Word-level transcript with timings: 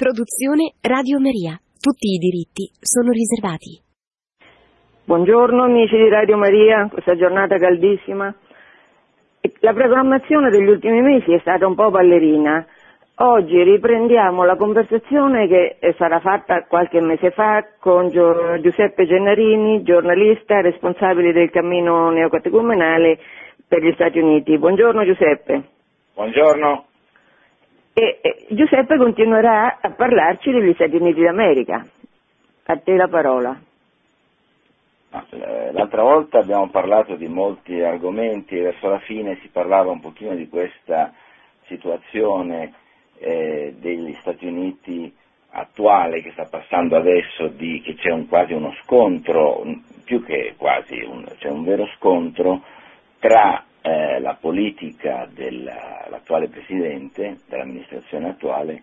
Produzione 0.00 0.72
Radio 0.80 1.20
Maria. 1.20 1.60
Tutti 1.78 2.08
i 2.08 2.16
diritti 2.16 2.72
sono 2.80 3.10
riservati. 3.10 3.84
Buongiorno 5.04 5.64
amici 5.64 5.94
di 5.94 6.08
Radio 6.08 6.38
Maria, 6.38 6.88
questa 6.90 7.14
giornata 7.16 7.58
caldissima. 7.58 8.34
La 9.58 9.74
programmazione 9.74 10.48
degli 10.48 10.68
ultimi 10.68 11.02
mesi 11.02 11.34
è 11.34 11.38
stata 11.40 11.66
un 11.66 11.74
po' 11.74 11.90
ballerina. 11.90 12.64
Oggi 13.16 13.62
riprendiamo 13.62 14.42
la 14.44 14.56
conversazione 14.56 15.46
che 15.46 15.76
sarà 15.98 16.18
fatta 16.20 16.64
qualche 16.64 17.02
mese 17.02 17.30
fa 17.32 17.62
con 17.78 18.08
Giuseppe 18.08 19.04
Gennarini, 19.04 19.82
giornalista 19.82 20.62
responsabile 20.62 21.34
del 21.34 21.50
cammino 21.50 22.08
neocatecumenale 22.08 23.18
per 23.68 23.82
gli 23.82 23.92
Stati 23.92 24.18
Uniti. 24.18 24.56
Buongiorno 24.56 25.04
Giuseppe. 25.04 25.62
Buongiorno. 26.14 26.84
E, 28.00 28.18
e 28.22 28.46
Giuseppe 28.48 28.96
continuerà 28.96 29.76
a 29.78 29.90
parlarci 29.90 30.50
degli 30.50 30.72
Stati 30.72 30.96
Uniti 30.96 31.20
d'America. 31.20 31.86
A 32.64 32.76
te 32.78 32.96
la 32.96 33.08
parola. 33.08 33.60
Eh, 35.28 35.72
l'altra 35.72 36.02
volta 36.02 36.38
abbiamo 36.38 36.70
parlato 36.70 37.16
di 37.16 37.28
molti 37.28 37.78
argomenti 37.82 38.56
e 38.56 38.62
verso 38.62 38.88
la 38.88 39.00
fine 39.00 39.38
si 39.42 39.48
parlava 39.48 39.90
un 39.90 40.00
pochino 40.00 40.34
di 40.34 40.48
questa 40.48 41.12
situazione 41.66 42.72
eh, 43.18 43.74
degli 43.78 44.16
Stati 44.20 44.46
Uniti 44.46 45.14
attuale 45.50 46.22
che 46.22 46.30
sta 46.30 46.46
passando 46.46 46.96
adesso, 46.96 47.48
di, 47.48 47.82
che 47.82 47.96
c'è 47.96 48.10
un, 48.10 48.26
quasi 48.28 48.54
uno 48.54 48.72
scontro, 48.82 49.62
più 50.04 50.24
che 50.24 50.54
quasi, 50.56 51.02
un, 51.02 51.26
c'è 51.36 51.50
un 51.50 51.64
vero 51.64 51.86
scontro 51.96 52.62
tra 53.18 53.62
eh, 53.82 54.20
la 54.20 54.34
politica 54.34 55.28
dell'attuale 55.32 56.48
Presidente, 56.48 57.38
dell'amministrazione 57.48 58.28
attuale, 58.30 58.82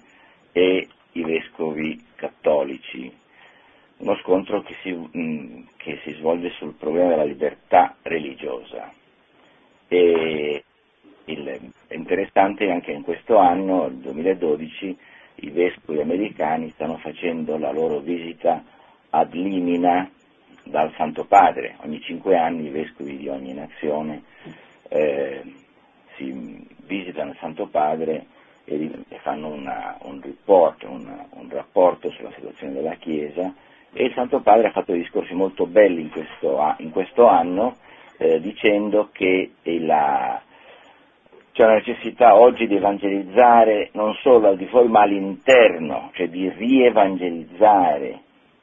e 0.51 0.87
i 1.13 1.23
vescovi 1.23 2.03
cattolici. 2.15 3.11
Uno 3.97 4.15
scontro 4.17 4.61
che 4.61 4.75
si, 4.81 4.91
mh, 4.91 5.67
che 5.77 5.99
si 6.03 6.13
svolge 6.13 6.49
sul 6.51 6.73
problema 6.73 7.09
della 7.09 7.23
libertà 7.23 7.95
religiosa. 8.03 8.91
E 9.87 10.63
il, 11.25 11.71
è 11.87 11.93
interessante 11.95 12.69
anche 12.69 12.91
in 12.91 13.01
questo 13.03 13.37
anno, 13.37 13.85
il 13.87 13.95
2012, 13.95 14.97
i 15.41 15.49
vescovi 15.49 15.99
americani 15.99 16.71
stanno 16.71 16.97
facendo 16.97 17.57
la 17.57 17.71
loro 17.71 17.99
visita 17.99 18.63
ad 19.11 19.33
limina 19.33 20.09
dal 20.63 20.91
Santo 20.95 21.25
Padre. 21.25 21.75
Ogni 21.83 22.01
cinque 22.01 22.35
anni 22.37 22.65
i 22.67 22.71
vescovi 22.71 23.17
di 23.17 23.27
ogni 23.29 23.53
nazione 23.53 24.23
eh, 24.89 25.41
si 26.15 26.65
visitano 26.85 27.31
il 27.31 27.37
Santo 27.39 27.67
Padre 27.67 28.25
e, 28.65 28.89
e 29.07 29.17
fanno 29.19 29.47
una, 29.47 29.97
un, 30.01 30.21
report, 30.21 30.83
una, 30.83 31.27
un 31.31 31.49
rapporto 31.49 32.09
sulla 32.11 32.31
situazione 32.33 32.73
della 32.73 32.95
Chiesa 32.95 33.53
e 33.93 34.05
il 34.05 34.13
Santo 34.13 34.41
Padre 34.41 34.67
ha 34.67 34.71
fatto 34.71 34.93
discorsi 34.93 35.33
molto 35.33 35.65
belli 35.65 36.01
in 36.01 36.09
questo, 36.09 36.75
in 36.79 36.91
questo 36.91 37.27
anno 37.27 37.77
eh, 38.17 38.39
dicendo 38.41 39.09
che 39.11 39.51
la, 39.63 40.41
c'è 41.51 41.63
una 41.63 41.75
necessità 41.75 42.35
oggi 42.35 42.67
di 42.67 42.75
evangelizzare 42.75 43.89
non 43.93 44.13
solo 44.21 44.49
al 44.49 44.57
di 44.57 44.67
fuori 44.67 44.87
ma 44.89 45.01
all'interno, 45.01 46.11
cioè 46.13 46.27
di 46.27 46.49
rievangelizzare 46.49 48.19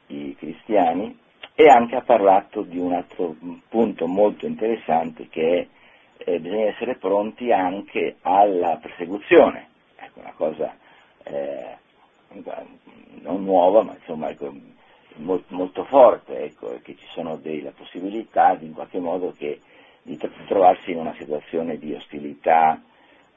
i 0.07 0.35
cristiani 0.37 1.17
e 1.55 1.67
anche 1.67 1.95
ha 1.95 2.01
parlato 2.01 2.61
di 2.61 2.77
un 2.77 2.93
altro 2.93 3.35
punto 3.69 4.07
molto 4.07 4.45
interessante 4.45 5.27
che 5.29 5.59
è 5.59 5.67
eh, 6.17 6.39
bisogna 6.39 6.67
essere 6.67 6.95
pronti 6.95 7.51
anche 7.51 8.17
alla 8.21 8.77
persecuzione, 8.81 9.67
ecco, 9.97 10.19
una 10.19 10.33
cosa 10.35 10.75
eh, 11.23 11.77
non 13.21 13.43
nuova, 13.43 13.83
ma 13.83 13.93
insomma 13.93 14.29
ecco, 14.29 14.53
molto, 15.17 15.55
molto, 15.55 15.83
forte, 15.85 16.43
ecco, 16.43 16.79
che 16.81 16.95
ci 16.95 17.05
sono 17.13 17.37
delle 17.37 17.71
possibilità 17.71 18.55
di, 18.55 18.65
in 18.65 18.73
qualche 18.73 18.99
modo 18.99 19.33
che, 19.37 19.61
di 20.01 20.17
trovarsi 20.47 20.91
in 20.91 20.97
una 20.97 21.15
situazione 21.17 21.77
di 21.77 21.93
ostilità. 21.93 22.81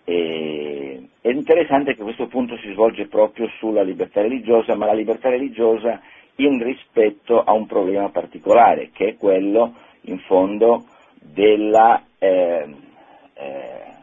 E, 0.04 1.08
è 1.20 1.28
interessante 1.28 1.94
che 1.94 2.03
questo 2.03 2.26
punto 2.26 2.56
si 2.58 2.72
svolge 2.72 3.06
proprio 3.06 3.48
sulla 3.58 3.82
libertà 3.82 4.20
religiosa, 4.20 4.74
ma 4.74 4.86
la 4.86 4.94
libertà 4.94 5.28
religiosa 5.28 6.00
in 6.36 6.62
rispetto 6.62 7.42
a 7.42 7.53
un 7.53 7.66
problema 7.66 8.08
particolare, 8.10 8.91
che 8.92 9.08
è 9.08 9.16
quello, 9.16 9.74
in 10.03 10.19
fondo, 10.20 10.86
della 11.20 12.02
eh, 12.18 12.74
eh, 13.34 13.96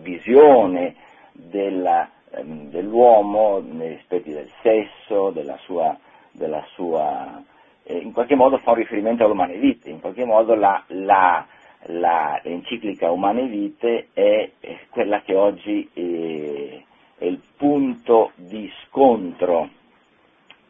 visione 0.00 0.94
della, 1.32 2.10
ehm, 2.30 2.70
dell'uomo 2.70 3.60
nei 3.60 3.90
rispetti 3.96 4.32
del 4.32 4.50
sesso, 4.62 5.30
della 5.30 5.56
sua, 5.58 5.96
della 6.32 6.64
sua 6.74 7.42
eh, 7.88 7.98
in 7.98 8.12
qualche 8.12 8.34
modo 8.34 8.58
fa 8.58 8.70
un 8.70 8.78
riferimento 8.78 9.24
all'umane 9.24 9.56
vite, 9.58 9.90
in 9.90 10.00
qualche 10.00 10.24
modo 10.24 10.54
la, 10.54 10.82
la, 10.88 11.46
la, 11.84 12.40
l'enciclica 12.42 13.12
Umane 13.12 13.46
Vite 13.46 14.08
è, 14.12 14.50
quella 14.90 15.22
che 15.22 15.36
oggi 15.36 15.88
è, 15.92 16.82
è, 17.18 17.24
il 17.24 17.40
punto 17.56 18.32
di 18.34 18.68
scontro 18.84 19.68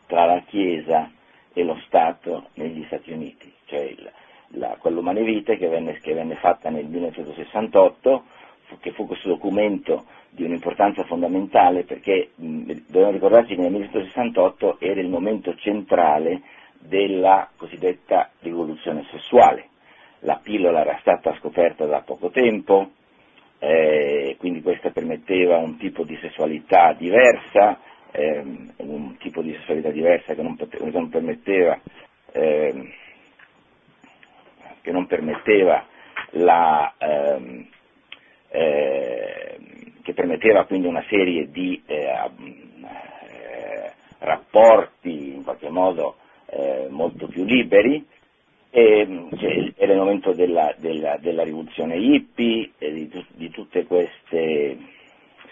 tra 0.07 0.27
la 0.27 0.43
Chiesa 0.47 1.11
e 1.55 1.65
lo 1.65 1.81
Stato 1.87 2.49
negli 2.55 2.85
Stati 2.85 3.13
Uniti, 3.13 3.51
cioè 3.65 3.81
il, 3.81 4.13
la, 4.57 4.77
quell'Umane 4.79 5.23
Vite 5.23 5.57
che 5.57 5.69
venne, 5.69 5.99
che 6.01 6.13
venne 6.15 6.37
fatta 6.37 6.69
nel 6.71 6.87
1968, 6.87 8.25
che 8.81 8.91
fu 8.93 9.07
questo 9.07 9.29
documento 9.29 10.07
di 10.31 10.43
un'importanza 10.45 11.05
fondamentale 11.05 11.85
perché 11.85 12.31
dobbiamo 12.35 13.13
ricordarci 13.13 13.55
che 13.55 13.61
nel 13.61 13.71
1968 13.71 14.79
era 14.81 15.01
il 15.01 15.09
momento 15.09 15.55
centrale 15.55 16.43
della 16.79 17.49
cosiddetta 17.57 18.31
rivoluzione 18.41 19.07
sessuale. 19.11 19.69
La 20.21 20.41
pillola 20.43 20.81
era 20.81 20.99
stata 21.01 21.35
scoperta 21.39 21.87
da 21.87 22.01
poco 22.01 22.31
tempo, 22.31 22.91
eh, 23.59 24.37
quindi 24.39 24.63
questa 24.63 24.91
permetteva 24.91 25.57
un 25.59 25.77
tipo 25.79 26.03
di 26.05 26.17
sessualità 26.21 26.93
diversa, 26.93 27.79
eh, 28.11 28.43
un 28.77 29.17
tipo 29.19 29.43
di 29.43 29.53
sessualità 29.55 29.91
diversa 29.91 30.35
che 30.35 30.43
non, 30.43 30.57
pote- 30.57 30.79
non 30.91 31.09
permetteva 31.09 31.79
eh, 32.33 32.93
che 34.87 34.93
non 34.93 35.07
permetteva, 35.07 35.85
la, 36.31 36.95
ehm, 36.97 37.67
eh, 38.51 39.59
che 40.01 40.13
permetteva 40.15 40.65
quindi 40.65 40.87
una 40.87 41.05
serie 41.09 41.51
di 41.51 41.83
eh, 41.85 42.05
eh, 42.05 43.93
rapporti 44.21 45.35
in 45.35 45.43
qualche 45.43 45.71
modo 45.71 46.19
eh, 46.51 46.87
molto 46.89 47.27
più 47.27 47.43
liberi. 47.43 48.07
E, 48.71 49.27
cioè, 49.37 49.73
era 49.77 49.93
il 49.93 49.99
momento 49.99 50.33
della, 50.33 50.73
della, 50.77 51.17
della 51.17 51.43
rivoluzione 51.43 51.97
hippie 51.97 52.71
di, 52.79 53.11
di, 53.35 53.51
tutte 53.51 53.87
queste 53.87 54.77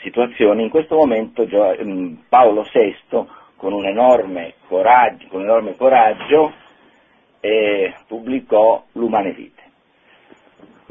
situazioni. 0.01 0.63
In 0.63 0.71
questo 0.71 0.95
momento 0.95 1.45
mm, 1.45 2.15
Paolo 2.29 2.65
VI, 2.73 2.95
con 3.57 3.73
un 3.73 3.85
enorme 3.87 4.55
coraggio, 4.69 5.27
con 5.27 5.41
un 5.41 5.47
enorme 5.47 5.75
coraggio 5.75 6.63
eh, 7.45 7.93
pubblicò 8.07 8.83
L'umane 8.93 9.33
vite. 9.33 9.63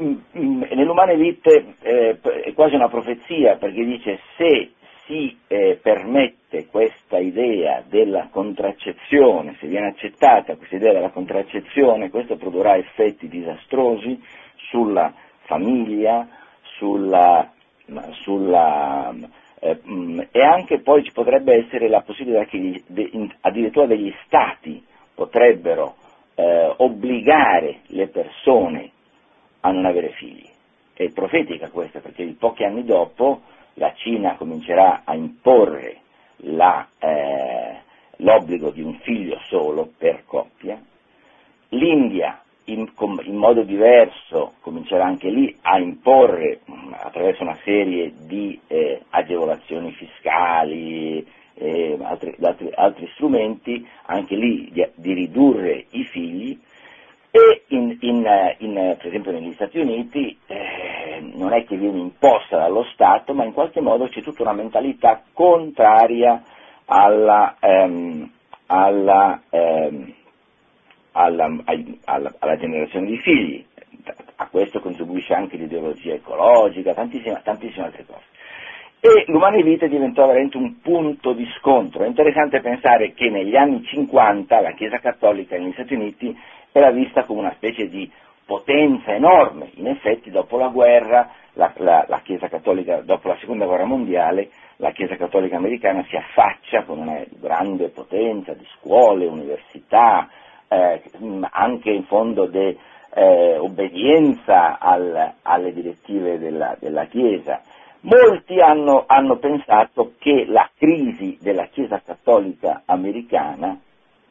Mm, 0.00 0.14
mm, 0.38 0.62
nell'umane 0.74 1.16
vite 1.16 1.74
eh, 1.82 2.20
è 2.20 2.52
quasi 2.52 2.76
una 2.76 2.88
profezia 2.88 3.56
perché 3.56 3.84
dice 3.84 4.20
se 4.36 4.70
si 5.04 5.36
eh, 5.48 5.78
permette 5.82 6.66
questa 6.66 7.18
idea 7.18 7.82
della 7.88 8.28
contraccezione, 8.30 9.56
se 9.58 9.66
viene 9.66 9.88
accettata 9.88 10.54
questa 10.54 10.76
idea 10.76 10.92
della 10.92 11.10
contraccezione, 11.10 12.10
questo 12.10 12.36
produrrà 12.36 12.76
effetti 12.76 13.26
disastrosi 13.28 14.22
sulla 14.70 15.12
famiglia, 15.46 16.28
sulla, 16.78 17.52
sulla 18.22 19.12
eh, 19.58 19.80
mm, 19.86 20.20
e 20.30 20.40
anche 20.40 20.80
poi 20.80 21.02
ci 21.02 21.12
potrebbe 21.12 21.64
essere 21.64 21.88
la 21.88 22.02
possibilità 22.02 22.44
che 22.44 22.82
addirittura 23.40 23.86
degli 23.86 24.12
stati 24.24 24.82
potrebbero 25.14 25.96
eh, 26.34 26.74
obbligare 26.76 27.80
le 27.88 28.08
persone 28.08 28.90
a 29.60 29.70
non 29.70 29.84
avere 29.86 30.10
figli. 30.10 30.48
È 30.92 31.08
profetica 31.10 31.70
questa 31.70 32.00
perché 32.00 32.24
pochi 32.38 32.64
anni 32.64 32.84
dopo 32.84 33.42
la 33.74 33.92
Cina 33.94 34.36
comincerà 34.36 35.02
a 35.04 35.14
imporre 35.14 36.00
la, 36.38 36.86
eh, 36.98 37.76
l'obbligo 38.18 38.70
di 38.70 38.82
un 38.82 38.94
figlio 39.00 39.38
solo 39.48 39.90
per 39.96 40.24
coppia, 40.26 40.80
l'India 41.70 42.40
in, 42.64 42.90
in, 43.24 43.36
modo 43.36 43.62
diverso 43.62 44.54
comincerà 44.60 45.04
anche 45.04 45.28
lì 45.28 45.54
a 45.62 45.78
imporre 45.78 46.60
attraverso 46.92 47.42
una 47.42 47.58
serie 47.62 48.12
di 48.26 48.58
eh, 48.68 49.02
agevolazioni 49.10 49.92
fiscali, 49.92 51.26
eh, 51.54 51.98
altri, 52.02 52.34
altri, 52.40 52.70
altri, 52.74 53.08
strumenti, 53.14 53.86
anche 54.06 54.36
lì 54.36 54.70
di, 54.72 54.86
di 54.94 55.12
ridurre 55.12 55.86
i 55.90 56.04
figli 56.04 56.58
e 57.36 57.64
in, 57.68 57.96
in, 58.02 58.24
in, 58.58 58.74
per 58.96 59.06
esempio 59.08 59.32
negli 59.32 59.52
Stati 59.54 59.80
Uniti 59.80 60.38
eh, 60.46 61.18
non 61.34 61.52
è 61.52 61.64
che 61.64 61.76
viene 61.76 61.98
imposta 61.98 62.58
dallo 62.58 62.84
Stato, 62.92 63.34
ma 63.34 63.42
in 63.42 63.52
qualche 63.52 63.80
modo 63.80 64.06
c'è 64.06 64.22
tutta 64.22 64.42
una 64.42 64.52
mentalità 64.52 65.20
contraria 65.32 66.40
alla, 66.84 67.56
ehm, 67.58 68.30
alla, 68.66 69.42
ehm, 69.50 70.14
alla, 71.10 71.56
alla, 72.04 72.32
alla, 72.38 72.56
generazione 72.56 73.06
di 73.06 73.18
figli. 73.18 73.66
A 74.36 74.46
questo 74.46 74.78
contribuisce 74.78 75.34
anche 75.34 75.56
l'ideologia 75.56 76.14
ecologica, 76.14 76.94
tantissime, 76.94 77.40
tantissime 77.42 77.86
altre 77.86 78.04
cose. 78.06 78.33
E 79.06 79.24
l'umane 79.26 79.62
vite 79.62 79.86
diventò 79.86 80.26
veramente 80.26 80.56
un 80.56 80.80
punto 80.80 81.34
di 81.34 81.46
scontro. 81.58 82.04
È 82.04 82.06
interessante 82.06 82.62
pensare 82.62 83.12
che 83.12 83.28
negli 83.28 83.54
anni 83.54 83.84
50 83.84 84.62
la 84.62 84.72
Chiesa 84.72 84.96
Cattolica 84.98 85.58
negli 85.58 85.74
Stati 85.74 85.92
Uniti 85.92 86.34
era 86.72 86.90
vista 86.90 87.24
come 87.24 87.40
una 87.40 87.52
specie 87.52 87.90
di 87.90 88.10
potenza 88.46 89.12
enorme. 89.12 89.72
In 89.74 89.88
effetti 89.88 90.30
dopo 90.30 90.56
la 90.56 90.68
guerra, 90.68 91.28
la, 91.52 91.70
la, 91.76 92.06
la 92.08 92.20
Chiesa 92.20 92.48
Cattolica, 92.48 93.02
dopo 93.02 93.28
la 93.28 93.36
Seconda 93.40 93.66
Guerra 93.66 93.84
Mondiale, 93.84 94.48
la 94.76 94.92
Chiesa 94.92 95.16
Cattolica 95.16 95.56
americana 95.56 96.02
si 96.08 96.16
affaccia 96.16 96.84
con 96.84 97.00
una 97.00 97.22
grande 97.28 97.90
potenza 97.90 98.54
di 98.54 98.64
scuole, 98.78 99.26
università, 99.26 100.30
eh, 100.66 101.02
anche 101.50 101.90
in 101.90 102.04
fondo 102.04 102.46
di 102.46 102.74
eh, 103.16 103.58
obbedienza 103.58 104.78
al, 104.78 105.34
alle 105.42 105.74
direttive 105.74 106.38
della, 106.38 106.74
della 106.80 107.04
Chiesa. 107.04 107.60
Molti 108.04 108.60
hanno, 108.60 109.04
hanno, 109.06 109.38
pensato 109.38 110.12
che 110.18 110.44
la 110.46 110.68
crisi 110.76 111.38
della 111.40 111.68
Chiesa 111.68 112.02
Cattolica 112.04 112.82
americana 112.84 113.80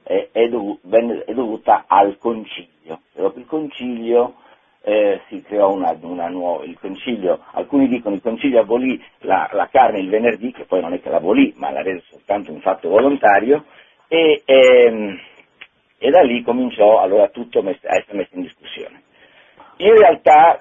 è, 0.03 0.29
è, 0.31 0.47
dov- 0.47 0.77
è 1.25 1.33
dovuta 1.33 1.85
al 1.87 2.19
concilio. 2.19 3.01
Dopo 3.13 3.39
il 3.39 3.47
concilio 3.47 4.35
eh, 4.83 5.21
si 5.27 5.41
creò 5.41 5.71
una, 5.73 5.97
una 6.01 6.27
nuova, 6.27 6.65
il 6.65 6.77
concilio, 6.79 7.39
alcuni 7.53 7.87
dicono 7.87 8.13
il 8.13 8.21
concilio 8.21 8.59
abolì 8.59 9.03
la, 9.21 9.49
la, 9.53 9.67
carne 9.69 10.01
il 10.01 10.09
venerdì, 10.09 10.51
che 10.51 10.65
poi 10.65 10.79
non 10.79 10.93
è 10.93 11.01
che 11.01 11.09
l'abolì, 11.09 11.53
ma 11.57 11.71
l'ha 11.71 11.81
reso 11.81 12.03
soltanto 12.11 12.51
un 12.51 12.61
fatto 12.61 12.89
volontario, 12.89 13.65
e, 14.07 14.43
ehm, 14.45 15.19
e 15.97 16.09
da 16.11 16.21
lì 16.21 16.43
cominciò 16.43 17.01
allora 17.01 17.29
tutto 17.29 17.57
a 17.57 17.69
essere 17.69 18.17
messo 18.17 18.35
in 18.35 18.41
discussione. 18.43 19.01
In 19.83 19.97
realtà, 19.97 20.57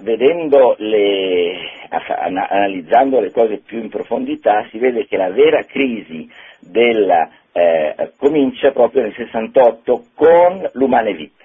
le, 0.79 1.57
analizzando 1.89 3.21
le 3.21 3.31
cose 3.31 3.59
più 3.59 3.79
in 3.79 3.89
profondità, 3.89 4.67
si 4.69 4.79
vede 4.79 5.07
che 5.07 5.17
la 5.17 5.31
vera 5.31 5.63
crisi 5.63 6.29
della, 6.59 7.31
eh, 7.53 8.11
comincia 8.17 8.73
proprio 8.73 9.03
nel 9.03 9.15
68 9.15 10.07
con 10.17 10.69
l'umane 10.73 11.15
vite. 11.15 11.45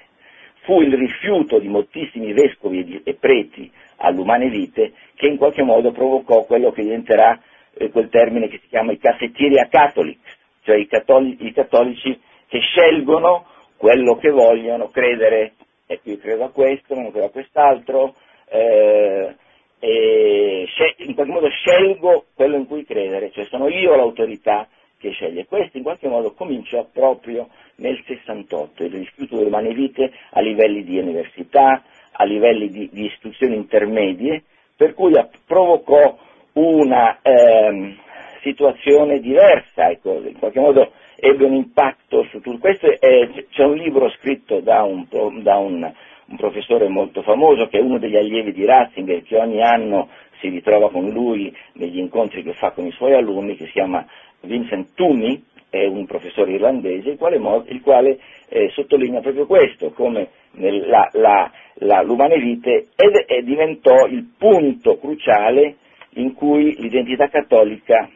Fu 0.62 0.82
il 0.82 0.92
rifiuto 0.92 1.60
di 1.60 1.68
moltissimi 1.68 2.34
vescovi 2.34 3.00
e 3.04 3.14
preti 3.14 3.72
all'umane 3.98 4.50
vite 4.50 4.94
che 5.14 5.28
in 5.28 5.38
qualche 5.38 5.62
modo 5.62 5.92
provocò 5.92 6.46
quello 6.46 6.72
che 6.72 6.82
diventerà 6.82 7.40
eh, 7.76 7.92
quel 7.92 8.10
termine 8.10 8.48
che 8.48 8.58
si 8.58 8.70
chiama 8.70 8.92
i 8.92 8.98
caffettieri 8.98 9.60
a 9.60 9.68
cattolics, 9.68 10.36
cioè 10.64 10.78
i 10.78 10.88
cattolici, 10.88 11.46
i 11.46 11.54
cattolici 11.54 12.20
che 12.48 12.58
scelgono 12.58 13.46
quello 13.78 14.16
che 14.16 14.32
vogliono 14.32 14.90
credere, 14.90 15.54
e 15.88 16.00
credo 16.02 16.44
a 16.44 16.50
questo, 16.52 16.94
credo 16.94 17.26
a 17.26 17.32
quest'altro, 17.32 18.16
eh, 18.50 19.36
e 19.80 20.68
in 20.98 21.14
qualche 21.14 21.32
modo 21.32 21.50
scelgo 21.50 22.26
quello 22.34 22.56
in 22.58 22.68
cui 22.68 22.84
credere, 22.84 23.32
cioè 23.32 23.46
sono 23.46 23.68
io 23.70 23.96
l'autorità 23.96 24.68
che 25.00 25.12
sceglie. 25.12 25.46
Questo 25.46 25.78
in 25.78 25.84
qualche 25.84 26.08
modo 26.08 26.34
cominciò 26.34 26.88
proprio 26.92 27.50
nel 27.76 28.02
68, 28.06 28.84
il 28.84 28.92
rifiuto 28.92 29.38
delle 29.38 29.74
vite 29.74 30.12
a 30.32 30.42
livelli 30.42 30.84
di 30.84 30.98
università, 30.98 31.84
a 32.12 32.24
livelli 32.24 32.70
di, 32.70 32.90
di 32.92 33.06
istruzioni 33.06 33.56
intermedie, 33.56 34.44
per 34.76 34.94
cui 34.94 35.14
provocò 35.46 36.18
una 36.54 37.20
ehm, 37.22 37.96
situazione 38.42 39.20
diversa, 39.20 39.90
ecco, 39.90 40.22
in 40.24 40.40
qualche 40.40 40.60
modo 40.60 40.92
ebbe 41.20 41.46
un 41.46 41.54
impatto 41.54 42.24
su 42.30 42.40
tutto 42.40 42.60
questo. 42.60 42.88
È, 42.88 43.30
c'è 43.50 43.64
un 43.64 43.76
libro 43.76 44.10
scritto 44.10 44.60
da, 44.60 44.84
un, 44.84 45.06
da 45.42 45.58
un, 45.58 45.92
un, 46.28 46.38
professore 46.38 46.88
molto 46.88 47.22
famoso 47.22 47.68
che 47.68 47.80
è 47.80 47.82
uno 47.82 47.98
degli 47.98 48.16
allievi 48.16 48.54
di 48.54 48.66
Ratzinger 48.66 49.24
che 49.24 49.38
ogni 49.38 49.62
anno 49.62 50.10
si 50.40 50.50
ritrova 50.50 50.92
con 50.92 51.10
lui 51.10 51.54
negli 51.74 51.98
incontri 51.98 52.44
che 52.44 52.54
fa 52.54 52.72
con 52.72 52.86
i 52.86 52.92
suoi 52.92 53.14
alunni, 53.14 53.56
che 53.56 53.66
si 53.66 53.72
chiama 53.72 54.06
Vincent 54.42 54.94
Toomey, 54.94 55.44
è 55.70 55.86
un 55.86 56.06
professore 56.06 56.52
irlandese, 56.52 57.10
il 57.10 57.18
quale, 57.18 57.38
il 57.68 57.82
quale 57.82 58.20
eh, 58.50 58.70
sottolinea 58.70 59.20
proprio 59.22 59.46
questo, 59.46 59.92
come 59.92 60.30
la, 60.52 61.10
la, 61.14 61.52
la, 61.80 62.02
l'umane 62.02 62.38
vite 62.38 62.88
ed, 62.96 63.26
e 63.28 63.44
diventò 63.44 64.06
il 64.06 64.34
punto 64.38 64.98
cruciale 64.98 65.76
in 66.12 66.34
cui 66.34 66.76
l'identità 66.80 67.28
cattolica 67.28 68.10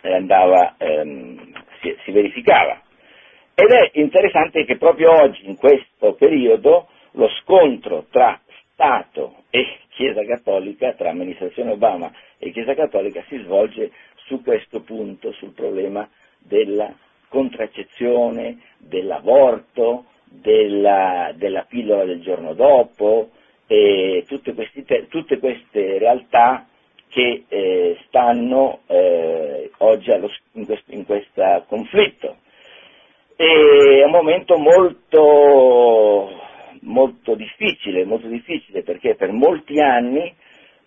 eh, 0.00 0.14
andava, 0.14 0.76
ehm, 0.78 1.52
si, 1.80 1.96
si 2.04 2.10
verificava. 2.10 2.80
Ed 3.54 3.70
è 3.70 3.90
interessante 3.94 4.64
che 4.64 4.76
proprio 4.76 5.10
oggi, 5.10 5.48
in 5.48 5.56
questo 5.56 6.14
periodo, 6.14 6.88
lo 7.12 7.28
scontro 7.40 8.06
tra 8.10 8.40
Stato 8.72 9.42
e 9.50 9.78
Chiesa 9.88 10.24
Cattolica, 10.24 10.92
tra 10.92 11.10
amministrazione 11.10 11.72
Obama 11.72 12.12
e 12.38 12.52
Chiesa 12.52 12.74
Cattolica, 12.74 13.24
si 13.28 13.38
svolge 13.38 13.90
su 14.26 14.42
questo 14.42 14.80
punto, 14.82 15.32
sul 15.32 15.52
problema 15.52 16.08
della 16.38 16.94
contraccezione, 17.28 18.58
dell'aborto, 18.78 20.04
della, 20.24 21.32
della 21.34 21.64
pillola 21.68 22.04
del 22.04 22.20
giorno 22.20 22.54
dopo, 22.54 23.30
e 23.66 24.24
tutte, 24.26 24.54
questi, 24.54 24.84
tutte 25.08 25.38
queste 25.38 25.98
realtà 25.98 26.66
che 27.08 27.44
eh, 27.48 27.96
stanno 28.06 28.80
eh, 28.86 29.70
oggi 29.78 30.10
allo, 30.10 30.30
in, 30.52 30.66
questo, 30.66 30.92
in 30.92 31.04
questo 31.04 31.64
conflitto. 31.66 32.36
E 33.36 34.00
è 34.00 34.04
un 34.04 34.10
momento 34.10 34.56
molto, 34.58 36.30
molto 36.80 37.34
difficile, 37.34 38.04
molto 38.04 38.26
difficile 38.26 38.82
perché 38.82 39.14
per 39.14 39.30
molti 39.32 39.80
anni 39.80 40.34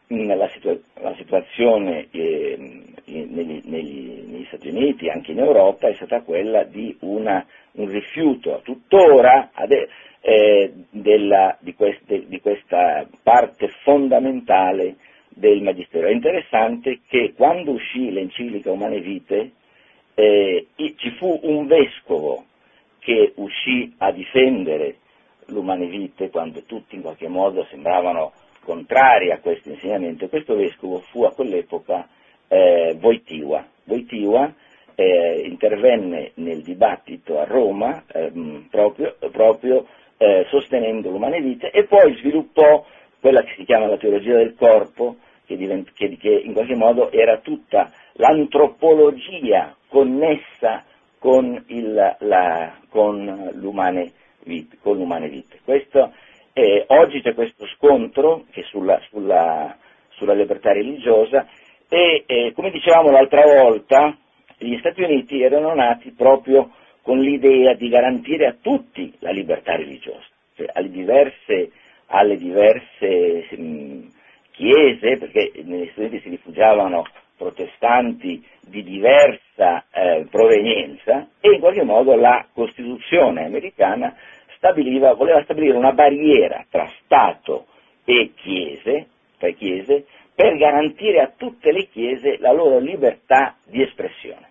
la, 0.08 0.50
situa- 0.50 0.78
la 1.02 1.16
situazione 1.16 2.08
eh, 2.12 2.58
negli, 3.06 3.62
negli, 3.64 4.24
negli, 4.28 4.46
Stati 4.48 4.68
Uniti, 4.68 5.08
anche 5.08 5.32
in 5.32 5.40
Europa, 5.40 5.88
è 5.88 5.94
stata 5.94 6.22
quella 6.24 6.64
di 6.64 6.96
una, 7.02 7.46
un 7.74 7.88
rifiuto 7.88 8.60
tuttora 8.66 9.52
ade- 9.54 9.88
eh, 10.20 10.74
della, 10.90 11.58
di, 11.62 11.74
queste, 11.74 12.28
di, 12.28 12.42
questa 12.42 13.08
parte 13.24 13.70
fondamentale 13.84 14.98
del 15.34 15.62
Magistero. 15.62 16.08
È 16.08 16.12
interessante 16.12 17.00
che 17.08 17.34
quando 17.36 17.72
uscì 17.72 18.12
l'enciclica 18.12 18.72
Umane 18.72 19.00
Vite 19.00 19.52
eh, 20.14 20.68
ci 20.76 21.12
fu 21.18 21.40
un 21.44 21.68
vescovo 21.68 22.46
che 23.00 23.34
uscì 23.36 23.94
a 23.98 24.12
difendere 24.12 24.98
l'umane 25.48 25.88
vite 25.88 26.30
quando 26.30 26.64
tutti 26.64 26.96
in 26.96 27.02
qualche 27.02 27.28
modo 27.28 27.66
sembravano 27.66 28.32
contrari 28.64 29.32
a 29.32 29.40
questo 29.40 29.70
insegnamento, 29.70 30.30
questo 30.30 30.56
vescovo 30.56 31.00
fu 31.10 31.24
a 31.24 31.34
quell'epoca 31.34 32.08
eh, 32.48 32.96
Voitiva. 33.00 33.66
Voitiva 33.84 34.54
eh, 34.96 35.44
intervenne 35.46 36.32
nel 36.36 36.62
dibattito 36.62 37.40
a 37.40 37.46
Roma 37.46 38.04
ehm, 38.08 38.68
proprio, 38.70 39.16
proprio 39.32 39.88
eh, 40.18 40.46
sostenendo 40.50 41.10
l'umane 41.10 41.42
vite 41.42 41.72
e 41.72 41.86
poi 41.86 42.16
sviluppò 42.18 42.86
quella 43.20 43.42
che 43.44 43.54
si 43.58 43.66
chiama 43.66 43.88
la 43.88 43.98
teologia 43.98 44.36
del 44.36 44.56
corpo, 44.56 45.18
che, 45.46 45.58
divent- 45.58 45.94
che, 45.94 46.18
che 46.18 46.30
in 46.30 46.54
qualche 46.54 46.76
modo 46.76 47.12
era 47.12 47.38
tutta 47.38 47.92
l'antropologia 48.14 49.76
connessa 49.88 50.84
con, 51.20 51.64
il, 51.68 52.16
la, 52.20 52.78
con, 52.90 53.52
l'umane 53.54 54.12
vite, 54.44 54.78
con 54.82 54.98
l'umane 54.98 55.30
vite. 55.30 55.60
Questo 55.64 56.12
eh, 56.54 56.84
oggi 56.88 57.22
c'è 57.22 57.34
questo 57.34 57.66
scontro 57.68 58.46
sulla, 58.66 59.00
sulla, 59.10 59.78
sulla, 60.10 60.34
libertà 60.34 60.74
religiosa 60.74 61.48
e, 61.88 62.24
eh, 62.26 62.52
come 62.54 62.72
dicevamo 62.72 63.12
l'altra 63.12 63.44
volta, 63.44 64.18
gli 64.58 64.78
Stati 64.80 65.02
Uniti 65.02 65.42
erano 65.42 65.74
nati 65.74 66.12
proprio 66.12 66.72
con 67.02 67.20
l'idea 67.20 67.74
di 67.74 67.90
garantire 67.90 68.48
a 68.48 68.56
tutti 68.60 69.14
la 69.20 69.32
libertà 69.32 69.76
religiosa, 69.76 70.26
cioè 70.56 70.68
alle 70.74 70.90
diverse, 70.90 71.72
alle 72.08 72.38
diverse 72.38 73.48
mh, 73.52 73.64
mm, 73.64 74.02
chiese, 74.62 75.18
perché 75.18 75.52
negli 75.64 75.88
Stati 75.88 76.02
Uniti 76.02 76.20
si 76.22 76.30
rifugiavano 76.30 77.04
protestanti 77.36 78.46
di 78.60 78.84
diversa 78.84 79.86
eh, 79.92 80.28
provenienza 80.30 81.28
e 81.40 81.54
in 81.54 81.60
qualche 81.60 81.82
modo 81.84 82.16
la 82.16 82.46
Costituzione 82.54 83.46
americana 83.46 84.16
stabiliva, 84.58 85.14
voleva 85.14 85.42
stabilire 85.44 85.76
una 85.76 85.94
barriera 85.94 86.64
tra 86.70 86.88
Stato 87.04 87.66
e 88.06 88.34
chiese, 88.36 89.08
chiese, 89.58 90.06
per 90.36 90.56
garantire 90.58 91.20
a 91.20 91.32
tutte 91.36 91.72
le 91.72 91.88
chiese 91.88 92.38
la 92.38 92.52
loro 92.52 92.78
libertà 92.78 93.56
di 93.66 93.82
espressione. 93.82 94.50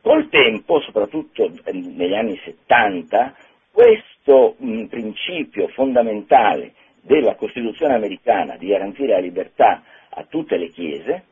Col 0.00 0.30
tempo, 0.30 0.80
soprattutto 0.80 1.50
negli 1.70 2.14
anni 2.14 2.40
70, 2.42 3.34
questo 3.70 4.54
mh, 4.56 4.84
principio 4.84 5.68
fondamentale 5.68 6.72
della 7.06 7.36
Costituzione 7.36 7.94
americana 7.94 8.56
di 8.56 8.66
garantire 8.66 9.12
la 9.12 9.20
libertà 9.20 9.82
a 10.10 10.24
tutte 10.28 10.56
le 10.56 10.70
chiese 10.70 11.24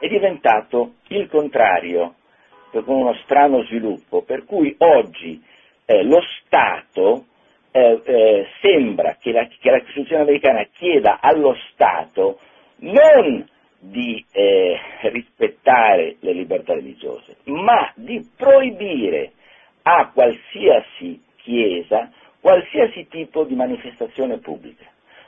è 0.00 0.08
diventato 0.08 0.94
il 1.08 1.28
contrario 1.28 2.14
con 2.70 2.84
uno 2.88 3.14
strano 3.24 3.62
sviluppo, 3.64 4.22
per 4.22 4.44
cui 4.44 4.74
oggi 4.78 5.42
eh, 5.84 6.02
lo 6.04 6.20
Stato 6.40 7.26
eh, 7.70 8.00
eh, 8.04 8.46
sembra 8.60 9.16
che 9.20 9.32
la, 9.32 9.46
che 9.46 9.70
la, 9.70 9.80
Costituzione 9.80 10.22
americana 10.22 10.64
chieda 10.72 11.18
allo 11.20 11.54
Stato 11.70 12.38
non 12.80 13.46
di 13.80 14.24
eh, 14.32 14.78
rispettare 15.10 16.16
le 16.20 16.32
libertà 16.32 16.74
religiose, 16.74 17.36
ma 17.44 17.90
di 17.94 18.26
proibire 18.36 19.32
a 19.82 20.10
qualsiasi 20.12 21.22
chiesa 21.36 22.10
qualsiasi 22.40 23.06
tipo 23.08 23.44
di 23.44 23.54
manifestazione 23.54 24.38
pubblica. 24.38 24.86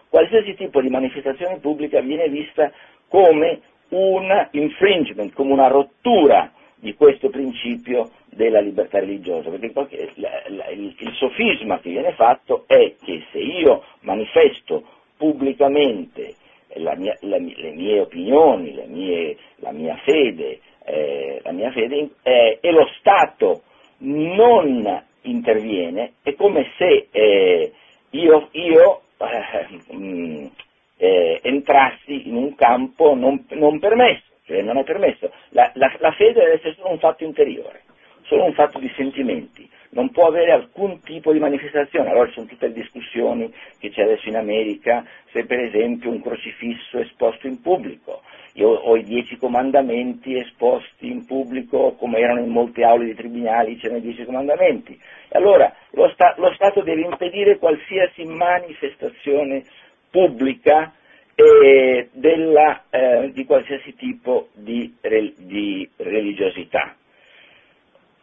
Qualsiasi 0.08 0.54
tipo 0.54 0.80
di 0.80 0.88
manifestazione 0.88 1.58
pubblica 1.58 2.00
viene 2.00 2.28
vista 2.28 2.72
come 3.08 3.60
un 3.90 4.48
infringement, 4.52 5.32
come 5.32 5.52
una 5.52 5.68
rottura 5.68 6.52
di 6.76 6.94
questo 6.94 7.28
principio 7.28 8.10
della 8.30 8.60
libertà 8.60 8.98
religiosa, 9.00 9.50
perché 9.50 10.12
il, 10.14 11.12
sofisma 11.14 11.78
che 11.80 11.90
viene 11.90 12.12
fatto 12.12 12.64
è 12.66 12.94
che 13.02 13.24
se 13.30 13.38
io 13.38 13.84
manifesto 14.00 14.84
pubblicamente 15.16 16.34
mia, 16.96 17.16
le 17.20 17.40
mie 17.40 18.00
opinioni, 18.00 18.80
mie, 18.86 19.36
la 19.56 19.72
mia 19.72 19.96
fede, 20.04 20.60
eh, 20.84 21.40
la 21.42 21.52
mia 21.52 21.70
fede 21.72 22.10
eh, 22.22 22.58
e 22.60 22.70
lo 22.70 22.88
Stato 22.98 23.62
non 23.98 25.04
interviene, 25.22 26.14
è 26.22 26.34
come 26.34 26.70
se 26.76 27.08
eh, 27.10 27.72
io, 28.10 28.48
io 28.52 29.02
eh, 29.18 29.94
mh, 29.94 30.50
eh, 30.96 31.40
entrassi 31.42 32.28
in 32.28 32.36
un 32.36 32.54
campo 32.54 33.14
non, 33.14 33.44
non 33.50 33.78
permesso, 33.78 34.22
cioè 34.44 34.62
non 34.62 34.78
è 34.78 34.84
permesso. 34.84 35.30
La, 35.50 35.70
la, 35.74 35.94
la 35.98 36.12
fede 36.12 36.40
deve 36.40 36.52
essere 36.54 36.74
solo 36.74 36.90
un 36.90 36.98
fatto 36.98 37.24
interiore, 37.24 37.82
solo 38.22 38.44
un 38.44 38.54
fatto 38.54 38.78
di 38.78 38.90
sentimenti, 38.96 39.68
non 39.90 40.10
può 40.10 40.26
avere 40.26 40.52
alcun 40.52 41.00
tipo 41.02 41.32
di 41.32 41.38
manifestazione. 41.38 42.10
Allora 42.10 42.28
ci 42.28 42.34
sono 42.34 42.46
tutte 42.46 42.68
le 42.68 42.74
discussioni 42.74 43.52
che 43.78 43.90
c'è 43.90 44.02
adesso 44.02 44.28
in 44.28 44.36
America, 44.36 45.04
se 45.32 45.44
per 45.46 45.60
esempio 45.60 46.10
un 46.10 46.22
crocifisso 46.22 46.98
esposto 46.98 47.46
in 47.46 47.60
pubblico. 47.60 48.22
Io 48.54 48.68
ho 48.68 48.96
i 48.96 49.04
dieci 49.04 49.36
comandamenti 49.36 50.36
esposti 50.36 51.08
in 51.08 51.24
pubblico, 51.24 51.94
come 51.98 52.18
erano 52.18 52.40
in 52.40 52.50
molte 52.50 52.84
aule 52.84 53.06
di 53.06 53.14
tribunali, 53.14 53.76
c'erano 53.76 53.98
i 53.98 54.02
dieci 54.02 54.24
comandamenti. 54.24 54.98
Allora 55.30 55.72
lo, 55.92 56.08
sta, 56.10 56.34
lo 56.36 56.52
Stato 56.54 56.82
deve 56.82 57.02
impedire 57.02 57.58
qualsiasi 57.58 58.24
manifestazione 58.24 59.62
pubblica 60.10 60.92
eh, 61.34 62.08
della, 62.12 62.84
eh, 62.90 63.30
di 63.32 63.44
qualsiasi 63.44 63.94
tipo 63.94 64.48
di, 64.54 64.94
di 65.36 65.88
religiosità. 65.96 66.96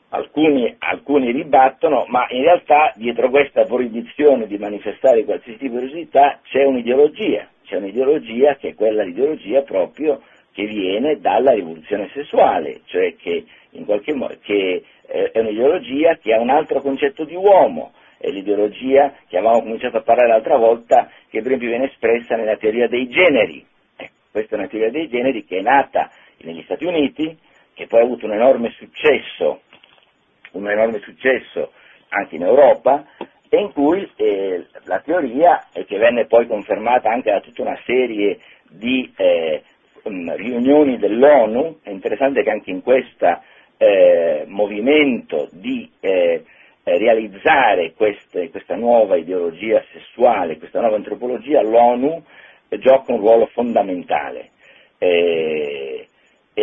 Alcuni, 0.10 0.74
alcuni, 0.80 1.32
ribattono, 1.32 2.06
ma 2.08 2.28
in 2.30 2.44
realtà 2.44 2.94
dietro 2.96 3.30
questa 3.30 3.66
proibizione 3.66 4.48
di 4.48 4.58
manifestare 4.58 5.26
qualsiasi 5.26 5.60
tipo 5.60 5.74
di 5.74 5.82
religiosità 5.82 6.40
c'è 6.44 6.64
un'ideologia, 6.64 7.46
c'è 7.66 7.76
un'ideologia 7.76 8.56
che 8.56 8.70
è 8.70 8.74
quella 8.74 9.04
l'ideologia 9.04 9.64
proprio 9.64 10.22
che 10.54 10.66
viene 10.66 11.20
dalla 11.20 11.52
rivoluzione 11.52 12.10
sessuale, 12.14 12.82
cioè 12.86 13.16
che, 13.18 13.46
modo, 14.16 14.38
che 14.42 14.84
eh, 15.08 15.32
è 15.32 15.40
un'ideologia 15.40 16.16
che 16.16 16.34
ha 16.34 16.40
un 16.40 16.50
altro 16.50 16.82
concetto 16.82 17.26
di 17.26 17.36
uomo, 17.36 17.92
è 18.18 18.30
l'ideologia 18.30 19.14
che 19.28 19.38
avevamo 19.38 19.62
cominciato 19.62 19.98
a 19.98 20.02
parlare 20.02 20.30
l'altra 20.30 20.58
volta, 20.58 21.12
che 21.30 21.42
per 21.42 21.48
esempio 21.48 21.70
viene 21.70 21.92
espressa 21.92 22.36
nella 22.36 22.58
teoria 22.58 22.88
dei 22.88 23.08
generi. 23.10 23.64
Eh, 23.98 24.10
questa 24.32 24.56
è 24.56 24.60
una 24.60 24.68
teoria 24.68 24.90
dei 24.90 25.08
generi 25.10 25.46
che 25.46 25.58
è 25.58 25.62
nata 25.62 26.10
negli 26.38 26.64
Stati 26.64 26.86
Uniti, 26.86 27.38
che 27.74 27.86
poi 27.86 28.00
ha 28.00 28.04
avuto 28.04 28.26
un 28.26 28.34
enorme 28.34 28.72
successo, 28.72 29.62
un 30.58 30.70
enorme 30.70 31.00
successo 31.00 31.72
anche 32.10 32.36
in 32.36 32.44
Europa, 32.44 33.06
e 33.50 33.60
in 33.60 33.72
cui 33.72 34.10
eh, 34.18 34.66
la 34.84 35.00
teoria, 35.00 35.68
e 35.74 35.86
che 35.86 35.98
venne 35.98 36.26
poi 36.26 36.48
confermata 36.48 37.10
anche 37.10 37.32
da 37.32 37.40
tutta 37.40 37.62
una 37.62 37.80
serie 37.86 38.40
di 38.70 39.12
eh, 39.16 39.64
riunioni 40.04 40.98
dell'ONU, 40.98 41.80
è 41.84 41.90
interessante 41.90 42.44
che 42.44 42.50
anche 42.50 42.72
in 42.72 42.82
questo 42.82 43.42
eh, 43.78 44.44
movimento 44.48 45.48
di 45.52 45.90
eh, 46.00 46.44
realizzare 46.84 47.94
queste, 47.94 48.50
questa 48.50 48.76
nuova 48.76 49.18
ideologia 49.18 49.84
sessuale, 49.92 50.58
questa 50.58 50.80
nuova 50.80 50.96
antropologia, 50.96 51.62
l'ONU 51.62 52.24
gioca 52.80 53.14
un 53.14 53.20
ruolo 53.20 53.48
fondamentale. 53.48 54.50
Eh, 54.98 56.08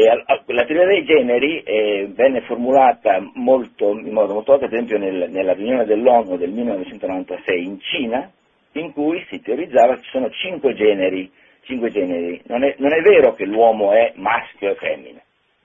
la 0.01 0.65
teoria 0.65 0.87
dei 0.87 1.05
generi 1.05 1.63
eh, 1.63 2.09
venne 2.13 2.41
formulata 2.43 3.21
molto, 3.35 3.91
in 3.91 4.13
modo 4.13 4.35
molto 4.35 4.53
alto, 4.53 4.67
per 4.67 4.75
esempio 4.75 4.99
nel, 4.99 5.31
nella 5.31 5.53
riunione 5.53 5.85
dell'ONU 5.85 6.37
del 6.37 6.51
1996 6.51 7.65
in 7.65 7.81
Cina, 7.81 8.31
in 8.73 8.93
cui 8.93 9.25
si 9.31 9.41
teorizzava 9.41 9.95
che 9.95 10.03
ci 10.03 10.11
sono 10.11 10.31
cinque 10.31 10.75
generi. 10.75 11.31
Cinque 11.63 11.91
generi. 11.91 12.43
Non, 12.47 12.65
è, 12.65 12.75
non 12.79 12.93
è 12.93 13.01
vero 13.01 13.35
che 13.35 13.47
l'uomo 13.47 13.93
è 13.93 14.13
maschio 14.17 14.71
e 14.71 14.75
femmina, 14.75 15.21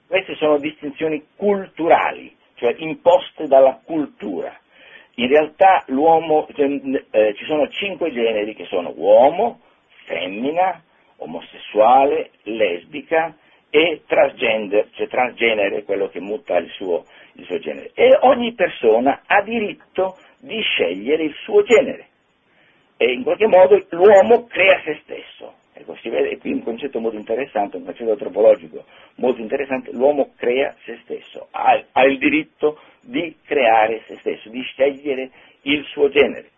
queste 0.07 0.35
sono 0.35 0.57
distinzioni 0.57 1.23
culturali 1.35 2.37
cioè 2.59 2.75
imposte 2.77 3.47
dalla 3.47 3.79
cultura. 3.83 4.55
In 5.15 5.27
realtà 5.27 5.83
cioè, 5.87 6.65
eh, 7.11 7.33
ci 7.35 7.45
sono 7.45 7.67
cinque 7.69 8.11
generi 8.11 8.53
che 8.53 8.65
sono 8.65 8.93
uomo, 8.95 9.61
femmina, 10.05 10.81
omosessuale, 11.17 12.31
lesbica 12.43 13.35
e 13.69 14.01
transgender, 14.07 14.89
cioè 14.91 15.07
transgenere, 15.07 15.83
quello 15.83 16.09
che 16.09 16.19
muta 16.19 16.57
il 16.57 16.69
suo, 16.71 17.05
il 17.33 17.45
suo 17.45 17.59
genere. 17.59 17.91
E 17.93 18.17
ogni 18.21 18.53
persona 18.53 19.21
ha 19.25 19.41
diritto 19.41 20.17
di 20.39 20.59
scegliere 20.61 21.23
il 21.23 21.33
suo 21.43 21.63
genere. 21.63 22.07
E 22.97 23.11
in 23.11 23.23
qualche 23.23 23.47
modo 23.47 23.81
l'uomo 23.91 24.47
crea 24.47 24.81
se 24.83 24.99
stesso. 25.03 25.53
Ecco, 25.73 25.95
si 26.01 26.09
vede 26.09 26.37
qui 26.39 26.51
un 26.51 26.63
concetto 26.63 26.99
molto 26.99 27.17
interessante, 27.17 27.77
un 27.77 27.85
concetto 27.85 28.11
antropologico 28.11 28.83
molto 29.15 29.39
interessante, 29.39 29.91
l'uomo 29.91 30.33
crea 30.35 30.75
se 30.83 30.99
stesso, 31.03 31.47
ha, 31.51 31.81
ha 31.91 32.03
il 32.03 32.17
diritto 32.17 32.79
di 32.99 33.37
creare 33.45 34.01
se 34.07 34.17
stesso, 34.19 34.49
di 34.49 34.61
scegliere 34.61 35.29
il 35.61 35.85
suo 35.85 36.09
genere. 36.09 36.49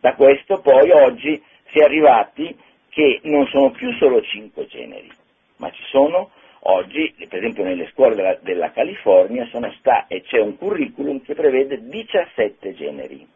Da 0.00 0.14
questo 0.14 0.60
poi 0.60 0.90
oggi 0.90 1.40
si 1.70 1.78
è 1.78 1.84
arrivati 1.84 2.56
che 2.88 3.20
non 3.24 3.46
sono 3.46 3.70
più 3.70 3.92
solo 3.92 4.20
cinque 4.22 4.66
generi, 4.66 5.10
ma 5.56 5.70
ci 5.70 5.82
sono 5.84 6.30
oggi, 6.66 7.14
per 7.28 7.38
esempio 7.38 7.64
nelle 7.64 7.88
scuole 7.90 8.14
della, 8.14 8.36
della 8.40 8.70
California, 8.70 9.46
sta, 9.78 10.06
e 10.06 10.22
c'è 10.22 10.38
un 10.38 10.56
curriculum 10.56 11.22
che 11.22 11.34
prevede 11.34 11.80
17 11.82 12.74
generi. 12.74 13.26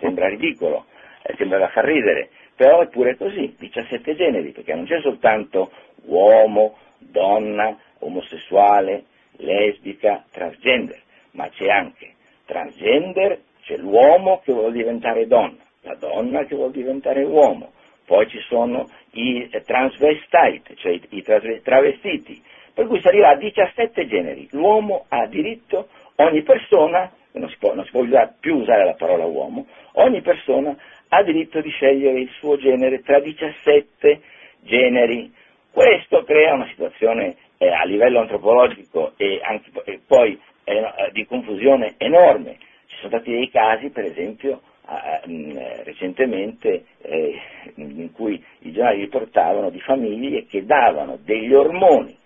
Sembra 0.00 0.28
ridicolo, 0.28 0.86
eh, 1.22 1.34
sembra 1.36 1.58
da 1.58 1.68
far 1.68 1.84
ridere, 1.84 2.30
però 2.54 2.80
è 2.80 2.88
pure 2.88 3.16
così, 3.16 3.54
17 3.58 4.14
generi, 4.14 4.52
perché 4.52 4.74
non 4.74 4.84
c'è 4.84 5.00
soltanto 5.00 5.70
uomo, 6.04 6.76
donna, 6.98 7.76
omosessuale, 7.98 9.04
lesbica, 9.38 10.24
transgender, 10.30 11.00
ma 11.32 11.48
c'è 11.48 11.68
anche 11.68 12.14
transgender, 12.44 13.40
c'è 13.62 13.76
l'uomo 13.76 14.40
che 14.44 14.52
vuole 14.52 14.72
diventare 14.72 15.26
donna, 15.26 15.56
la 15.82 15.94
donna 15.94 16.44
che 16.44 16.54
vuole 16.54 16.72
diventare 16.72 17.22
uomo, 17.22 17.72
poi 18.04 18.28
ci 18.28 18.38
sono 18.40 18.88
i 19.12 19.48
transvestite, 19.64 20.74
cioè 20.76 20.98
i 21.08 21.22
travestiti, 21.62 22.42
per 22.74 22.86
cui 22.86 23.00
si 23.00 23.08
arriva 23.08 23.30
a 23.30 23.36
17 23.36 24.06
generi. 24.06 24.48
L'uomo 24.52 25.04
ha 25.08 25.26
diritto, 25.26 25.88
ogni 26.16 26.42
persona, 26.42 27.10
non 27.32 27.48
si 27.48 27.56
può, 27.58 27.74
non 27.74 27.84
si 27.84 27.90
può 27.90 28.04
più 28.40 28.56
usare 28.56 28.84
la 28.84 28.94
parola 28.94 29.24
uomo, 29.24 29.66
ogni 29.92 30.20
persona 30.22 30.76
ha 31.08 31.22
diritto 31.22 31.60
di 31.60 31.70
scegliere 31.70 32.20
il 32.20 32.30
suo 32.38 32.56
genere 32.56 33.02
tra 33.02 33.20
17 33.20 34.20
generi. 34.60 35.32
Questo 35.70 36.24
crea 36.24 36.54
una 36.54 36.68
situazione 36.68 37.36
eh, 37.58 37.68
a 37.68 37.84
livello 37.84 38.20
antropologico 38.20 39.12
e, 39.16 39.40
anche, 39.42 39.70
e 39.84 40.00
poi 40.06 40.38
eh, 40.64 41.10
di 41.12 41.26
confusione 41.26 41.94
enorme. 41.98 42.56
Ci 42.86 42.96
sono 42.96 43.08
stati 43.08 43.30
dei 43.30 43.50
casi, 43.50 43.90
per 43.90 44.04
esempio, 44.04 44.60
eh, 44.88 45.82
recentemente 45.84 46.84
eh, 47.02 47.40
in 47.76 48.12
cui 48.12 48.42
i 48.60 48.72
giornali 48.72 49.00
riportavano 49.00 49.70
di 49.70 49.80
famiglie 49.80 50.46
che 50.46 50.64
davano 50.64 51.18
degli 51.22 51.52
ormoni 51.54 52.20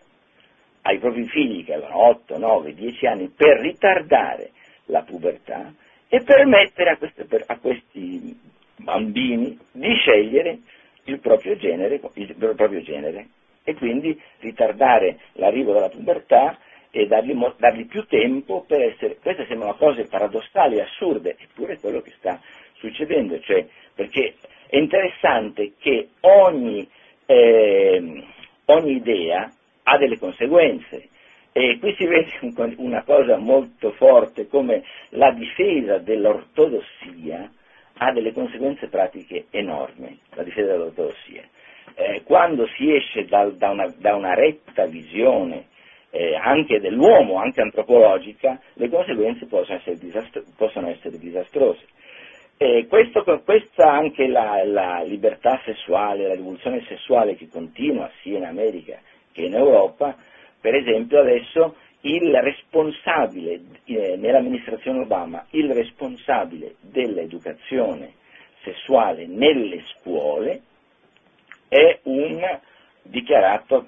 ai 0.87 0.99
propri 0.99 1.27
figli 1.27 1.65
che 1.65 1.75
avevano 1.75 2.07
8, 2.09 2.39
9, 2.39 2.75
10 2.75 3.07
anni 3.07 3.29
per 3.29 3.59
ritardare 3.59 4.51
la 4.87 5.03
pubertà 5.03 5.73
e 6.09 6.23
permettere 6.23 6.91
a, 6.91 6.97
queste, 6.97 7.27
a 7.47 7.59
questi 7.59 8.39
bambini 8.77 9.59
di 9.73 9.95
scegliere 9.95 10.59
il 11.05 11.19
proprio, 11.19 11.57
genere, 11.57 12.01
il 12.15 12.35
proprio 12.55 12.81
genere 12.83 13.27
e 13.65 13.75
quindi 13.75 14.19
ritardare 14.39 15.19
l'arrivo 15.33 15.73
della 15.73 15.89
pubertà 15.89 16.57
e 16.91 17.07
dargli, 17.07 17.37
dargli, 17.57 17.87
più 17.87 18.07
tempo 18.07 18.65
per 18.67 18.81
essere... 18.81 19.17
Queste 19.17 19.45
sembrano 19.47 19.75
cose 19.75 20.07
paradossali, 20.07 20.81
assurde, 20.81 21.37
eppure 21.37 21.75
è 21.75 21.81
quello 21.81 22.01
che 22.01 22.13
sta 22.17 22.41
succedendo, 22.75 23.41
cioè, 23.41 23.67
perché 23.93 24.35
è 24.69 24.77
interessante 24.77 25.73
che 25.79 26.11
ogni, 26.21 26.89
eh, 27.27 28.25
ogni 28.67 28.93
idea 28.93 29.51
ha 29.89 29.99
delle 29.99 30.19
conseguenze 30.19 31.09
E 31.59 31.79
qui 31.79 31.95
si 31.95 32.05
vede 32.05 32.33
una 32.77 33.03
cosa 33.03 33.39
molto 33.39 33.93
forte, 33.93 34.47
come 34.47 34.83
la 35.13 35.31
difesa 35.31 35.97
dell'ortodossia 35.97 37.51
ha 37.97 38.13
delle 38.13 38.35
conseguenze 38.35 38.89
pratiche 38.89 39.47
enormi, 39.49 40.21
la 40.35 40.43
difesa 40.43 40.73
dell'ortodossia. 40.73 41.43
Eh, 41.95 42.21
quando 42.25 42.67
si 42.77 42.95
esce 42.95 43.25
da, 43.25 43.47
da, 43.47 43.71
una, 43.71 43.91
da 43.97 44.15
una, 44.17 44.35
retta 44.35 44.85
visione 44.85 45.69
eh, 46.11 46.35
anche 46.35 46.79
dell'uomo, 46.79 47.39
anche 47.39 47.63
antropologica, 47.63 48.61
le 48.75 48.91
conseguenze 48.91 49.47
possono 49.47 49.79
essere, 49.79 49.97
disastro- 49.97 50.45
possono 50.59 50.91
essere 50.91 51.17
disastrose. 51.17 51.87
Eh, 52.59 52.87
questo, 52.87 53.25
questa 53.43 53.91
anche 53.91 54.27
la, 54.27 54.63
la, 54.63 55.03
libertà 55.07 55.59
sessuale, 55.65 56.27
la 56.27 56.35
rivoluzione 56.35 56.85
sessuale 56.87 57.35
che 57.35 57.49
continua 57.49 58.11
sia 58.21 58.37
in 58.37 58.45
America 58.45 59.01
che 59.37 59.43
in 59.43 59.55
Europa, 59.55 60.17
per 60.59 60.75
esempio 60.75 61.21
adesso 61.21 61.77
il 62.01 62.35
responsabile 62.41 63.61
eh, 63.85 64.17
nell'amministrazione 64.17 65.01
Obama, 65.01 65.45
il 65.51 65.71
responsabile 65.75 66.77
dell'educazione 66.81 68.15
sessuale 68.63 69.27
nelle 69.27 69.83
scuole 69.93 70.63
è 71.69 71.99
un 72.05 72.61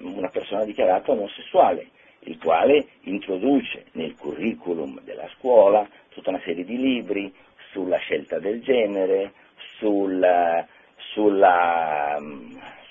una 0.01 0.29
persona 0.29 0.63
dichiarata 0.63 1.11
omosessuale, 1.11 1.87
il 2.21 2.37
quale 2.37 2.85
introduce 3.01 3.85
nel 3.93 4.15
curriculum 4.15 5.01
della 5.01 5.27
scuola 5.37 5.85
tutta 6.09 6.29
una 6.29 6.41
serie 6.45 6.63
di 6.63 6.77
libri 6.77 7.33
sulla 7.71 7.97
scelta 7.97 8.39
del 8.39 8.61
genere, 8.61 9.33
sulla, 9.77 10.65
sulla, 10.95 12.17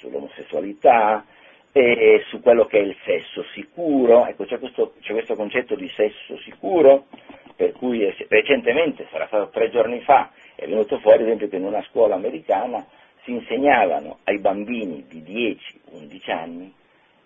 sull'omosessualità, 0.00 1.24
e 1.72 2.24
su 2.28 2.40
quello 2.40 2.66
che 2.66 2.78
è 2.78 2.82
il 2.82 2.96
sesso 3.04 3.44
sicuro, 3.52 4.26
ecco 4.26 4.44
c'è 4.44 4.58
questo, 4.58 4.94
c'è 5.00 5.12
questo 5.12 5.34
concetto 5.34 5.74
di 5.74 5.88
sesso 5.94 6.36
sicuro, 6.38 7.06
per 7.54 7.72
cui 7.72 8.12
recentemente, 8.28 9.06
sarà 9.10 9.26
stato 9.26 9.50
tre 9.50 9.70
giorni 9.70 10.00
fa, 10.00 10.30
è 10.54 10.66
venuto 10.66 10.98
fuori 10.98 11.18
ad 11.18 11.24
esempio 11.26 11.48
che 11.48 11.56
in 11.56 11.64
una 11.64 11.82
scuola 11.82 12.14
americana 12.14 12.86
si 13.24 13.32
insegnavano 13.32 14.18
ai 14.24 14.38
bambini 14.38 15.04
di 15.08 15.22
10-11 15.92 16.30
anni 16.30 16.74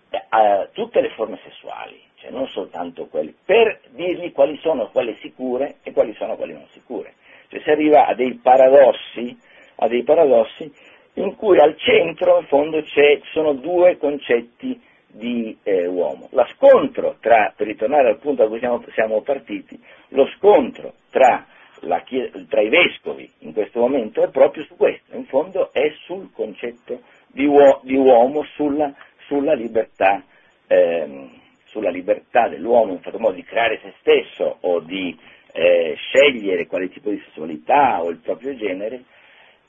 eh, 0.09 0.69
tutte 0.73 1.01
le 1.01 1.09
forme 1.09 1.39
sessuali, 1.43 1.99
cioè 2.15 2.31
non 2.31 2.47
soltanto 2.47 3.07
quelle, 3.07 3.33
per 3.43 3.79
dirgli 3.89 4.31
quali 4.31 4.57
sono 4.57 4.89
quelle 4.89 5.17
sicure 5.21 5.77
e 5.83 5.91
quali 5.91 6.13
sono 6.15 6.35
quelle 6.35 6.53
non 6.53 6.67
sicure. 6.71 7.13
Cioè 7.47 7.61
si 7.61 7.69
arriva 7.69 8.05
a 8.05 8.13
dei 8.13 8.33
paradossi, 8.35 9.35
a 9.75 9.87
dei 9.87 10.03
paradossi 10.03 10.71
in 11.15 11.35
cui 11.35 11.59
al 11.59 11.77
centro, 11.77 12.39
in 12.39 12.45
fondo, 12.47 12.83
ci 12.83 13.21
sono 13.31 13.53
due 13.53 13.97
concetti 13.97 14.79
di 15.13 15.55
eh, 15.63 15.85
uomo. 15.85 16.27
Lo 16.31 16.45
scontro 16.55 17.17
tra, 17.19 17.53
per 17.55 17.67
ritornare 17.67 18.09
al 18.09 18.17
punto 18.17 18.43
a 18.43 18.47
cui 18.47 18.59
siamo, 18.59 18.83
siamo 18.93 19.21
partiti, 19.21 19.79
lo 20.09 20.27
scontro 20.37 20.93
tra, 21.11 21.45
la, 21.81 22.03
tra, 22.49 22.61
i 22.61 22.69
vescovi 22.69 23.31
in 23.39 23.53
questo 23.53 23.79
momento 23.79 24.23
è 24.23 24.29
proprio 24.29 24.63
su 24.63 24.75
questo, 24.75 25.15
in 25.15 25.25
fondo 25.25 25.71
è 25.71 25.93
sul 26.05 26.31
concetto 26.33 27.01
di, 27.27 27.45
uo, 27.45 27.79
di 27.83 27.95
uomo, 27.95 28.43
sulla, 28.55 28.91
sulla, 29.27 29.53
libertà, 29.53 30.23
ehm, 30.67 31.29
sulla, 31.65 31.89
libertà, 31.89 32.47
dell'uomo, 32.47 32.93
in 32.93 33.01
fatto 33.01 33.19
modo 33.19 33.35
di 33.35 33.43
creare 33.43 33.79
se 33.83 33.93
stesso 33.99 34.57
o 34.61 34.79
di 34.79 35.15
eh, 35.51 35.95
scegliere 35.95 36.65
quale 36.65 36.89
tipo 36.89 37.11
di 37.11 37.21
sessualità 37.25 38.01
o 38.01 38.09
il 38.09 38.17
proprio 38.17 38.55
genere, 38.55 39.03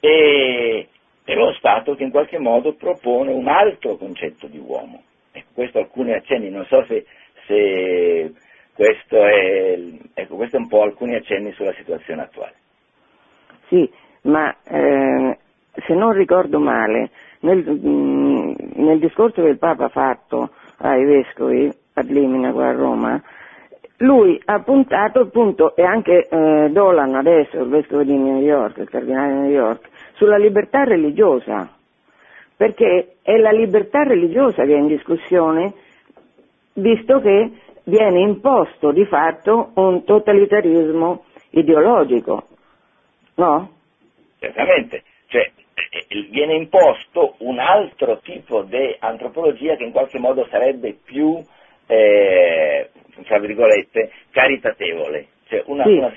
e, 0.01 0.89
è 1.25 1.35
lo 1.35 1.53
Stato 1.55 1.95
che 1.95 2.05
in 2.05 2.11
qualche 2.11 2.39
modo 2.39 2.75
propone 2.75 3.33
un 3.33 3.49
altro 3.49 3.97
concetto 3.97 4.47
di 4.47 4.59
uomo. 4.59 5.03
Ecco, 5.33 5.49
questo 5.55 5.79
alcuni 5.79 6.13
accenni, 6.13 6.51
non 6.51 6.65
so 6.67 6.85
se, 6.87 7.07
se 7.47 8.33
questo, 8.75 9.17
è, 9.25 9.79
ecco, 10.15 10.37
questo 10.37 10.57
è 10.57 10.61
un 10.61 10.69
po' 10.69 10.83
alcuni 10.83 11.15
accenni 11.15 11.53
sulla 11.53 11.73
situazione 11.73 12.23
attuale. 12.23 12.55
Sì, 13.69 13.91
ma 14.23 14.55
eh, 14.65 15.39
se 15.87 15.95
non 15.95 16.13
ricordo 16.13 16.59
male, 16.59 17.11
nel, 17.41 17.65
mm, 17.67 18.55
nel, 18.75 18.99
discorso 18.99 19.43
che 19.43 19.49
il 19.49 19.59
Papa 19.59 19.87
ha 19.87 19.89
fatto 19.89 20.51
ai 20.79 21.05
vescovi 21.05 21.73
ad 21.95 22.11
Limina 22.11 22.53
qua 22.53 22.69
a 22.69 22.73
Roma, 22.73 23.23
lui 23.99 24.41
ha 24.45 24.61
puntato 24.61 25.21
appunto, 25.21 25.75
e 25.77 25.83
anche 25.83 26.27
eh, 26.29 26.69
Dolan 26.71 27.15
adesso, 27.15 27.59
il 27.59 27.69
vescovo 27.69 28.03
di 28.03 28.17
New 28.17 28.41
York, 28.41 28.79
il 28.79 28.91
cardinale 28.91 29.33
di 29.33 29.39
New 29.41 29.51
York, 29.51 29.89
sulla 30.15 30.37
libertà 30.37 30.85
religiosa, 30.85 31.71
perché 32.57 33.17
è 33.23 33.37
la 33.37 33.51
libertà 33.51 34.03
religiosa 34.03 34.65
che 34.65 34.75
è 34.75 34.79
in 34.79 34.87
discussione, 34.87 35.73
visto 36.75 37.21
che 37.21 37.51
viene 37.85 38.21
imposto 38.21 38.93
di 38.93 39.05
fatto 39.07 39.71
un 39.75 40.05
totalitarismo 40.05 41.25
ideologico, 41.51 42.49
no? 43.35 43.71
Certamente, 44.39 45.03
cioè 45.27 45.51
eh, 45.75 46.07
eh, 46.09 46.29
viene 46.31 46.55
imposto 46.55 47.35
un 47.39 47.59
altro 47.59 48.19
tipo 48.19 48.63
di 48.63 48.97
antropologia 48.99 49.77
che 49.77 49.85
in 49.85 49.93
qualche 49.93 50.19
modo 50.19 50.47
sarebbe 50.51 50.97
più, 51.05 51.43
eh, 51.87 52.91
tra 53.25 53.39
virgolette, 53.39 54.11
caritatevole, 54.31 55.27
cioè 55.55 55.63
una, 55.67 55.85
sì. 55.85 55.97
una 55.97 56.13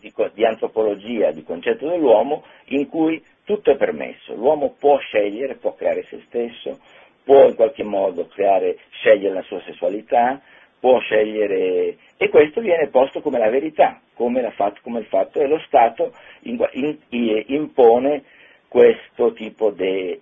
di, 0.00 0.12
di, 0.34 0.44
antropologia, 0.44 1.30
di 1.30 1.44
concetto 1.44 1.88
dell'uomo, 1.88 2.42
in 2.66 2.88
cui 2.88 3.22
tutto 3.44 3.70
è 3.70 3.76
permesso, 3.76 4.34
l'uomo 4.34 4.74
può 4.78 4.98
scegliere, 4.98 5.54
può 5.54 5.74
creare 5.74 6.04
se 6.08 6.22
stesso, 6.26 6.78
può 7.22 7.46
in 7.46 7.54
qualche 7.54 7.84
modo 7.84 8.26
creare, 8.26 8.78
scegliere 8.90 9.34
la 9.34 9.42
sua 9.42 9.60
sessualità, 9.60 10.40
può 10.80 10.98
scegliere, 10.98 11.96
e 12.16 12.28
questo 12.28 12.60
viene 12.60 12.88
posto 12.88 13.20
come 13.20 13.38
la 13.38 13.50
verità, 13.50 14.00
come, 14.14 14.50
fatto, 14.50 14.80
come 14.82 15.00
il 15.00 15.06
fatto, 15.06 15.40
e 15.40 15.46
lo 15.46 15.58
Stato 15.66 16.12
in, 16.42 16.58
in, 16.72 17.42
impone 17.46 18.22
questo 18.68 19.32
tipo 19.34 19.70
di... 19.70 20.20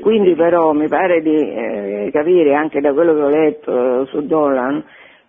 Quindi 0.00 0.34
però 0.34 0.72
mi 0.72 0.86
pare 0.86 1.20
di 1.20 1.34
eh, 1.34 2.10
capire 2.12 2.54
anche 2.54 2.80
da 2.80 2.92
quello 2.92 3.12
che 3.12 3.20
ho 3.20 3.28
letto 3.28 4.02
eh, 4.02 4.06
su 4.06 4.24
Dolan 4.24 4.84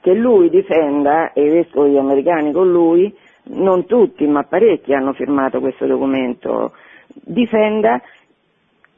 che 0.09 0.15
lui 0.15 0.49
difenda, 0.49 1.33
e 1.33 1.43
i 1.43 1.49
vescovi 1.49 1.95
americani 1.95 2.51
con 2.51 2.71
lui, 2.71 3.15
non 3.51 3.85
tutti 3.85 4.25
ma 4.25 4.41
parecchi 4.43 4.91
hanno 4.91 5.13
firmato 5.13 5.59
questo 5.59 5.85
documento, 5.85 6.71
difenda 7.13 8.01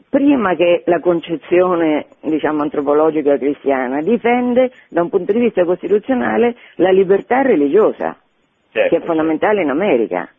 prima 0.09 0.55
che 0.55 0.83
la 0.85 1.01
concezione 1.01 2.05
diciamo, 2.21 2.61
antropologica 2.61 3.37
cristiana, 3.37 4.01
difende 4.01 4.71
da 4.87 5.01
un 5.01 5.09
punto 5.09 5.33
di 5.33 5.39
vista 5.39 5.65
costituzionale 5.65 6.55
la 6.75 6.91
libertà 6.91 7.41
religiosa, 7.41 8.15
certo, 8.71 8.95
che 8.95 9.01
è 9.01 9.05
fondamentale 9.05 9.63
in 9.63 9.69
America. 9.69 10.29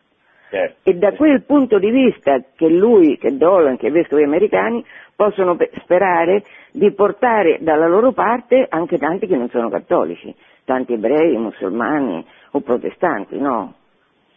Certo. 0.49 0.89
E 0.89 0.93
da 0.95 1.13
quel 1.13 1.43
punto 1.43 1.77
di 1.77 1.89
vista 1.91 2.39
che 2.55 2.67
lui, 2.67 3.17
che 3.17 3.37
Dolan, 3.37 3.77
che 3.77 3.87
i 3.87 3.91
vescovi 3.91 4.23
americani 4.23 4.83
possono 5.15 5.55
sperare 5.81 6.43
di 6.71 6.91
portare 6.91 7.57
dalla 7.61 7.87
loro 7.87 8.11
parte 8.11 8.65
anche 8.69 8.97
tanti 8.97 9.27
che 9.27 9.35
non 9.35 9.49
sono 9.49 9.69
cattolici, 9.69 10.33
tanti 10.65 10.93
ebrei, 10.93 11.35
musulmani 11.37 12.25
o 12.51 12.61
protestanti, 12.61 13.37
no? 13.37 13.75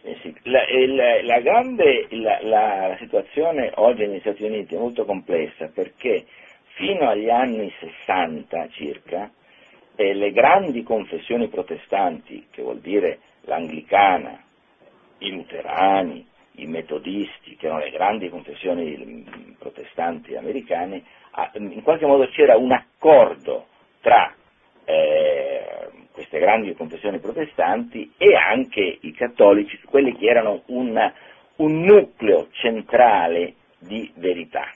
Eh 0.03 0.33
la, 0.43 0.61
la, 0.69 1.21
la, 1.23 1.39
grande, 1.41 2.07
la, 2.11 2.95
situazione 2.97 3.71
oggi 3.75 4.05
negli 4.05 4.19
Stati 4.21 4.43
Uniti 4.43 4.75
è 4.75 4.77
molto 4.77 5.03
complessa 5.03 5.69
perché 5.73 6.25
fino 6.75 7.09
agli 7.09 7.29
anni 7.29 7.71
60 8.05 8.69
circa 8.69 9.29
eh, 9.95 10.13
le 10.13 10.31
grandi 10.31 10.83
confessioni 10.83 11.47
protestanti, 11.49 12.47
che 12.51 12.61
vuol 12.61 12.79
dire 12.79 13.19
l'anglicana, 13.41 14.41
i 15.19 15.31
luterani, 15.31 16.25
i 16.53 16.67
metodisti, 16.67 17.55
che 17.55 17.65
erano 17.65 17.83
le 17.83 17.91
grandi 17.91 18.29
confessioni 18.29 19.55
protestanti 19.57 20.35
americane, 20.35 21.03
in 21.53 21.81
qualche 21.83 22.05
modo 22.05 22.27
c'era 22.29 22.55
un 22.57 22.71
accordo 22.71 23.67
tra 24.01 24.33
eh, 24.85 25.56
queste 26.37 26.39
grandi 26.39 26.73
confessioni 26.75 27.19
protestanti 27.19 28.11
e 28.17 28.35
anche 28.35 28.97
i 29.01 29.11
cattolici, 29.11 29.79
quelli 29.85 30.15
che 30.15 30.27
erano 30.27 30.63
un, 30.67 31.11
un 31.57 31.81
nucleo 31.81 32.47
centrale 32.51 33.55
di 33.79 34.11
verità. 34.15 34.71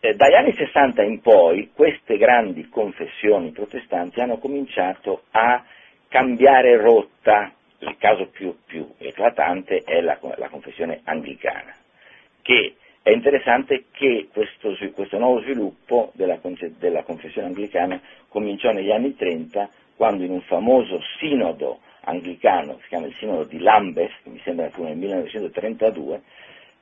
Eh, 0.00 0.14
dagli 0.14 0.34
anni 0.34 0.52
60 0.52 1.02
in 1.04 1.20
poi 1.20 1.70
queste 1.72 2.16
grandi 2.16 2.68
confessioni 2.68 3.52
protestanti 3.52 4.20
hanno 4.20 4.38
cominciato 4.38 5.22
a 5.30 5.62
cambiare 6.08 6.76
rotta 6.76 7.52
il 7.78 7.96
caso 7.98 8.26
più, 8.26 8.56
più 8.66 8.88
eclatante 8.98 9.82
è 9.84 10.00
la, 10.00 10.18
la, 10.36 10.48
confessione 10.48 11.00
anglicana, 11.04 11.74
che 12.42 12.74
è 13.02 13.10
interessante 13.10 13.84
che 13.92 14.28
questo, 14.32 14.76
questo 14.92 15.18
nuovo 15.18 15.40
sviluppo 15.40 16.10
della, 16.14 16.38
della, 16.78 17.02
confessione 17.02 17.48
anglicana 17.48 18.00
cominciò 18.28 18.70
negli 18.72 18.90
anni 18.90 19.14
30 19.16 19.68
quando 19.96 20.24
in 20.24 20.30
un 20.30 20.40
famoso 20.42 21.00
sinodo 21.18 21.80
anglicano, 22.04 22.78
si 22.82 22.88
chiama 22.88 23.06
il 23.06 23.14
sinodo 23.18 23.44
di 23.44 23.58
Lambeth, 23.58 24.12
che 24.22 24.30
mi 24.30 24.40
sembra 24.44 24.70
fu 24.70 24.82
nel 24.82 24.96
1932, 24.96 26.22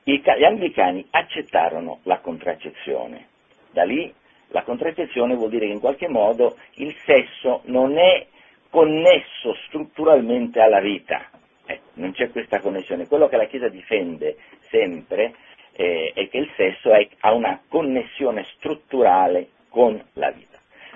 gli 0.03 0.45
anglicani 0.45 1.07
accettarono 1.11 2.01
la 2.05 2.19
contraccezione. 2.19 3.27
Da 3.71 3.85
lì 3.85 4.13
la 4.49 4.63
contraccezione 4.63 5.35
vuol 5.35 5.51
dire 5.51 5.67
che 5.67 5.73
in 5.73 5.81
qualche 5.81 6.09
modo 6.09 6.57
il 6.75 6.95
sesso 7.05 7.63
non 7.67 7.97
è 7.97 8.27
connesso 8.69 9.55
strutturalmente 9.67 10.61
alla 10.61 10.81
vita. 10.81 11.29
Eh, 11.67 11.81
non 11.95 12.13
c'è 12.13 12.31
questa 12.31 12.61
connessione. 12.61 13.07
Quello 13.07 13.29
che 13.29 13.37
la 13.37 13.47
Chiesa 13.47 13.69
difende 13.69 14.37
sempre 14.71 15.35
eh, 15.73 16.13
è 16.15 16.29
che 16.29 16.39
il 16.39 16.51
sesso 16.57 16.93
è, 16.93 17.07
ha 17.21 17.33
una 17.33 17.61
connessione 17.69 18.45
strutturale 18.57 19.51
con 19.69 20.03
la 20.15 20.31
vita. 20.31 20.50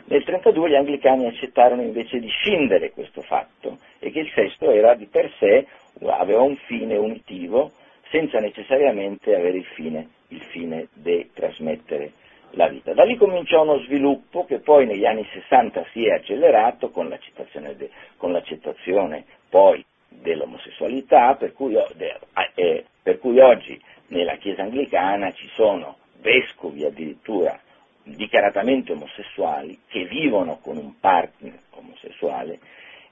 Nel 0.06 0.22
1932 0.22 0.68
gli 0.68 0.74
anglicani 0.74 1.26
accettarono 1.26 1.80
invece 1.80 2.18
di 2.18 2.28
scindere 2.28 2.90
questo 2.90 3.22
fatto 3.22 3.78
e 3.98 4.10
che 4.10 4.20
il 4.20 4.30
sesso 4.34 4.70
era 4.70 4.94
di 4.94 5.06
per 5.06 5.32
sé, 5.38 5.66
aveva 6.06 6.42
un 6.42 6.56
fine 6.66 6.96
unitivo 6.96 7.72
senza 8.10 8.38
necessariamente 8.38 9.34
avere 9.34 9.56
il 9.56 9.64
fine, 9.64 10.08
il 10.28 10.42
fine 10.42 10.88
di 10.92 11.30
trasmettere 11.32 12.12
la 12.50 12.68
vita. 12.68 12.92
Da 12.92 13.04
lì 13.04 13.16
cominciò 13.16 13.62
uno 13.62 13.78
sviluppo 13.78 14.44
che 14.44 14.58
poi 14.58 14.86
negli 14.86 15.06
anni 15.06 15.26
60 15.32 15.86
si 15.92 16.06
è 16.06 16.12
accelerato 16.12 16.90
con 16.90 17.08
l'accettazione, 17.08 17.74
de, 17.74 17.88
con 18.18 18.30
l'accettazione 18.30 19.24
poi 19.48 19.84
dell'omosessualità, 20.08 21.34
per 21.34 21.52
cui, 21.52 21.76
eh, 21.76 22.84
per 23.02 23.18
cui 23.18 23.40
oggi 23.40 23.80
nella 24.08 24.36
Chiesa 24.36 24.62
anglicana 24.62 25.32
ci 25.32 25.48
sono 25.54 25.96
vescovi 26.20 26.84
addirittura 26.84 27.58
dichiaratamente 28.04 28.92
omosessuali 28.92 29.80
che 29.88 30.04
vivono 30.04 30.58
con 30.62 30.76
un 30.76 30.98
partner 31.00 31.58
omosessuale 31.70 32.58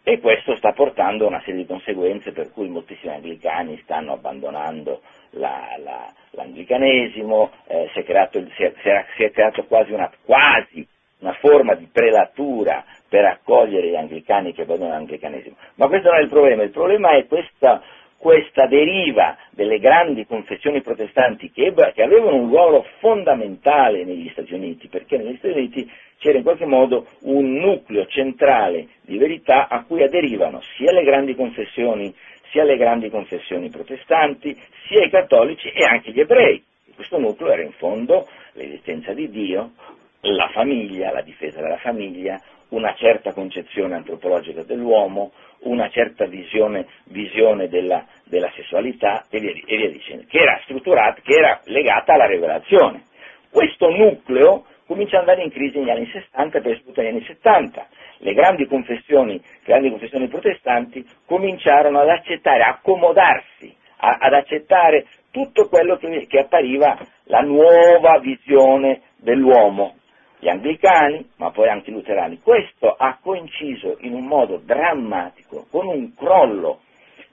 e 0.04 0.20
questo 0.20 0.56
sta 0.56 0.72
portando 0.72 1.24
a 1.24 1.28
una 1.28 1.40
serie 1.44 1.60
di 1.60 1.66
conseguenze 1.66 2.32
per 2.32 2.50
cui 2.50 2.68
moltissimi 2.68 3.14
anglicani 3.14 3.80
stanno 3.84 4.12
abbandonando 4.12 5.00
la, 5.30 5.76
la, 5.82 6.12
l'anglicanesimo, 6.30 7.50
eh, 7.66 7.88
si, 7.92 8.00
è 8.00 8.04
creato, 8.04 8.44
si, 8.56 8.64
è, 8.64 8.72
si, 9.16 9.22
è 9.22 9.30
creato, 9.30 9.64
quasi 9.64 9.92
una, 9.92 10.10
quasi 10.24 10.86
una 11.20 11.32
forma 11.34 11.74
di 11.74 11.88
prelatura 11.90 12.84
per 13.08 13.24
accogliere 13.24 13.88
gli 13.88 13.96
anglicani 13.96 14.52
che 14.52 14.62
abbandonano 14.62 14.96
l'anglicanesimo. 14.96 15.56
Ma 15.76 15.86
questo 15.86 16.10
non 16.10 16.18
è 16.18 16.22
il 16.22 16.28
problema, 16.28 16.62
il 16.64 16.70
problema 16.70 17.12
è 17.12 17.26
questa 17.26 17.80
questa 18.22 18.68
deriva 18.68 19.36
delle 19.50 19.80
grandi 19.80 20.24
confessioni 20.26 20.80
protestanti 20.80 21.50
che, 21.50 21.74
che, 21.92 22.02
avevano 22.04 22.36
un 22.36 22.50
ruolo 22.50 22.86
fondamentale 23.00 24.04
negli 24.04 24.28
Stati 24.28 24.54
Uniti, 24.54 24.86
perché 24.86 25.16
negli 25.16 25.38
Stati 25.38 25.58
Uniti 25.58 25.90
c'era 26.18 26.38
in 26.38 26.44
qualche 26.44 26.64
modo 26.64 27.08
un 27.22 27.54
nucleo 27.54 28.06
centrale 28.06 28.86
di 29.00 29.18
verità 29.18 29.66
a 29.66 29.82
cui 29.82 30.04
aderivano 30.04 30.60
sia 30.76 30.92
le 30.92 31.02
grandi 31.02 31.34
confessioni, 31.34 32.14
sia 32.52 32.62
le 32.62 32.76
grandi 32.76 33.10
confessioni 33.10 33.70
protestanti, 33.70 34.56
sia 34.86 35.04
i 35.04 35.10
cattolici 35.10 35.70
e 35.70 35.82
anche 35.82 36.12
gli 36.12 36.20
ebrei. 36.20 36.62
Questo 36.94 37.18
nucleo 37.18 37.50
era 37.50 37.62
in 37.62 37.72
fondo 37.72 38.28
l'esistenza 38.52 39.12
di 39.12 39.28
Dio, 39.30 39.72
la 40.20 40.48
famiglia, 40.52 41.10
la 41.10 41.22
difesa 41.22 41.60
della 41.60 41.78
famiglia, 41.78 42.40
una 42.72 42.94
certa 42.94 43.32
concezione 43.32 43.94
antropologica 43.94 44.62
dell'uomo, 44.62 45.32
una 45.60 45.88
certa 45.90 46.26
visione, 46.26 46.86
visione 47.04 47.68
della, 47.68 48.04
della, 48.24 48.50
sessualità 48.54 49.24
e 49.30 49.38
via, 49.38 49.52
e 49.52 49.76
via 49.76 49.90
dicendo, 49.90 50.24
che 50.28 50.38
era 50.38 50.58
strutturata, 50.64 51.20
che 51.22 51.34
era 51.34 51.60
legata 51.64 52.14
alla 52.14 52.26
rivelazione. 52.26 53.04
Questo 53.50 53.88
nucleo 53.90 54.64
comincia 54.86 55.16
ad 55.16 55.28
andare 55.28 55.44
in 55.44 55.50
crisi 55.50 55.78
negli 55.78 55.90
anni 55.90 56.10
60 56.10 56.58
e 56.58 56.60
poi 56.60 56.74
soprattutto 56.76 57.00
negli 57.00 57.10
anni 57.10 57.24
70. 57.24 57.86
Le 58.18 58.34
grandi 58.34 58.66
confessioni, 58.66 59.42
grandi 59.64 59.90
confessioni 59.90 60.28
protestanti 60.28 61.06
cominciarono 61.26 62.00
ad 62.00 62.08
accettare, 62.08 62.62
a 62.62 62.68
accomodarsi, 62.70 63.74
a, 63.98 64.16
ad 64.20 64.32
accettare 64.32 65.06
tutto 65.30 65.68
quello 65.68 65.96
che, 65.96 66.26
che 66.28 66.38
appariva 66.38 66.96
la 67.24 67.40
nuova 67.40 68.18
visione 68.18 69.02
dell'uomo, 69.16 69.96
gli 70.42 70.48
anglicani, 70.48 71.30
ma 71.36 71.52
poi 71.52 71.68
anche 71.68 71.90
i 71.90 71.92
luterani. 71.92 72.40
Questo 72.42 72.96
ha 72.98 73.16
coinciso 73.22 73.96
in 74.00 74.12
un 74.12 74.26
modo 74.26 74.56
drammatico 74.56 75.66
con 75.70 75.86
un 75.86 76.16
crollo 76.16 76.80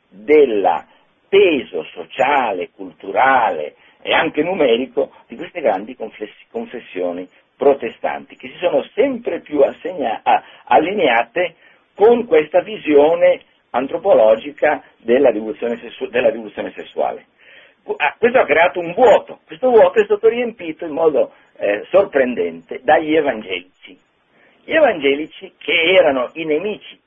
del 0.09 0.85
peso 1.27 1.83
sociale, 1.85 2.69
culturale 2.69 3.73
e 4.03 4.13
anche 4.13 4.43
numerico 4.43 5.11
di 5.27 5.35
queste 5.37 5.59
grandi 5.59 5.97
confessioni 6.51 7.27
protestanti, 7.57 8.35
che 8.35 8.49
si 8.49 8.57
sono 8.59 8.83
sempre 8.93 9.39
più 9.39 9.59
assegna- 9.61 10.21
allineate 10.65 11.55
con 11.95 12.27
questa 12.27 12.61
visione 12.61 13.41
antropologica 13.71 14.83
della 14.97 15.31
rivoluzione, 15.31 15.79
sessu- 15.79 16.11
della 16.11 16.29
rivoluzione 16.29 16.71
sessuale. 16.75 17.25
Ah, 17.97 18.15
questo 18.17 18.39
ha 18.39 18.45
creato 18.45 18.79
un 18.79 18.93
vuoto, 18.93 19.39
questo 19.45 19.69
vuoto 19.69 19.99
è 19.99 20.05
stato 20.05 20.27
riempito 20.27 20.85
in 20.85 20.91
modo 20.91 21.33
eh, 21.57 21.85
sorprendente 21.89 22.81
dagli 22.83 23.15
evangelici. 23.15 23.97
Gli 24.63 24.73
evangelici 24.73 25.53
che 25.57 25.93
erano 25.97 26.29
i 26.33 26.45
nemici 26.45 26.99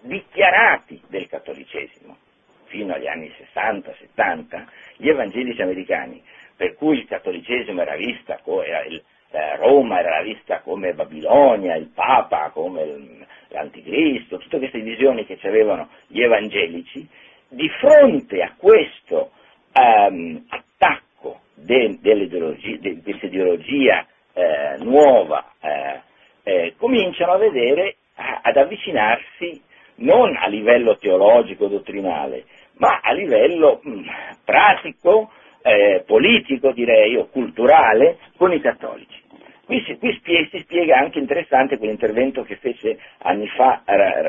dichiarati 0.00 1.00
del 1.08 1.28
cattolicesimo 1.28 2.16
fino 2.64 2.94
agli 2.94 3.06
anni 3.06 3.30
60-70, 3.54 4.64
gli 4.96 5.08
evangelici 5.08 5.60
americani, 5.60 6.22
per 6.56 6.74
cui 6.74 6.98
il 6.98 7.06
cattolicesimo 7.06 7.80
era 7.82 7.96
vista 7.96 8.38
come 8.42 9.02
eh, 9.32 9.56
Roma 9.56 10.00
era 10.00 10.22
vista 10.22 10.60
come 10.60 10.92
Babilonia, 10.92 11.76
il 11.76 11.90
Papa 11.94 12.50
come 12.50 13.26
l'Anticristo, 13.48 14.38
tutte 14.38 14.58
queste 14.58 14.80
visioni 14.80 15.24
che 15.24 15.38
avevano 15.42 15.88
gli 16.06 16.22
evangelici, 16.22 17.06
di 17.48 17.68
fronte 17.80 18.42
a 18.42 18.54
questo 18.56 19.32
ehm, 19.72 20.44
attacco 20.48 21.40
de, 21.54 21.98
de, 22.00 23.00
questa 23.02 23.26
ideologia 23.26 24.06
eh, 24.32 24.76
nuova, 24.78 25.52
eh, 25.60 26.00
eh, 26.42 26.74
cominciano 26.76 27.32
a 27.32 27.38
vedere, 27.38 27.96
a, 28.14 28.40
ad 28.42 28.56
avvicinarsi 28.56 29.62
non 29.96 30.36
a 30.36 30.46
livello 30.48 30.96
teologico, 30.96 31.66
dottrinale, 31.66 32.44
ma 32.74 33.00
a 33.02 33.12
livello 33.12 33.80
mh, 33.82 33.90
mm, 33.90 34.08
pratico, 34.44 35.30
eh, 35.62 36.02
politico 36.06 36.72
direi, 36.72 37.16
o 37.16 37.26
culturale, 37.26 38.18
con 38.36 38.52
i 38.52 38.60
cattolici. 38.60 39.28
Qui, 39.66 39.84
si, 39.86 39.98
qui 39.98 40.20
si, 40.50 40.58
spiega 40.60 40.96
anche 40.96 41.18
interessante 41.18 41.76
quell'intervento 41.76 42.42
che 42.42 42.56
fece 42.56 42.98
anni 43.18 43.46
fa, 43.48 43.82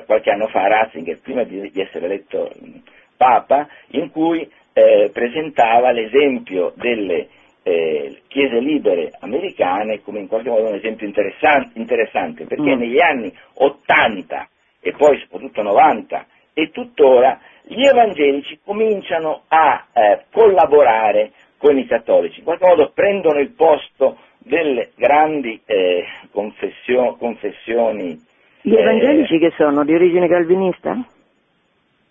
qualche 0.05 0.29
anno 0.29 0.47
fa 0.47 0.67
Ratzinger, 0.67 1.19
prima 1.19 1.43
di, 1.43 1.71
di 1.71 1.81
essere 1.81 2.05
eletto 2.05 2.51
mm, 2.63 2.75
Papa, 3.17 3.67
in 3.91 4.11
cui 4.11 4.47
eh, 4.73 5.09
presentava 5.13 5.91
l'esempio 5.91 6.73
delle 6.75 7.27
eh, 7.63 8.21
chiese 8.27 8.59
libere 8.59 9.11
americane 9.19 10.01
come 10.01 10.19
in 10.19 10.27
qualche 10.27 10.49
modo 10.49 10.69
un 10.69 10.75
esempio 10.75 11.05
interessante, 11.05 11.77
interessante 11.77 12.45
perché 12.45 12.75
mm. 12.75 12.79
negli 12.79 13.01
anni 13.01 13.31
80 13.53 14.47
e 14.79 14.93
poi 14.93 15.19
soprattutto 15.19 15.61
90 15.61 16.25
e 16.53 16.71
tuttora 16.71 17.39
gli 17.63 17.85
evangelici 17.85 18.59
cominciano 18.63 19.43
a 19.47 19.85
eh, 19.93 20.25
collaborare 20.31 21.31
con 21.57 21.77
i 21.77 21.85
cattolici, 21.85 22.39
in 22.39 22.45
qualche 22.45 22.65
modo 22.65 22.91
prendono 22.93 23.39
il 23.39 23.51
posto 23.51 24.17
delle 24.39 24.91
grandi 24.95 25.61
eh, 25.65 26.03
confessio- 26.31 27.15
confessioni. 27.17 28.19
Gli 28.61 28.73
evangelici 28.73 29.37
che 29.37 29.51
sono 29.55 29.85
di 29.85 29.93
origine 29.93 30.27
calvinista? 30.27 30.97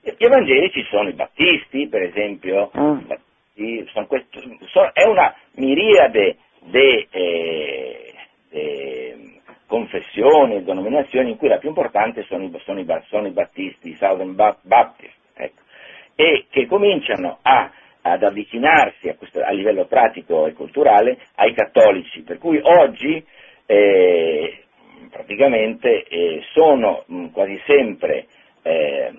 Gli 0.03 0.25
evangelici 0.25 0.83
sono 0.85 1.09
i 1.09 1.15
battisti, 1.15 1.87
per 1.89 2.03
esempio, 2.03 2.71
ah. 2.73 2.99
sono 3.93 4.07
questo, 4.07 4.41
sono, 4.67 4.91
è 4.95 5.05
una 5.05 5.35
miriade 5.57 6.37
di 6.61 7.07
eh, 7.11 8.11
confessioni 9.67 10.57
e 10.57 10.63
denominazioni 10.63 11.31
in 11.31 11.37
cui 11.37 11.49
la 11.49 11.59
più 11.59 11.69
importante 11.69 12.25
sono 12.25 12.45
i, 12.45 12.53
sono 12.65 12.81
i, 12.81 12.87
sono 13.09 13.27
i 13.27 13.33
battisti, 13.33 13.91
i 13.91 13.97
Southern 13.97 14.35
Baptist, 14.35 15.17
ecco, 15.35 15.63
e 16.17 16.47
che 16.51 16.67
cominciano 16.67 17.39
a, 17.43 17.71
ad 18.03 18.23
avvicinarsi 18.23 19.09
a, 19.09 19.15
questo, 19.15 19.43
a, 19.43 19.51
livello 19.53 19.85
pratico 19.85 20.47
e 20.47 20.55
culturale 20.55 21.19
ai 21.37 21.53
cattolici, 21.53 22.23
per 22.23 22.39
cui 22.39 22.59
oggi 22.63 23.25
eh, 23.67 24.65
praticamente 25.11 26.05
eh, 26.05 26.43
sono 26.53 27.05
mh, 27.07 27.27
quasi 27.27 27.61
sempre 27.67 28.27
eh, 28.63 29.13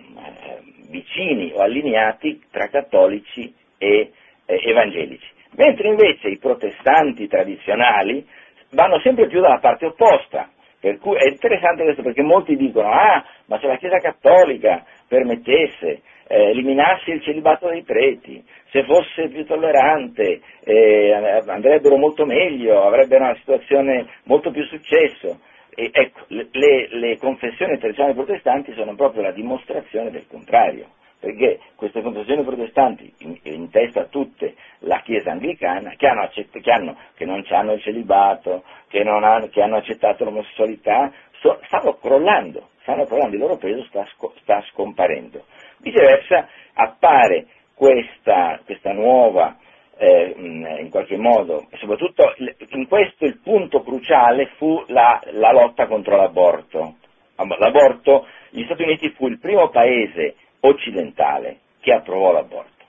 vicini 0.91 1.51
o 1.55 1.61
allineati 1.61 2.39
tra 2.51 2.67
cattolici 2.67 3.51
e 3.79 4.11
eh, 4.45 4.61
evangelici, 4.63 5.27
mentre 5.55 5.87
invece 5.87 6.27
i 6.27 6.37
protestanti 6.37 7.27
tradizionali 7.27 8.23
vanno 8.71 8.99
sempre 8.99 9.27
più 9.27 9.41
dalla 9.41 9.59
parte 9.59 9.87
opposta. 9.87 10.49
Per 10.79 10.97
cui 10.97 11.15
è 11.15 11.27
interessante 11.27 11.83
questo 11.83 12.01
perché 12.01 12.23
molti 12.23 12.55
dicono, 12.55 12.89
ah, 12.89 13.23
ma 13.45 13.59
se 13.59 13.67
la 13.67 13.77
Chiesa 13.77 13.99
Cattolica 13.99 14.83
permettesse, 15.07 16.01
eh, 16.27 16.49
eliminasse 16.49 17.11
il 17.11 17.21
celibato 17.21 17.67
dei 17.67 17.83
preti, 17.83 18.43
se 18.71 18.83
fosse 18.85 19.27
più 19.27 19.45
tollerante, 19.45 20.39
eh, 20.63 21.11
andrebbero 21.45 21.97
molto 21.97 22.25
meglio, 22.25 22.81
avrebbero 22.83 23.25
una 23.25 23.35
situazione 23.35 24.07
molto 24.23 24.49
più 24.49 24.63
successo. 24.63 25.39
E, 25.73 25.89
ecco, 25.93 26.25
le, 26.27 26.87
le 26.89 27.17
confessioni 27.17 27.77
tradizionali 27.77 28.13
protestanti 28.15 28.73
sono 28.73 28.93
proprio 28.95 29.21
la 29.21 29.31
dimostrazione 29.31 30.11
del 30.11 30.27
contrario, 30.27 30.89
perché 31.19 31.59
queste 31.75 32.01
confessioni 32.01 32.43
protestanti, 32.43 33.13
in, 33.19 33.37
in 33.43 33.69
testa 33.69 34.01
a 34.01 34.05
tutte 34.05 34.55
la 34.79 34.99
Chiesa 35.01 35.31
anglicana, 35.31 35.93
che, 35.95 36.07
hanno 36.07 36.23
accett- 36.23 36.59
che, 36.59 36.71
hanno, 36.71 36.97
che 37.15 37.25
non 37.25 37.45
hanno 37.49 37.73
il 37.73 37.81
celibato, 37.81 38.63
che, 38.89 39.01
hanno, 39.01 39.47
che 39.47 39.61
hanno 39.61 39.77
accettato 39.77 40.25
l'omosessualità, 40.25 41.11
so, 41.39 41.59
stanno 41.63 41.93
crollando, 41.97 42.69
stanno 42.81 43.05
crollando, 43.05 43.35
il 43.35 43.41
loro 43.41 43.57
peso 43.57 43.83
sta, 43.85 44.05
sta 44.41 44.61
scomparendo. 44.71 45.45
Viceversa 45.77 46.47
appare 46.73 47.47
questa, 47.73 48.59
questa 48.65 48.91
nuova 48.91 49.57
eh, 50.01 50.33
in 50.79 50.89
qualche 50.89 51.15
modo, 51.15 51.67
soprattutto 51.75 52.33
in 52.69 52.87
questo 52.87 53.25
il 53.25 53.37
punto 53.37 53.83
cruciale 53.83 54.47
fu 54.57 54.83
la, 54.87 55.21
la, 55.33 55.51
lotta 55.51 55.85
contro 55.85 56.15
l'aborto. 56.15 56.95
L'aborto, 57.35 58.25
gli 58.49 58.63
Stati 58.63 58.81
Uniti 58.81 59.09
fu 59.11 59.27
il 59.27 59.37
primo 59.37 59.69
paese 59.69 60.35
occidentale 60.61 61.59
che 61.81 61.93
approvò 61.93 62.31
l'aborto. 62.31 62.83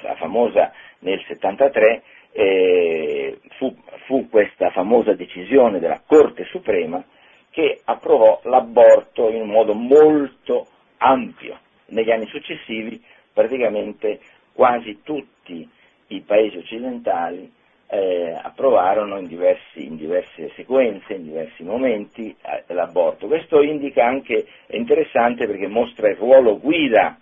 La 0.00 0.14
famosa 0.14 0.72
nel 1.00 1.22
73 1.26 2.02
eh, 2.32 3.38
fu, 3.58 3.76
fu 4.06 4.28
questa 4.30 4.70
famosa 4.70 5.12
decisione 5.12 5.78
della 5.78 6.00
Corte 6.06 6.44
Suprema 6.44 7.04
che 7.50 7.80
approvò 7.84 8.40
l'aborto 8.44 9.28
in 9.28 9.42
un 9.42 9.48
modo 9.48 9.74
molto 9.74 10.66
ampio. 10.96 11.58
Negli 11.88 12.10
anni 12.10 12.26
successivi 12.26 13.02
praticamente 13.34 14.20
quasi 14.54 15.02
tutti 15.02 15.68
i 16.08 16.20
paesi 16.20 16.58
occidentali 16.58 17.50
eh, 17.86 18.38
approvarono 18.42 19.18
in, 19.18 19.26
diversi, 19.26 19.86
in, 19.86 19.96
diverse 19.96 20.50
sequenze, 20.54 21.14
in 21.14 21.24
diversi 21.24 21.62
momenti 21.62 22.34
eh, 22.42 22.74
l'aborto. 22.74 23.26
Questo 23.26 23.62
indica 23.62 24.04
anche, 24.04 24.46
è 24.66 24.76
interessante 24.76 25.46
perché 25.46 25.68
mostra 25.68 26.08
il 26.08 26.16
ruolo 26.16 26.58
guida 26.58 27.18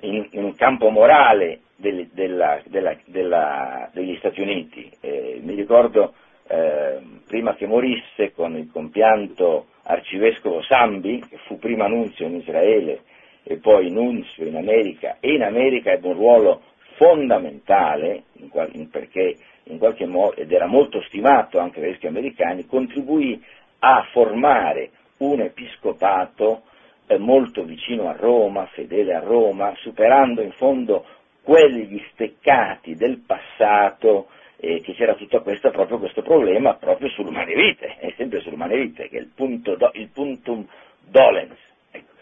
in, 0.00 0.26
in 0.30 0.54
campo 0.54 0.90
morale 0.90 1.60
del, 1.76 2.08
della, 2.12 2.60
della, 2.66 2.96
della, 3.04 3.88
degli 3.92 4.16
Stati 4.16 4.40
Uniti. 4.40 4.90
Eh, 5.00 5.40
mi 5.42 5.54
ricordo 5.54 6.14
eh, 6.48 6.98
prima 7.26 7.54
che 7.54 7.66
morisse 7.66 8.32
con 8.32 8.56
il 8.56 8.70
compianto 8.70 9.66
arcivescovo 9.84 10.60
Sambi, 10.62 11.24
che 11.28 11.38
fu 11.46 11.58
prima 11.58 11.86
nunzio 11.86 12.26
in 12.26 12.36
Israele 12.36 13.00
e 13.42 13.56
poi 13.56 13.90
nunzio 13.90 14.44
in 14.44 14.56
America, 14.56 15.16
e 15.20 15.32
in 15.32 15.42
America 15.42 15.92
ebbe 15.92 16.08
un 16.08 16.14
ruolo 16.14 16.62
fondamentale, 16.98 18.24
in 18.34 18.48
qual- 18.48 18.74
in 18.74 18.90
perché 18.90 19.36
in 19.70 19.78
qualche 19.78 20.06
modo, 20.06 20.34
ed 20.36 20.50
era 20.50 20.66
molto 20.66 21.00
stimato 21.02 21.58
anche 21.58 21.80
dai 21.80 21.90
vescovi 21.90 22.08
americani, 22.08 22.66
contribuì 22.66 23.42
a 23.80 24.06
formare 24.10 24.90
un 25.18 25.40
episcopato 25.40 26.62
eh, 27.06 27.18
molto 27.18 27.62
vicino 27.64 28.08
a 28.08 28.12
Roma, 28.12 28.66
fedele 28.66 29.14
a 29.14 29.20
Roma, 29.20 29.72
superando 29.76 30.42
in 30.42 30.52
fondo 30.52 31.04
quegli 31.42 32.02
steccati 32.12 32.94
del 32.94 33.22
passato 33.24 34.28
eh, 34.56 34.80
che 34.80 34.92
c'era 34.94 35.14
tutto 35.14 35.40
questo, 35.42 35.70
proprio 35.70 35.98
questo 35.98 36.22
problema 36.22 36.74
proprio 36.74 37.08
sull'umane 37.10 37.54
vite, 37.54 37.96
è 37.98 38.12
sempre 38.16 38.40
sull'umane 38.40 38.76
vite, 38.76 39.08
che 39.08 39.18
è 39.18 39.20
il, 39.20 39.30
punto 39.34 39.76
do, 39.76 39.90
il 39.94 40.08
puntum 40.08 40.66
dolens. 41.00 41.56
Ecco. 41.90 42.12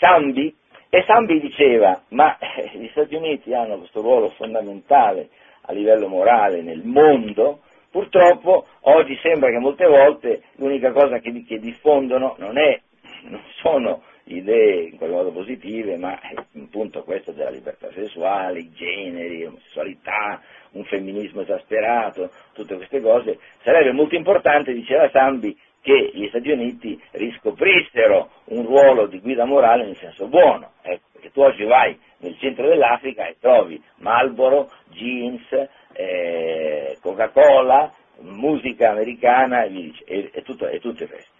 Sambi, 0.00 0.54
e 0.94 1.02
Sambi 1.08 1.40
diceva, 1.40 2.00
ma 2.10 2.38
eh, 2.38 2.70
gli 2.78 2.86
Stati 2.92 3.16
Uniti 3.16 3.52
hanno 3.52 3.78
questo 3.78 4.00
ruolo 4.00 4.30
fondamentale 4.36 5.28
a 5.62 5.72
livello 5.72 6.06
morale 6.06 6.62
nel 6.62 6.84
mondo, 6.84 7.62
purtroppo 7.90 8.66
oggi 8.82 9.18
sembra 9.20 9.50
che 9.50 9.58
molte 9.58 9.86
volte 9.86 10.42
l'unica 10.54 10.92
cosa 10.92 11.18
che, 11.18 11.44
che 11.48 11.58
diffondono 11.58 12.36
non, 12.38 12.58
è, 12.58 12.80
non 13.22 13.40
sono 13.60 14.02
idee 14.26 14.90
in 14.90 14.96
qualche 14.96 15.16
modo 15.16 15.32
positive, 15.32 15.96
ma 15.96 16.16
appunto 16.56 17.02
questo 17.02 17.32
della 17.32 17.50
libertà 17.50 17.90
sessuale, 17.92 18.60
i 18.60 18.72
generi, 18.72 19.42
l'omosessualità, 19.42 20.40
un 20.74 20.84
femminismo 20.84 21.40
esasperato, 21.40 22.30
tutte 22.52 22.76
queste 22.76 23.00
cose, 23.00 23.40
sarebbe 23.64 23.90
molto 23.90 24.14
importante, 24.14 24.72
diceva 24.72 25.10
Sambi, 25.10 25.58
che 25.84 26.12
gli 26.14 26.26
Stati 26.28 26.50
Uniti 26.50 26.98
riscoprissero 27.10 28.30
un 28.44 28.64
ruolo 28.64 29.06
di 29.06 29.20
guida 29.20 29.44
morale 29.44 29.84
nel 29.84 29.98
senso 29.98 30.28
buono, 30.28 30.72
ecco, 30.80 31.08
perché 31.12 31.30
tu 31.30 31.42
oggi 31.42 31.64
vai 31.64 31.94
nel 32.20 32.38
centro 32.38 32.66
dell'Africa 32.66 33.26
e 33.26 33.36
trovi 33.38 33.78
Marlboro, 33.96 34.70
jeans, 34.92 35.44
eh, 35.92 36.96
Coca-Cola, 37.02 37.92
musica 38.20 38.92
americana 38.92 39.64
e, 39.64 39.92
e, 40.06 40.30
e, 40.32 40.42
tutto, 40.42 40.66
e 40.68 40.80
tutto 40.80 41.02
il 41.02 41.08
resto. 41.10 41.32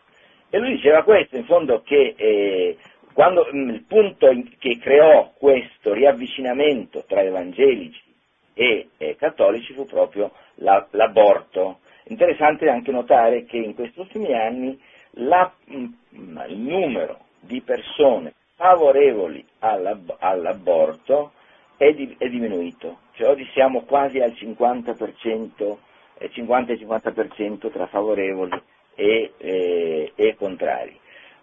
E 0.51 0.59
lui 0.59 0.75
diceva 0.75 1.03
questo, 1.05 1.37
in 1.37 1.47
fondo, 1.47 1.81
che 1.81 2.13
eh, 2.15 2.77
quando, 3.15 3.49
mm, 3.51 3.71
il 3.71 3.85
punto 3.89 4.31
che 4.59 4.79
creò 4.79 5.33
questo 5.39 5.95
riavvicinamento 5.95 7.05
tra 7.09 7.23
evangelici 7.23 8.03
e 8.53 8.89
eh, 8.99 9.17
cattolici 9.17 9.73
fu 9.73 9.87
proprio 9.87 10.33
la, 10.57 10.87
l'aborto. 10.91 11.79
Interessante 12.05 12.69
anche 12.69 12.91
notare 12.91 13.45
che 13.45 13.57
in 13.57 13.75
questi 13.75 13.99
ultimi 14.01 14.35
anni 14.35 14.79
la, 15.13 15.51
mh, 15.65 15.85
mm, 16.17 16.39
il 16.49 16.59
numero 16.59 17.19
di 17.41 17.61
persone 17.61 18.35
favorevoli 18.57 19.45
all'aborto 19.61 21.33
è, 21.77 21.93
di, 21.93 22.15
è 22.19 22.29
diminuito, 22.29 22.99
cioè 23.13 23.29
oggi 23.29 23.49
siamo 23.53 23.83
quasi 23.83 24.21
al 24.21 24.31
50%, 24.31 25.77
eh, 26.19 26.31
50 26.31 26.73
e 26.73 26.79
50% 26.79 27.73
tra 27.73 27.87
favorevoli 27.87 28.61
e, 28.95 29.33
eh, 29.37 30.13
e 30.15 30.35
contrari. 30.37 30.99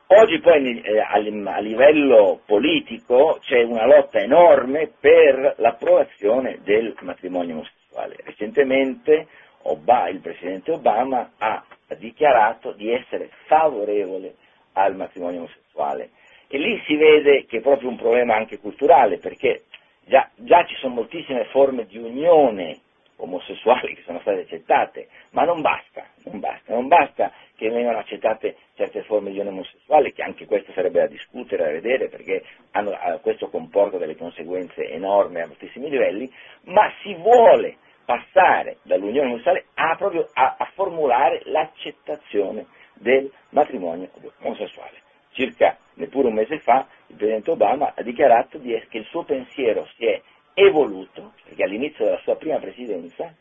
Oggi 0.07 0.39
poi 0.39 0.81
eh, 0.81 0.99
a 0.99 1.17
livello 1.59 2.41
politico 2.45 3.37
c'è 3.41 3.63
una 3.63 3.85
lotta 3.85 4.19
enorme 4.19 4.91
per 4.99 5.55
l'approvazione 5.57 6.59
del 6.63 6.93
matrimonio 7.01 7.55
omosessuale. 7.55 8.17
Recentemente 8.25 9.27
Il 9.63 10.19
Presidente 10.21 10.71
Obama 10.71 11.31
ha 11.37 11.63
dichiarato 11.97 12.71
di 12.71 12.91
essere 12.91 13.29
favorevole 13.45 14.35
al 14.73 14.95
matrimonio 14.95 15.39
omosessuale. 15.39 16.09
E 16.47 16.57
lì 16.57 16.81
si 16.85 16.95
vede 16.95 17.45
che 17.45 17.57
è 17.57 17.61
proprio 17.61 17.89
un 17.89 17.97
problema 17.97 18.35
anche 18.35 18.59
culturale 18.59 19.17
perché 19.17 19.63
già, 20.05 20.29
già 20.35 20.65
ci 20.65 20.75
sono 20.75 20.95
moltissime 20.95 21.45
forme 21.45 21.85
di 21.85 21.97
unione 21.97 22.79
omosessuali 23.17 23.93
che 23.95 24.01
sono 24.03 24.19
state 24.19 24.41
accettate, 24.41 25.07
ma 25.31 25.43
non 25.43 25.61
basta, 25.61 26.05
non 26.23 26.39
basta, 26.39 26.73
non 26.73 26.87
basta 26.87 27.31
che 27.55 27.69
vengano 27.69 27.99
accettate 27.99 28.55
certe 28.75 29.03
forme 29.03 29.29
di 29.29 29.37
unione 29.39 29.55
omosessuale, 29.55 30.11
che 30.13 30.23
anche 30.23 30.45
questo 30.45 30.71
sarebbe 30.73 30.99
da 30.99 31.07
discutere, 31.07 31.63
da 31.63 31.71
vedere, 31.71 32.09
perché 32.09 32.43
hanno, 32.71 32.91
eh, 32.91 33.19
questo 33.21 33.49
comporta 33.49 33.97
delle 33.97 34.17
conseguenze 34.17 34.89
enormi 34.89 35.41
a 35.41 35.47
moltissimi 35.47 35.89
livelli, 35.89 36.31
ma 36.63 36.91
si 37.03 37.13
vuole 37.13 37.77
passare 38.05 38.77
dall'unione 38.83 39.27
omosessuale 39.27 39.65
a, 39.75 39.97
a, 40.33 40.55
a 40.57 40.71
formulare 40.73 41.41
l'accettazione 41.45 42.65
del 42.93 43.31
matrimonio 43.49 44.09
omosessuale. 44.41 44.99
Circa 45.31 45.77
neppure 45.95 46.27
un 46.27 46.33
mese 46.33 46.59
fa 46.59 46.85
il 47.07 47.15
Presidente 47.15 47.51
Obama 47.51 47.93
ha 47.95 48.01
dichiarato 48.01 48.59
che 48.61 48.97
il 48.97 49.05
suo 49.05 49.23
pensiero 49.23 49.87
si 49.95 50.05
è 50.05 50.21
evoluto, 50.53 51.33
perché 51.43 51.63
all'inizio 51.63 52.05
della 52.05 52.19
sua 52.19 52.35
prima 52.35 52.57
presidenza 52.57 53.33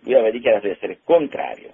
lui 0.00 0.14
aveva 0.14 0.30
dichiarato 0.30 0.66
di 0.66 0.72
essere 0.72 1.00
contrario 1.04 1.72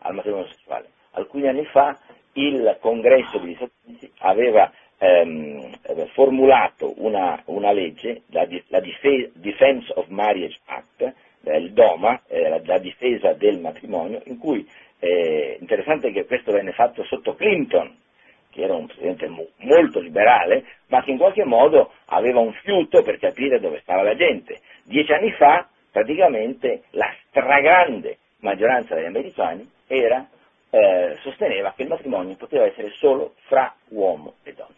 al 0.00 0.14
matrimonio 0.14 0.46
sessuale. 0.48 0.90
Alcuni 1.12 1.48
anni 1.48 1.64
fa 1.66 1.98
il 2.34 2.76
congresso 2.80 3.38
degli 3.38 3.54
Stati 3.54 3.72
Uniti 3.86 4.12
aveva 4.18 4.70
ehm, 4.98 6.06
formulato 6.12 6.94
una, 6.96 7.40
una, 7.46 7.72
legge, 7.72 8.22
la, 8.30 8.46
la 8.68 8.80
Defense 8.80 9.92
of 9.94 10.06
Marriage 10.08 10.58
Act, 10.66 11.14
il 11.44 11.72
DOMA, 11.72 12.22
eh, 12.26 12.48
la, 12.48 12.60
la, 12.64 12.78
difesa 12.78 13.32
del 13.32 13.58
matrimonio, 13.58 14.20
in 14.24 14.38
cui 14.38 14.66
eh, 14.98 15.56
interessante 15.60 16.10
che 16.12 16.26
questo 16.26 16.52
venne 16.52 16.72
fatto 16.72 17.04
sotto 17.04 17.34
Clinton, 17.34 17.96
che 18.50 18.62
era 18.62 18.74
un 18.74 18.86
presidente 18.86 19.28
molto 19.58 20.00
liberale, 20.00 20.64
ma 20.88 21.02
che 21.02 21.10
in 21.10 21.18
qualche 21.18 21.44
modo 21.44 21.92
aveva 22.06 22.40
un 22.40 22.52
fiuto 22.52 23.02
per 23.02 23.18
capire 23.18 23.60
dove 23.60 23.80
stava 23.80 24.02
la 24.02 24.16
gente. 24.16 24.60
Dieci 24.84 25.12
anni 25.12 25.32
fa, 25.32 25.68
praticamente, 25.92 26.82
la 26.90 27.14
stragrande 27.28 28.18
maggioranza 28.40 28.94
degli 28.94 29.06
americani 29.06 29.68
era, 29.86 30.26
eh, 30.70 31.16
sosteneva 31.20 31.72
che 31.74 31.82
il 31.82 31.88
matrimonio 31.88 32.36
poteva 32.36 32.64
essere 32.64 32.90
solo 32.90 33.34
fra 33.46 33.74
uomo 33.88 34.34
e 34.42 34.54
donna. 34.54 34.74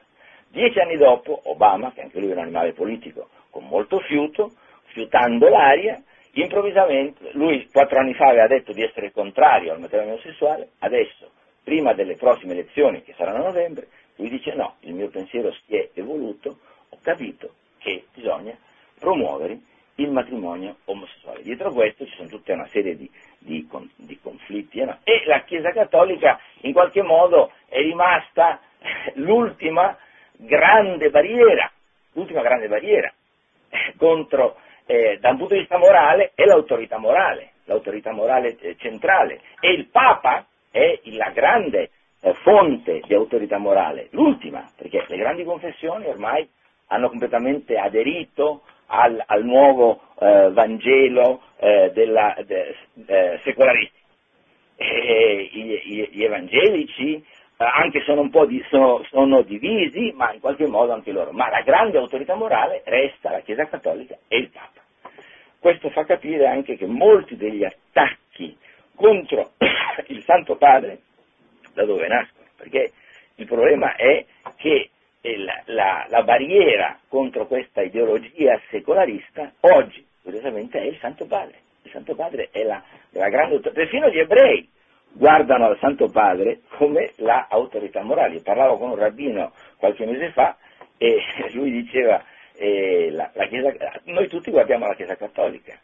Dieci 0.49 0.81
anni 0.81 0.97
dopo, 0.97 1.41
Obama, 1.45 1.93
che 1.93 2.03
anche 2.03 2.19
lui 2.19 2.31
è 2.31 2.33
un 2.33 2.41
animale 2.41 2.73
politico 2.73 3.29
con 3.51 3.67
molto 3.67 4.01
fiuto, 4.01 4.53
fiutando 4.87 5.49
l'aria, 5.49 6.03
improvvisamente, 6.33 7.31
lui 7.33 7.69
quattro 7.71 7.99
anni 7.99 8.15
fa 8.15 8.29
aveva 8.29 8.47
detto 8.47 8.73
di 8.73 8.83
essere 8.83 9.13
contrario 9.13 9.73
al 9.73 9.81
matrimonio 9.81 10.19
sessuale, 10.19 10.71
adesso 10.79 11.31
prima 11.63 11.93
delle 11.93 12.17
prossime 12.17 12.53
elezioni 12.53 13.03
che 13.03 13.15
saranno 13.17 13.45
a 13.45 13.47
novembre, 13.49 13.89
lui 14.17 14.29
dice 14.29 14.55
no, 14.55 14.77
il 14.81 14.95
mio 14.95 15.09
pensiero 15.09 15.53
si 15.53 15.77
è 15.77 15.91
evoluto, 15.95 16.59
ho 16.89 16.99
capito 17.03 17.55
che 17.79 18.05
bisogna 18.15 18.57
promuovere 18.99 19.59
il 19.97 20.11
matrimonio 20.11 20.77
omosessuale. 20.87 21.43
Dietro 21.43 21.73
questo 21.73 22.07
ci 22.07 22.15
sono 22.17 22.29
tutta 22.29 22.53
una 22.53 22.67
serie 22.69 22.97
di, 22.97 23.11
di, 23.39 23.69
di 23.97 24.19
conflitti 24.21 24.83
no? 24.85 24.99
e 25.05 25.25
la 25.27 25.43
Chiesa 25.43 25.73
Cattolica 25.73 26.41
in 26.63 26.73
qualche 26.73 27.03
modo 27.03 27.53
è 27.69 27.81
rimasta 27.81 28.61
l'ultima 29.15 29.97
grande 30.37 31.11
barriera, 31.11 31.71
l'ultima 32.13 32.43
grande 32.43 32.69
barriera 32.69 33.13
contro, 33.97 34.57
eh, 34.91 35.19
da 35.21 35.31
un 35.31 35.37
punto 35.37 35.55
di 35.55 35.61
vista 35.61 35.79
morale, 35.79 36.33
è 36.35 36.45
l'autorità 36.45 36.99
morale, 36.99 37.53
l'autorità 37.67 38.11
morale 38.13 38.57
eh, 38.59 38.77
centrale. 38.77 39.41
E 39.61 39.71
il 39.71 39.87
Papa 39.87 40.47
è 40.69 40.99
la 41.05 41.31
grande 41.31 41.91
eh, 42.21 42.35
fonte 42.43 43.01
di 43.07 43.15
autorità 43.15 43.59
morale, 43.59 44.09
l'ultima, 44.11 44.69
perché 44.77 45.05
le 45.07 45.17
grandi 45.17 45.45
confessioni 45.45 46.07
ormai 46.07 46.49
hanno 46.89 47.09
completamente 47.09 47.79
aderito 47.79 48.63
al, 48.87 49.23
al 49.25 49.45
nuovo 49.45 50.01
eh, 50.19 50.51
Vangelo 50.51 51.43
eh, 51.61 51.93
della, 51.95 52.37
de, 52.45 52.75
eh, 53.07 53.41
secolaristico. 53.45 53.99
E, 54.75 55.51
gli, 55.53 56.09
gli, 56.11 56.25
evangelici 56.25 57.25
anche 57.67 58.01
sono 58.01 58.23
un 58.23 58.31
po' 58.31 58.47
di, 58.47 58.65
sono, 58.71 59.05
sono 59.11 59.43
divisi, 59.43 60.13
ma 60.15 60.33
in 60.33 60.41
qualche 60.41 60.67
modo 60.67 60.93
anche 60.93 61.13
loro. 61.13 61.31
Ma 61.33 61.51
la 61.51 61.61
grande 61.61 61.99
autorità 61.99 62.35
morale 62.35 62.83
resta 62.87 63.31
la 63.31 63.41
Chiesa 63.41 63.67
Cattolica 63.67 64.17
e 64.29 64.39
il 64.39 64.49
Papa. 64.49 64.81
Questo 65.59 65.91
fa 65.91 66.05
capire 66.05 66.47
anche 66.47 66.77
che 66.77 66.87
molti 66.87 67.37
degli 67.37 67.63
attacchi 67.63 68.57
contro 68.95 69.51
il 70.09 70.23
Santo 70.25 70.57
Padre 70.57 71.01
da 71.75 71.85
dove 71.85 72.07
nascono, 72.09 72.47
perché 72.57 72.93
il 73.35 73.47
problema 73.47 73.95
è 73.95 74.25
che 74.57 74.91
la, 75.21 75.63
la, 75.67 76.07
la, 76.09 76.23
barriera 76.23 76.99
contro 77.09 77.47
questa 77.47 77.83
ideologia 77.83 78.59
secolarista 78.71 79.53
oggi, 79.61 80.05
curiosamente, 80.23 80.81
è 80.81 80.85
il 80.85 80.97
Santo 80.99 81.27
Padre. 81.27 81.59
Il 81.83 81.91
Santo 81.91 82.15
Padre 82.15 82.49
è 82.51 82.63
la, 82.63 82.83
la 83.11 83.29
grande 83.29 83.61
perfino 83.61 84.09
gli 84.09 84.19
ebrei 84.19 84.67
guardano 85.13 85.67
al 85.67 85.79
Santo 85.79 86.09
Padre 86.09 86.61
come 86.77 87.13
l'autorità 87.17 88.03
morale. 88.03 88.35
Io 88.35 88.43
parlavo 88.43 88.79
con 88.79 88.91
un 88.91 88.97
rabbino 88.97 89.53
qualche 89.77 90.07
mese 90.07 90.31
fa 90.33 90.57
e 90.97 91.21
lui 91.53 91.71
diceva 91.71 92.23
eh, 92.55 93.11
la, 93.11 93.31
la 93.35 93.47
Chiesa, 93.47 93.73
noi 94.05 94.29
tutti 94.29 94.51
guardiamo 94.51 94.87
la 94.87 94.95
Chiesa 94.95 95.17
Cattolica, 95.17 95.79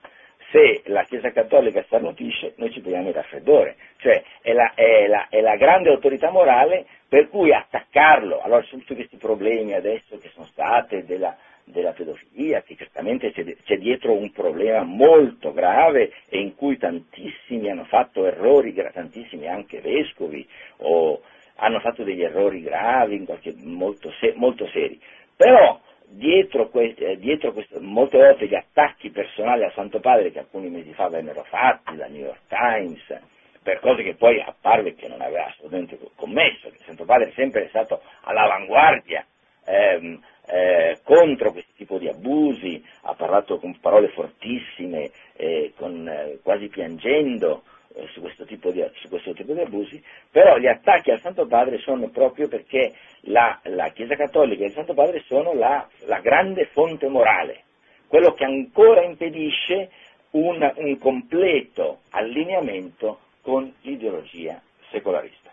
se 0.51 0.83
la 0.87 1.03
Chiesa 1.05 1.33
Cattolica 1.33 1.83
starnutisce 1.83 2.55
noi 2.57 2.71
ci 2.71 2.81
prendiamo 2.81 3.09
il 3.09 3.15
raffreddore, 3.15 3.77
cioè 3.97 4.23
è 4.43 4.53
la, 4.53 4.73
è, 4.75 5.07
la, 5.07 5.27
è 5.29 5.41
la, 5.41 5.57
grande 5.57 5.89
autorità 5.91 6.31
morale 6.31 6.87
per 7.09 7.29
cui 7.29 7.53
attaccarlo, 7.53 8.41
allora 8.41 8.63
su 8.63 8.79
tutti 8.79 8.95
questi 8.95 9.17
problemi 9.17 9.73
adesso 9.73 10.19
che 10.19 10.31
sono 10.35 10.47
stati 10.47 11.05
della, 11.05 11.37
della 11.67 11.93
pedofilia, 11.93 12.63
che 12.63 12.77
certamente 12.77 13.33
c'è, 13.33 13.77
dietro 13.77 14.15
un 14.15 14.31
problema 14.31 14.83
molto 14.85 15.53
grave 15.53 16.13
e 16.29 16.39
in 16.39 16.55
cui 16.55 16.79
tantissimi 16.79 17.69
hanno 17.69 17.85
fatto 17.85 18.25
errori, 18.25 18.73
tantissimi 18.73 19.49
anche 19.49 19.81
vescovi, 19.81 20.47
o 20.79 21.21
hanno 21.57 21.81
fatto 21.81 22.05
degli 22.05 22.23
errori 22.23 22.63
gravi, 22.63 23.25
qualche, 23.25 23.53
molto, 23.59 24.13
molto 24.37 24.67
seri, 24.69 25.01
però 25.37 25.81
dietro, 26.07 26.69
que- 26.69 27.17
dietro 27.19 27.53
questo, 27.53 27.81
molte 27.81 28.19
volte 28.19 28.47
gli 28.47 28.55
attacchi 28.55 29.11
personali 29.11 29.65
al 29.65 29.73
Santo 29.73 29.99
Padre 29.99 30.31
che 30.31 30.39
alcuni 30.39 30.69
mesi 30.69 30.93
fa 30.93 31.09
vennero 31.09 31.43
fatti 31.45 31.97
dal 31.97 32.13
New 32.13 32.25
York 32.25 32.43
Times 32.49 33.21
per 33.61 33.81
cose 33.81 34.05
che 34.05 34.15
poi 34.15 34.41
apparve 34.41 34.95
che 34.95 35.09
non 35.09 35.21
aveva 35.21 35.47
assolutamente 35.47 35.99
commesso, 36.15 36.71
che 36.71 36.79
Santo 36.85 37.05
Padre 37.05 37.31
è 37.31 37.33
sempre 37.35 37.67
stato 37.71 38.01
all'avanguardia 38.21 39.27
ehm, 39.67 40.21
eh, 40.49 41.01
contro 41.03 41.53
questo 41.53 41.73
tipo 41.77 41.99
di 41.99 42.09
abusi, 42.09 42.83
ha 43.03 43.15
parlato 43.15 43.59
con 43.59 43.79
parole 43.81 44.09
fortissime, 44.09 45.11
eh, 45.35 45.73
con, 45.77 46.09
eh, 46.09 46.39
quasi 46.43 46.69
piangendo 46.69 47.65
eh, 47.95 48.07
su 48.13 48.21
questo, 48.21 48.45
di, 48.45 48.59
su, 48.95 49.09
questo 49.09 49.33
tipo 49.33 49.53
di, 49.53 49.61
abusi, 49.61 50.03
però 50.31 50.57
gli 50.59 50.67
attacchi 50.67 51.11
al 51.11 51.21
Santo 51.21 51.47
Padre 51.47 51.79
sono 51.79 52.09
proprio 52.09 52.49
perché 52.49 52.95
la, 53.23 53.59
la 53.65 53.89
Chiesa 53.89 54.15
Cattolica 54.15 54.63
e 54.63 54.67
il 54.67 54.73
Santo 54.73 54.95
Padre 54.95 55.23
sono 55.27 55.53
la, 55.53 55.87
la, 56.07 56.21
grande 56.21 56.67
fonte 56.67 57.09
morale, 57.09 57.65
quello 58.07 58.33
che 58.35 58.45
ancora 58.45 59.03
impedisce 59.03 59.91
un, 60.31 60.73
un 60.77 60.99
completo 60.99 62.01
allineamento 62.11 63.21
con 63.41 63.73
l'ideologia 63.83 64.61
secolarista. 64.91 65.51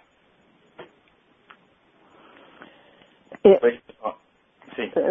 Eh. 3.42 3.60
Eh, 3.62 3.82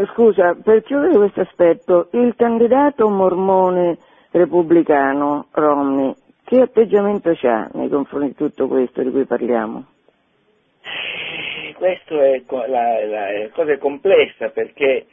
scusa, 0.06 0.54
per 0.54 0.82
chiudere 0.82 1.16
questo 1.16 1.40
aspetto, 1.40 2.08
il 2.12 2.34
candidato 2.36 3.08
mormone 3.08 3.98
repubblicano 4.30 5.46
Romney 5.50 6.14
che 6.44 6.60
atteggiamento 6.60 7.30
ha 7.30 7.68
nei 7.72 7.88
confronti 7.88 8.28
di 8.28 8.34
tutto 8.34 8.68
questo 8.68 9.02
di 9.02 9.10
cui 9.10 9.24
parliamo? 9.24 9.86
Questa 11.74 12.14
è 12.14 12.42
la, 12.48 13.06
la 13.06 13.48
cosa 13.52 13.78
complessa 13.78 14.48
perché 14.50 15.06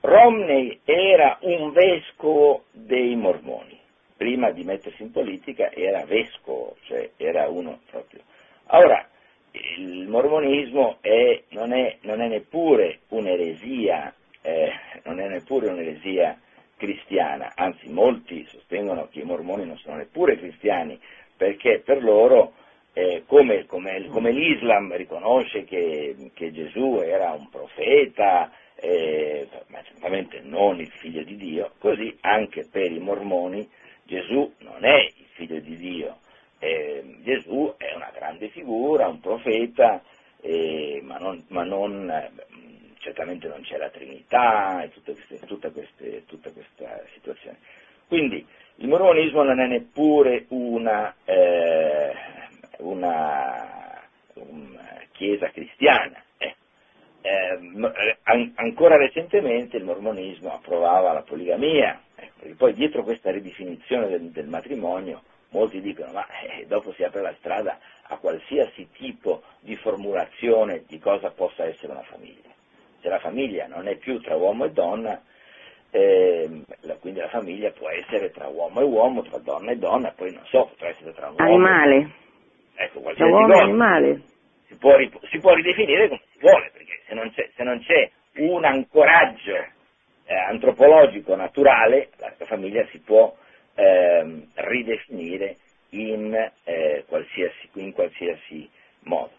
Romney 0.00 0.80
era 0.84 1.38
un 1.42 1.72
vescovo 1.72 2.64
dei 2.70 3.14
mormoni, 3.16 3.78
prima 4.16 4.50
di 4.50 4.64
mettersi 4.64 5.02
in 5.02 5.12
politica 5.12 5.70
era 5.72 6.04
vescovo, 6.04 6.76
cioè 6.82 7.10
era 7.16 7.48
uno 7.48 7.80
proprio. 7.90 8.20
Ora, 8.68 9.06
il 9.78 10.06
mormonismo 10.08 10.98
è, 11.00 11.42
non, 11.50 11.72
è, 11.72 11.98
non, 12.02 12.20
è, 12.20 12.28
neppure 12.28 13.00
un'eresia, 13.08 14.14
eh, 14.46 14.72
non 15.02 15.18
è 15.18 15.28
neppure 15.28 15.68
un'eresia 15.68 16.38
cristiana, 16.76 17.52
anzi 17.56 17.88
molti 17.88 18.46
sostengono 18.48 19.08
che 19.10 19.20
i 19.20 19.24
mormoni 19.24 19.66
non 19.66 19.76
sono 19.78 19.96
neppure 19.96 20.38
cristiani 20.38 20.98
perché 21.36 21.82
per 21.84 22.02
loro, 22.02 22.52
eh, 22.92 23.24
come, 23.26 23.66
come, 23.66 24.06
come, 24.06 24.30
l'Islam 24.30 24.94
riconosce 24.94 25.64
che, 25.64 26.30
che, 26.32 26.52
Gesù 26.52 27.00
era 27.02 27.32
un 27.32 27.48
profeta, 27.50 28.52
eh, 28.76 29.48
ma 29.66 29.82
certamente 29.82 30.40
non 30.42 30.78
il 30.78 30.90
figlio 30.90 31.24
di 31.24 31.36
Dio, 31.36 31.72
così 31.78 32.16
anche 32.20 32.68
per 32.70 32.90
i 32.90 33.00
mormoni 33.00 33.68
Gesù 34.04 34.50
non 34.58 34.84
è 34.84 35.00
il 35.02 35.26
figlio 35.32 35.58
di 35.58 35.76
Dio, 35.76 36.18
eh, 36.60 37.02
Gesù 37.24 37.74
è 37.76 37.92
una 37.94 38.12
grande 38.14 38.48
figura, 38.48 39.08
un 39.08 39.18
profeta, 39.18 40.00
eh, 40.40 41.00
ma 41.02 41.18
non, 41.18 41.42
ma 41.48 41.64
non 41.64 42.30
certamente 43.06 43.46
non 43.46 43.60
c'è 43.62 43.76
la 43.76 43.88
Trinità 43.88 44.82
e 44.82 44.90
queste, 44.90 45.46
tutta, 45.46 45.70
queste, 45.70 46.24
tutta, 46.26 46.50
questa 46.50 47.02
situazione. 47.14 47.58
Quindi 48.08 48.44
il 48.76 48.88
mormonismo 48.88 49.44
non 49.44 49.60
è 49.60 49.66
neppure 49.66 50.46
una, 50.48 51.14
eh, 51.24 52.12
una, 52.78 54.02
una, 54.34 55.00
chiesa 55.12 55.48
cristiana. 55.50 56.20
Eh. 56.36 56.54
Eh, 57.20 57.58
an- 58.24 58.52
ancora 58.56 58.96
recentemente 58.96 59.76
il 59.76 59.84
mormonismo 59.84 60.52
approvava 60.52 61.12
la 61.12 61.22
poligamia, 61.22 62.00
ecco, 62.14 62.34
perché 62.40 62.54
poi 62.54 62.74
dietro 62.74 63.04
questa 63.04 63.30
ridefinizione 63.30 64.08
del, 64.08 64.30
del 64.30 64.48
matrimonio 64.48 65.22
molti 65.50 65.80
dicono 65.80 66.10
ma 66.12 66.26
eh, 66.42 66.66
dopo 66.66 66.92
si 66.92 67.04
apre 67.04 67.22
la 67.22 67.34
strada 67.38 67.78
a 68.08 68.16
qualsiasi 68.16 68.88
tipo 68.92 69.42
di 69.60 69.76
formulazione 69.76 70.82
di 70.86 70.98
cosa 70.98 71.30
possa 71.30 71.64
essere 71.64 71.92
una 71.92 72.02
famiglia 72.02 72.55
la 73.08 73.18
famiglia 73.18 73.66
non 73.66 73.88
è 73.88 73.96
più 73.96 74.20
tra 74.20 74.36
uomo 74.36 74.64
e 74.64 74.70
donna, 74.70 75.20
eh, 75.90 76.62
quindi 77.00 77.20
la 77.20 77.28
famiglia 77.28 77.70
può 77.70 77.88
essere 77.88 78.30
tra 78.30 78.48
uomo 78.48 78.80
e 78.80 78.84
uomo, 78.84 79.22
tra 79.22 79.38
donna 79.38 79.72
e 79.72 79.76
donna, 79.76 80.10
poi 80.10 80.32
non 80.32 80.44
so, 80.46 80.66
potrà 80.66 80.88
essere 80.88 81.12
tra 81.12 81.28
un 81.28 81.40
animale. 81.40 81.96
uomo 81.96 82.10
ecco, 82.76 83.00
qualsiasi 83.00 83.30
uomo 83.30 83.46
cosa. 83.46 83.62
animale. 83.62 84.20
Si 84.68 84.74
può, 84.76 84.96
si 85.30 85.38
può, 85.38 85.54
ridefinire 85.54 86.08
come 86.08 86.22
si 86.32 86.38
vuole, 86.40 86.70
perché 86.72 87.00
se 87.06 87.14
non 87.14 87.30
c'è, 87.32 87.50
se 87.54 87.62
non 87.62 87.80
c'è 87.80 88.10
un 88.36 88.64
ancoraggio 88.64 89.54
eh, 90.26 90.34
antropologico 90.34 91.34
naturale, 91.36 92.10
la, 92.16 92.32
la, 92.36 92.46
famiglia 92.46 92.84
si 92.90 92.98
può 92.98 93.34
eh, 93.74 94.46
ridefinire 94.54 95.56
in, 95.90 96.34
eh, 96.64 97.04
qualsiasi, 97.06 97.68
in 97.74 97.92
qualsiasi 97.92 98.68
modo. 99.00 99.30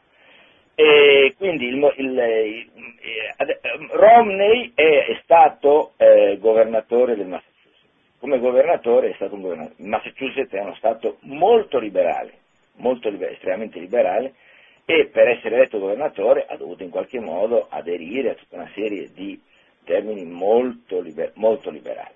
E 0.79 1.33
quindi 1.39 1.69
il, 1.69 1.93
il, 1.95 2.05
il, 2.05 2.19
eh, 2.19 3.59
Romney 3.93 4.73
è, 4.75 5.07
è 5.07 5.19
stato 5.23 5.93
eh, 5.97 6.37
governatore 6.39 7.15
del 7.15 7.25
Massachusetts. 7.25 7.81
Come 8.19 8.37
governatore 8.37 9.09
è 9.09 9.13
stato 9.15 9.33
un 9.33 9.41
governatore. 9.41 9.75
Il 9.79 9.87
Massachusetts 9.87 10.51
è 10.51 10.59
uno 10.59 10.75
Stato 10.75 11.17
molto 11.21 11.79
liberale, 11.79 12.33
molto 12.75 13.09
liberale, 13.09 13.33
estremamente 13.33 13.79
liberale, 13.79 14.35
e 14.85 15.07
per 15.07 15.27
essere 15.29 15.55
eletto 15.55 15.79
governatore 15.79 16.45
ha 16.47 16.55
dovuto 16.57 16.83
in 16.83 16.91
qualche 16.91 17.19
modo 17.19 17.65
aderire 17.71 18.29
a 18.29 18.35
tutta 18.35 18.57
una 18.57 18.71
serie 18.75 19.11
di 19.15 19.41
termini 19.83 20.25
molto, 20.25 21.01
liber, 21.01 21.31
molto 21.37 21.71
liberali. 21.71 22.13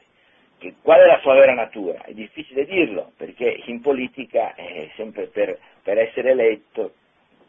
Qual 0.84 1.00
è 1.00 1.06
la 1.08 1.20
sua 1.22 1.34
vera 1.34 1.56
natura? 1.56 2.04
È 2.04 2.14
difficile 2.14 2.66
dirlo, 2.66 3.14
perché 3.18 3.64
in 3.66 3.82
politica 3.82 4.54
è 4.54 4.88
sempre 4.96 5.26
per, 5.26 5.58
per 5.82 5.98
essere 5.98 6.30
eletto, 6.30 6.94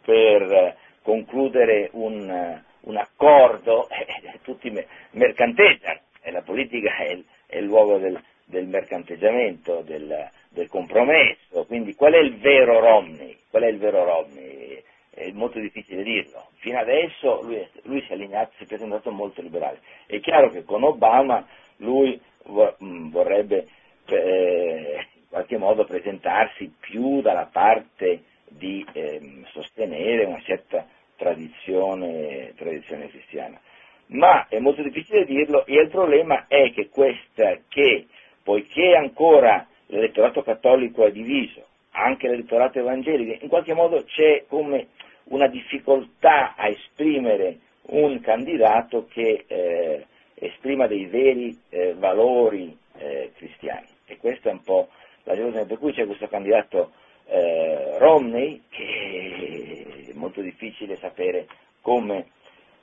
per 0.03 0.77
concludere 1.03 1.91
un, 1.93 2.61
un 2.81 2.97
accordo, 2.97 3.89
eh, 3.91 4.39
tutti 4.43 4.73
mercanteggiano 5.11 6.01
e 6.23 6.31
la 6.31 6.43
politica 6.43 6.97
è 6.97 7.11
il, 7.11 7.25
è 7.47 7.59
il 7.59 7.65
luogo 7.65 7.99
del, 7.99 8.21
del 8.45 8.67
mercanteggiamento, 8.67 9.83
del, 9.83 10.31
del, 10.49 10.69
compromesso. 10.69 11.65
Quindi 11.67 11.95
qual 11.95 12.13
è 12.15 12.19
il 12.19 12.39
vero 12.39 12.81
Romney? 12.81 13.39
Qual 13.51 13.63
è 13.63 13.69
il 13.69 13.79
vero 13.79 14.05
Romney? 14.05 14.83
È 15.11 15.31
molto 15.33 15.59
difficile 15.59 16.03
dirlo. 16.03 16.49
Fino 16.57 16.79
adesso 16.79 17.43
lui, 17.43 17.67
lui 17.83 18.01
si, 18.03 18.11
è 18.11 18.15
allineato, 18.15 18.53
si 18.57 18.65
è 18.65 18.67
presentato 18.67 19.11
molto 19.11 19.43
liberale. 19.43 19.81
È 20.07 20.19
chiaro 20.21 20.51
che 20.51 20.65
con 20.65 20.85
Obama 20.85 21.47
lui 21.79 22.19
mm, 22.49 23.11
vorrebbe 23.11 23.67
eh, 24.07 25.07
in 25.15 25.29
qualche 25.29 25.59
modo 25.59 25.85
presentarsi 25.85 26.73
più 26.81 27.21
dalla 27.21 27.49
parte 27.51 28.23
di 28.57 28.85
eh, 28.93 29.43
sostenere 29.53 30.25
una 30.25 30.41
certa 30.43 30.87
tradizione, 31.17 32.53
tradizione 32.57 33.09
cristiana. 33.09 33.61
Ma 34.07 34.47
è 34.49 34.59
molto 34.59 34.83
difficile 34.83 35.25
dirlo 35.25 35.65
e 35.67 35.81
il 35.81 35.89
problema 35.89 36.47
è 36.49 36.71
che 36.73 36.89
questa, 36.89 37.59
che 37.69 38.07
poiché 38.43 38.95
ancora 38.95 39.67
l'elettorato 39.87 40.43
cattolico 40.43 41.07
è 41.07 41.13
diviso, 41.13 41.65
anche 41.93 42.29
l'elettorato 42.29 42.79
evangelico, 42.79 43.43
in 43.43 43.49
qualche 43.49 43.75
modo 43.75 44.03
c'è 44.05 44.45
come 44.49 44.89
una 45.25 45.47
difficoltà 45.47 46.55
a 46.57 46.69
esprimere 46.69 47.59
un 47.83 48.21
candidato 48.21 49.07
che 49.09 49.45
eh, 49.47 50.07
esprima 50.35 50.87
dei 50.87 51.07
veri 51.07 51.57
eh, 51.71 51.95
valori 51.95 52.77
eh, 52.99 53.33
cristiani. 53.37 53.87
E 54.07 54.17
questa 54.17 54.51
è 54.51 54.53
un 54.53 54.63
po' 54.63 54.89
la 55.25 55.35
ragione 55.35 55.65
per 55.65 55.79
cui 55.79 55.93
c'è 55.93 56.07
questo 56.07 56.27
candidato 56.27 56.93
eh, 57.33 57.97
Romney 57.99 58.63
che 58.69 60.07
è 60.11 60.13
molto 60.13 60.43
difficile 60.43 60.97
sapere 60.99 61.47
come, 61.81 62.27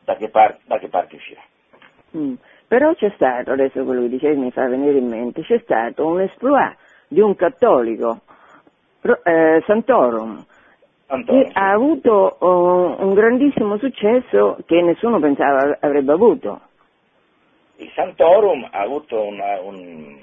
da 0.03 0.15
che, 0.15 0.29
par- 0.29 0.57
da 0.65 0.79
che 0.79 0.87
parte 0.87 1.15
uscirà. 1.15 1.41
Mm. 2.17 2.33
Però 2.67 2.93
c'è 2.95 3.11
stato, 3.15 3.51
adesso 3.51 3.83
quello 3.83 4.01
che 4.01 4.09
dicevi 4.09 4.37
mi 4.37 4.51
fa 4.51 4.67
venire 4.67 4.97
in 4.97 5.07
mente, 5.07 5.43
c'è 5.43 5.59
stato 5.59 6.05
un 6.05 6.21
esploit 6.21 6.75
di 7.07 7.19
un 7.19 7.35
cattolico, 7.35 8.21
eh, 9.23 9.63
Santorum, 9.65 10.45
Antonio, 11.07 11.43
che 11.43 11.51
ha 11.53 11.71
avuto 11.71 12.37
uh, 12.39 13.03
un 13.03 13.13
grandissimo 13.13 13.77
successo 13.77 14.57
che 14.65 14.81
nessuno 14.81 15.19
pensava 15.19 15.77
avrebbe 15.79 16.11
avuto. 16.11 16.61
Il 17.77 17.89
Santorum 17.95 18.67
ha 18.71 18.79
avuto 18.81 19.19
una, 19.21 19.59
un 19.61 20.17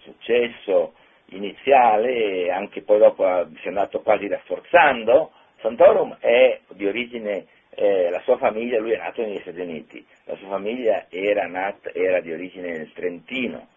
successo 0.00 0.92
iniziale 1.36 2.50
anche 2.50 2.82
poi 2.82 2.98
dopo 2.98 3.24
si 3.60 3.66
è 3.66 3.68
andato 3.68 4.00
quasi 4.00 4.28
rafforzando. 4.28 5.30
Santorum 5.60 6.16
è 6.20 6.60
di 6.70 6.86
origine, 6.86 7.46
eh, 7.70 8.10
la 8.10 8.20
sua 8.20 8.36
famiglia, 8.36 8.78
lui 8.78 8.92
è 8.92 8.98
nato 8.98 9.22
negli 9.22 9.40
Stati 9.40 9.60
Uniti, 9.60 10.04
la 10.24 10.36
sua 10.36 10.48
famiglia 10.48 11.06
era, 11.08 11.46
nata, 11.46 11.90
era 11.92 12.20
di 12.20 12.32
origine 12.32 12.90
Trentino, 12.92 13.68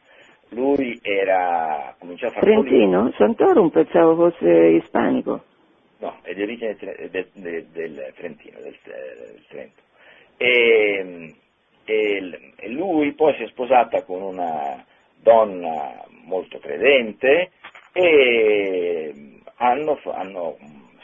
lui 0.50 1.00
era, 1.02 1.96
cominciò 1.98 2.28
a 2.28 2.32
fare 2.32 2.46
Trentino? 2.46 3.12
Santorum 3.18 3.70
pensavo 3.70 4.16
fosse 4.16 4.50
ispanico. 4.50 5.44
No, 6.00 6.18
è 6.22 6.34
di 6.34 6.44
origine 6.44 6.76
del, 6.76 7.28
del, 7.34 7.66
del 7.66 8.14
Trentino, 8.16 8.60
del, 8.60 8.78
del 8.84 9.44
Trento. 9.48 9.82
E, 10.38 11.34
e, 11.86 12.54
e, 12.56 12.70
lui 12.70 13.14
poi 13.14 13.34
si 13.36 13.44
è 13.44 13.48
sposata 13.48 14.04
con 14.04 14.22
una 14.22 14.86
donna 15.28 16.06
molto 16.24 16.58
credente 16.60 17.52
e 17.92 19.42
hanno, 19.56 20.00
hanno, 20.06 20.58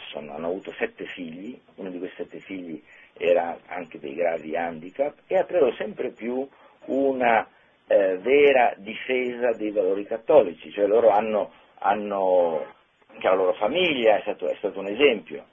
sono, 0.10 0.34
hanno 0.34 0.48
avuto 0.48 0.72
sette 0.78 1.06
figli, 1.06 1.60
uno 1.76 1.90
di 1.90 2.00
questi 2.00 2.24
sette 2.24 2.40
figli 2.40 2.82
era 3.18 3.58
anche 3.68 4.00
dei 4.00 4.16
gravi 4.16 4.56
handicap 4.56 5.18
e 5.28 5.38
ha 5.38 5.44
preso 5.44 5.74
sempre 5.74 6.10
più 6.10 6.48
una 6.86 7.46
eh, 7.88 8.18
vera 8.18 8.74
difesa 8.78 9.52
dei 9.52 9.72
valori 9.72 10.06
cattolici, 10.06 10.72
cioè 10.72 10.88
loro 10.88 11.10
hanno, 11.10 11.52
hanno 11.80 12.66
anche 13.08 13.28
la 13.28 13.36
loro 13.36 13.54
famiglia 13.54 14.18
è 14.18 14.22
stato, 14.22 14.48
è 14.48 14.56
stato 14.56 14.80
un 14.80 14.88
esempio. 14.88 15.46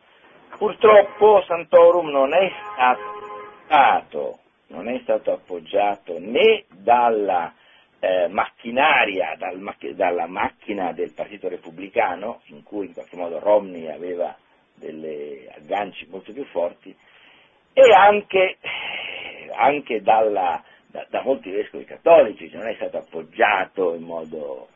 Purtroppo 0.57 1.43
Santorum 1.47 2.09
non 2.09 2.35
è 2.35 2.51
stato, 3.67 4.39
non 4.69 4.89
è 4.89 5.01
stato 5.03 5.33
appoggiato 5.33 6.19
né 6.19 6.65
dalla 6.69 7.53
eh, 8.01 8.29
macchinaria, 8.29 9.35
dal, 9.37 9.61
dalla 9.95 10.27
macchina 10.27 10.93
del 10.93 11.13
Partito 11.13 11.49
Repubblicano, 11.49 12.41
in 12.47 12.63
cui 12.63 12.87
in 12.87 12.95
qualche 12.95 13.17
modo 13.17 13.39
Romney 13.39 13.89
aveva 13.89 14.37
delle 14.75 15.49
agganci 15.55 16.07
molto 16.09 16.33
più 16.33 16.45
forti, 16.47 16.95
e 17.73 17.93
anche, 17.95 18.59
anche 19.55 20.03
dalla, 20.03 20.63
da, 20.87 21.07
da, 21.09 21.23
molti 21.23 21.51
vescovi 21.51 21.85
cattolici, 21.85 22.51
non 22.53 22.67
è 22.67 22.75
stato 22.75 22.99
appoggiato 22.99 23.95
in 23.95 24.03
modo 24.03 24.69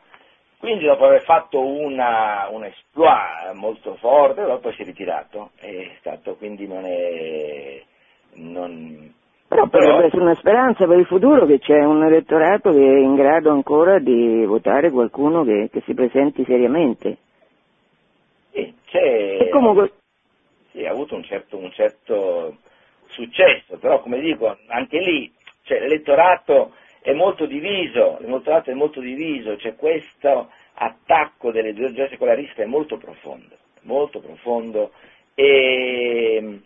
quindi 0.57 0.85
dopo 0.85 1.05
aver 1.05 1.21
fatto 1.21 1.63
una, 1.63 2.47
un 2.49 2.63
exploit 2.63 3.53
molto 3.53 3.95
forte, 3.97 4.43
dopo 4.43 4.71
si 4.71 4.81
è 4.81 4.85
ritirato, 4.85 5.51
è 5.57 5.91
stato, 5.99 6.35
quindi 6.37 6.65
non 6.65 6.85
è... 6.85 7.83
Non, 8.37 9.13
però 9.47 9.67
potrebbe 9.67 10.05
essere 10.05 10.21
una 10.21 10.35
speranza 10.35 10.85
per 10.85 10.97
il 10.97 11.05
futuro 11.05 11.45
che 11.45 11.59
c'è 11.59 11.83
un 11.83 12.03
elettorato 12.03 12.71
che 12.71 12.79
è 12.79 12.99
in 12.99 13.15
grado 13.15 13.51
ancora 13.51 13.99
di 13.99 14.43
votare 14.45 14.89
qualcuno 14.89 15.43
che, 15.43 15.69
che 15.71 15.81
si 15.85 15.93
presenti 15.93 16.43
seriamente. 16.45 17.17
Sì, 18.51 18.73
c'è... 18.85 19.37
E 19.41 19.49
comunque... 19.49 19.91
Sì, 20.71 20.85
ha 20.85 20.91
avuto 20.91 21.15
un 21.15 21.23
certo, 21.23 21.57
un 21.57 21.71
certo 21.71 22.57
successo, 23.07 23.77
però 23.77 24.01
come 24.01 24.19
dico, 24.19 24.57
anche 24.67 24.99
lì 24.99 25.31
cioè, 25.63 25.79
l'elettorato 25.79 26.73
è 27.01 27.13
molto 27.13 27.45
diviso, 27.45 28.17
l'elettorato 28.19 28.71
è 28.71 28.73
molto 28.73 28.99
diviso, 28.99 29.55
c'è 29.55 29.75
questo 29.75 30.49
attacco 30.73 31.51
dell'ideologia 31.51 32.07
secolarista 32.09 32.61
è 32.61 32.65
molto 32.65 32.97
profondo, 32.97 33.55
molto 33.81 34.19
profondo 34.19 34.91
e 35.33 36.61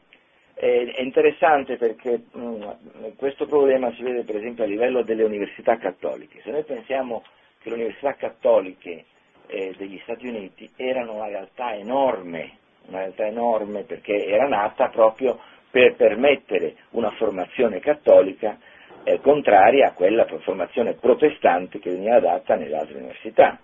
è 0.60 1.02
interessante 1.02 1.78
perché 1.78 2.22
mh, 2.34 3.16
questo 3.16 3.46
problema 3.46 3.94
si 3.94 4.04
vede 4.04 4.24
per 4.24 4.36
esempio 4.36 4.66
a 4.66 4.68
livello 4.68 5.04
delle 5.04 5.24
università 5.24 5.78
cattoliche. 5.78 6.42
Se 6.44 6.52
noi 6.52 6.64
pensiamo 6.64 7.24
che 7.62 7.70
le 7.70 7.76
università 7.76 8.16
cattoliche 8.16 9.06
eh, 9.48 9.74
degli 9.78 9.98
Stati 10.04 10.28
Uniti 10.28 10.70
erano 10.76 11.14
una 11.14 11.28
realtà 11.28 11.74
enorme, 11.74 12.58
una 12.88 13.00
realtà 13.00 13.26
enorme 13.26 13.84
perché 13.84 14.26
era 14.26 14.50
nata 14.50 14.90
proprio 14.90 15.40
per 15.72 15.96
permettere 15.96 16.76
una 16.92 17.12
formazione 17.12 17.80
cattolica 17.80 18.58
eh, 19.04 19.22
contraria 19.22 19.88
a 19.88 19.94
quella 19.94 20.26
formazione 20.42 20.94
protestante 20.96 21.80
che 21.80 21.92
veniva 21.92 22.20
data 22.20 22.56
nelle 22.56 22.76
altre 22.76 22.98
università. 22.98 23.58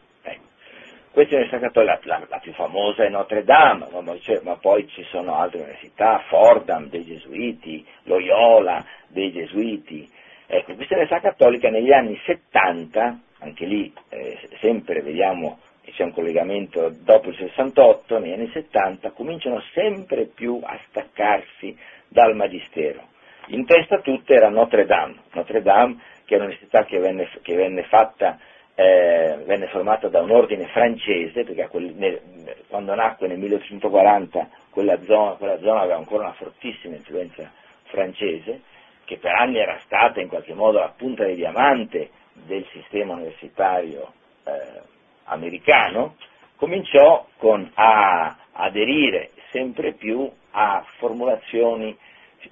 Questa 1.16 1.36
università 1.36 1.66
cattolica, 1.66 2.00
la, 2.04 2.22
la, 2.28 2.40
più 2.40 2.52
famosa 2.52 3.06
è 3.06 3.10
Notre 3.10 3.46
Dame, 3.46 3.88
ma, 3.90 4.02
ma, 4.02 4.56
poi 4.58 4.86
ci 4.90 5.02
sono 5.04 5.36
altre 5.36 5.62
università, 5.62 6.22
Fordham 6.28 6.90
dei 6.90 7.06
Gesuiti, 7.06 7.86
Loyola 8.04 8.84
dei 9.08 9.32
Gesuiti. 9.32 10.12
Ecco, 10.46 10.76
questa 10.76 10.96
università 10.96 11.22
cattolica 11.22 11.70
negli 11.70 11.94
anni 11.94 12.20
70, 12.26 13.20
anche 13.40 13.66
lì 13.66 13.94
eh, 14.10 14.38
sempre 14.60 15.02
vediamo 15.02 15.60
che 15.84 15.92
c'è 15.92 16.04
un 16.04 16.12
collegamento 16.12 16.90
dopo 16.90 17.30
il 17.30 17.38
68, 17.38 18.20
negli 18.20 18.34
anni 18.34 18.50
70 18.52 19.12
cominciano 19.12 19.62
sempre 19.72 20.26
più 20.26 20.60
a 20.62 20.78
staccarsi 20.90 21.78
dal 22.10 22.36
magistero 22.36 23.14
in 23.48 23.66
testa 23.66 23.96
a 23.96 24.02
tutte 24.02 24.34
era 24.34 24.50
Notre 24.50 24.86
Dame, 24.86 25.16
Notre 25.34 25.62
Dame 25.62 25.98
che 26.26 26.34
è 26.34 26.38
un'università 26.38 26.84
che 26.86 26.98
venne, 26.98 27.30
che 27.44 27.56
venne 27.56 27.84
fatta, 27.84 28.40
eh, 28.76 29.40
venne 29.46 29.68
formata 29.68 30.10
da 30.10 30.22
un 30.22 30.32
ordine 30.32 30.68
francese, 30.68 31.44
perché 31.44 31.68
quel, 31.70 31.94
nel, 31.96 32.22
quando 32.68 32.94
nacque 32.94 33.28
nel 33.28 33.38
1840 33.40 34.50
quella 34.70 35.02
zona, 35.04 35.32
quella 35.32 35.58
zona 35.60 35.82
aveva 35.82 35.98
ancora 35.98 36.24
una 36.24 36.34
fortissima 36.34 36.96
influenza 36.96 37.50
francese, 37.84 38.62
che 39.06 39.18
per 39.18 39.32
anni 39.32 39.60
era 39.60 39.80
stata 39.86 40.20
in 40.20 40.28
qualche 40.28 40.54
modo 40.54 40.80
la 40.80 40.94
punta 40.96 41.24
di 41.24 41.36
diamante 41.36 42.10
del 42.34 42.66
sistema 42.72 43.14
universitario 43.14 44.12
eh, 44.44 44.82
americano, 45.26 46.16
cominciò 46.58 47.28
con, 47.38 47.72
a 47.76 48.36
aderire 48.52 49.32
sempre 49.52 49.94
più 49.94 50.30
a 50.52 50.84
formulazioni 50.98 51.98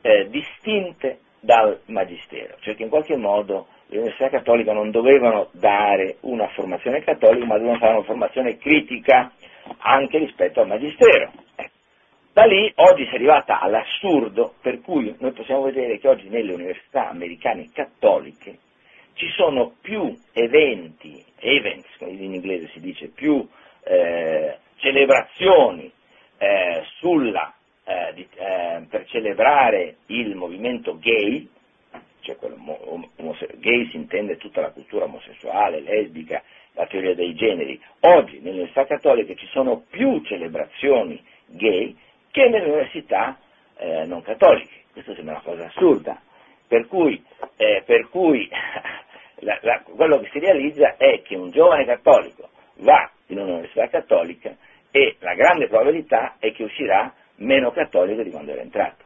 eh, 0.01 0.29
distinte 0.29 1.19
dal 1.39 1.81
magistero, 1.87 2.55
cioè 2.61 2.75
che 2.75 2.83
in 2.83 2.89
qualche 2.89 3.17
modo 3.17 3.67
le 3.93 3.99
università 3.99 4.29
cattoliche 4.29 4.73
non 4.73 4.89
dovevano 4.89 5.49
dare 5.51 6.17
una 6.21 6.47
formazione 6.47 7.03
cattolica, 7.03 7.45
ma 7.45 7.57
dovevano 7.57 7.79
fare 7.79 7.93
una 7.93 8.03
formazione 8.03 8.57
critica 8.57 9.31
anche 9.77 10.17
rispetto 10.17 10.61
al 10.61 10.67
magistero. 10.67 11.31
Ecco. 11.55 11.71
Da 12.33 12.45
lì 12.45 12.71
oggi 12.77 13.05
si 13.05 13.11
è 13.11 13.15
arrivata 13.15 13.59
all'assurdo 13.59 14.55
per 14.61 14.81
cui 14.81 15.15
noi 15.19 15.31
possiamo 15.33 15.61
vedere 15.61 15.99
che 15.99 16.07
oggi 16.07 16.27
nelle 16.29 16.53
università 16.53 17.09
americane 17.09 17.69
cattoliche 17.71 18.57
ci 19.13 19.29
sono 19.35 19.75
più 19.79 20.11
eventi, 20.33 21.23
events 21.37 21.87
in 21.99 22.33
inglese 22.33 22.69
si 22.73 22.79
dice, 22.79 23.09
più 23.09 23.47
eh, 23.83 24.57
celebrazioni 24.77 25.91
eh, 26.39 26.81
sulla 26.97 27.53
eh, 27.85 28.11
di, 28.15 28.27
eh, 28.33 28.85
per 28.89 29.05
celebrare 29.05 29.97
il 30.07 30.35
movimento 30.35 30.97
gay, 30.97 31.47
cioè 32.23 32.37
gay 33.57 33.89
si 33.89 33.97
intende 33.97 34.37
tutta 34.37 34.61
la 34.61 34.71
cultura 34.71 35.05
omosessuale, 35.05 35.81
lesbica, 35.81 36.41
la 36.73 36.87
teoria 36.87 37.13
dei 37.13 37.35
generi. 37.35 37.79
Oggi 38.01 38.37
nelle 38.37 38.51
università 38.51 38.85
cattoliche 38.85 39.35
ci 39.35 39.47
sono 39.47 39.83
più 39.89 40.21
celebrazioni 40.23 41.21
gay 41.47 41.95
che 42.31 42.49
nelle 42.49 42.65
università 42.65 43.37
eh, 43.77 44.05
non 44.05 44.21
cattoliche. 44.21 44.81
Questo 44.91 45.13
sembra 45.13 45.33
una 45.33 45.43
cosa 45.43 45.65
assurda. 45.65 46.19
Per 46.67 46.87
cui, 46.87 47.21
eh, 47.57 47.83
per 47.85 48.09
cui 48.09 48.49
la, 49.39 49.59
la, 49.61 49.81
quello 49.81 50.19
che 50.19 50.29
si 50.31 50.39
realizza 50.39 50.95
è 50.97 51.21
che 51.21 51.35
un 51.35 51.51
giovane 51.51 51.85
cattolico 51.85 52.49
va 52.77 53.11
in 53.27 53.39
un'università 53.39 53.87
cattolica 53.87 54.55
e 54.89 55.17
la 55.19 55.33
grande 55.33 55.67
probabilità 55.67 56.35
è 56.39 56.51
che 56.51 56.63
uscirà 56.63 57.13
meno 57.37 57.71
cattolico 57.71 58.23
di 58.23 58.31
quando 58.31 58.51
era 58.51 58.61
entrato. 58.61 59.02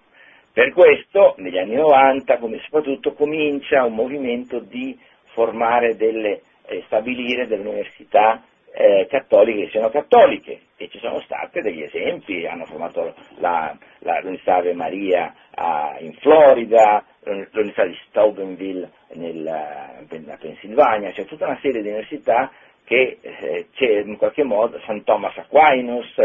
Per 0.57 0.73
questo 0.73 1.35
negli 1.37 1.59
anni 1.59 1.75
90 1.75 2.39
come 2.39 2.59
soprattutto 2.63 3.13
comincia 3.13 3.85
un 3.85 3.93
movimento 3.93 4.57
di 4.57 4.97
formare 5.33 5.95
delle, 5.95 6.41
eh, 6.65 6.81
stabilire 6.87 7.45
delle 7.45 7.61
università 7.61 8.41
eh, 8.73 9.05
cattoliche 9.07 9.65
che 9.65 9.69
siano 9.69 9.89
cattoliche 9.89 10.61
e 10.75 10.89
ci 10.89 10.97
sono 10.97 11.19
stati 11.19 11.61
degli 11.61 11.83
esempi, 11.83 12.47
hanno 12.47 12.65
formato 12.65 13.13
la, 13.37 13.77
la, 13.99 14.17
l'Università 14.21 14.55
Ave 14.55 14.73
Maria 14.73 15.31
a, 15.53 15.95
in 15.99 16.13
Florida, 16.13 17.05
l'Università 17.21 17.85
di 17.85 17.97
Steubenville 18.07 18.89
nella, 19.13 19.93
nella 20.09 20.37
Pennsylvania, 20.41 21.11
c'è 21.11 21.25
tutta 21.25 21.45
una 21.45 21.59
serie 21.61 21.83
di 21.83 21.89
università 21.89 22.51
che 22.83 23.19
eh, 23.21 23.67
c'è 23.75 23.99
in 23.99 24.17
qualche 24.17 24.41
modo, 24.41 24.79
St. 24.79 25.03
Thomas 25.03 25.37
Aquinas, 25.37 26.15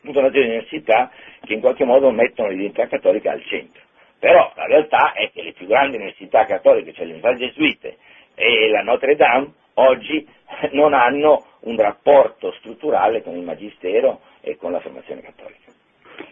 tutta 0.00 0.18
una 0.18 0.30
serie 0.30 0.44
di 0.44 0.54
università 0.54 1.10
che 1.44 1.52
in 1.52 1.60
qualche 1.60 1.84
modo 1.84 2.10
mettono 2.10 2.48
l'identità 2.48 2.86
cattolica 2.86 3.32
al 3.32 3.42
centro. 3.44 3.81
Però 4.22 4.52
la 4.54 4.66
realtà 4.66 5.14
è 5.14 5.32
che 5.32 5.42
le 5.42 5.52
più 5.52 5.66
grandi 5.66 5.96
università 5.96 6.46
cattoliche, 6.46 6.92
cioè 6.92 7.06
le 7.06 7.14
università 7.14 7.44
gesuite 7.44 7.96
e 8.36 8.68
la 8.68 8.82
Notre 8.82 9.16
Dame, 9.16 9.50
oggi 9.74 10.24
non 10.70 10.94
hanno 10.94 11.44
un 11.62 11.76
rapporto 11.76 12.52
strutturale 12.52 13.20
con 13.20 13.34
il 13.34 13.42
Magistero 13.42 14.20
e 14.40 14.56
con 14.56 14.70
la 14.70 14.78
formazione 14.78 15.22
cattolica. 15.22 15.72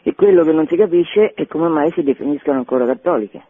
E 0.04 0.14
quello 0.14 0.44
che 0.44 0.52
non 0.52 0.68
si 0.68 0.76
capisce 0.76 1.32
è 1.34 1.48
come 1.48 1.66
mai 1.66 1.90
si 1.90 2.04
definiscono 2.04 2.58
ancora 2.58 2.86
cattoliche. 2.86 3.42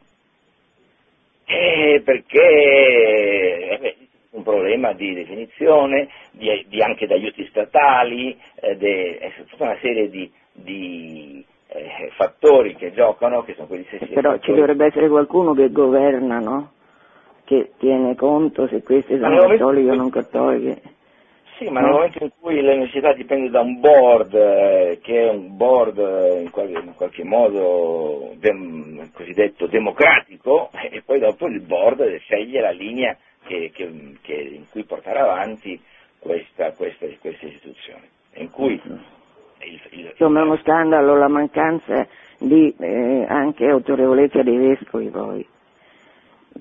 Eh, 1.45 2.01
perché 2.03 3.69
eh 3.73 3.79
beh, 3.79 3.97
un 4.31 4.43
problema 4.43 4.95
di 4.95 5.13
definizione, 5.13 6.09
di, 6.31 6.65
di 6.67 6.81
anche 6.81 7.07
di 7.07 7.13
aiuti 7.13 7.47
statali, 7.49 8.35
eh, 8.55 8.75
de, 8.75 9.19
eh, 9.19 9.33
tutta 9.51 9.65
una 9.65 9.79
serie 9.83 10.09
di, 10.09 10.33
di 10.51 11.45
eh, 11.73 12.11
fattori 12.17 12.75
che 12.75 12.93
giocano, 12.93 13.43
che 13.43 13.55
sono 13.55 13.67
quelli 13.67 13.85
stessi. 13.87 14.07
Però 14.07 14.33
fattori. 14.33 14.53
ci 14.53 14.59
dovrebbe 14.59 14.87
essere 14.87 15.09
qualcuno 15.09 15.55
che 15.55 15.71
governa, 15.71 16.39
no? 16.39 16.73
Che 17.45 17.73
tiene 17.79 18.15
conto 18.17 18.67
se 18.69 18.83
queste 18.83 19.19
sono 19.19 19.47
cattoliche 19.47 19.91
o 19.91 19.95
non 19.95 20.11
cattoliche. 20.11 20.81
Sì, 21.61 21.69
ma 21.69 21.81
nel 21.81 21.91
momento 21.91 22.25
in 22.25 22.31
cui 22.41 22.55
l'università 22.61 23.13
dipende 23.13 23.51
da 23.51 23.61
un 23.61 23.81
board, 23.81 24.35
eh, 24.35 24.99
che 25.03 25.27
è 25.27 25.29
un 25.29 25.57
board 25.59 25.99
eh, 25.99 26.41
in, 26.41 26.51
qualche, 26.51 26.79
in 26.79 26.95
qualche 26.95 27.23
modo 27.23 28.33
dem, 28.37 29.11
cosiddetto 29.13 29.67
democratico, 29.67 30.71
e 30.91 31.03
poi 31.05 31.19
dopo 31.19 31.47
il 31.49 31.61
board 31.61 32.17
sceglie 32.21 32.61
la 32.61 32.71
linea 32.71 33.15
che, 33.45 33.71
che, 33.75 34.17
che, 34.23 34.33
in 34.33 34.71
cui 34.71 34.85
portare 34.85 35.19
avanti 35.19 35.79
questa, 36.19 36.73
questa, 36.73 37.07
questa 37.21 37.47
istituzione. 37.47 38.09
Cui 38.53 38.81
il, 39.65 39.81
il, 39.91 40.07
Insomma 40.11 40.41
è 40.41 40.43
uno 40.43 40.57
scandalo 40.59 41.17
la 41.17 41.29
mancanza 41.29 42.07
di 42.39 42.75
eh, 42.79 43.27
anche 43.29 43.69
autorevolezza 43.69 44.43
dei 44.43 44.57
vescovi 44.57 45.09
poi, 45.09 45.47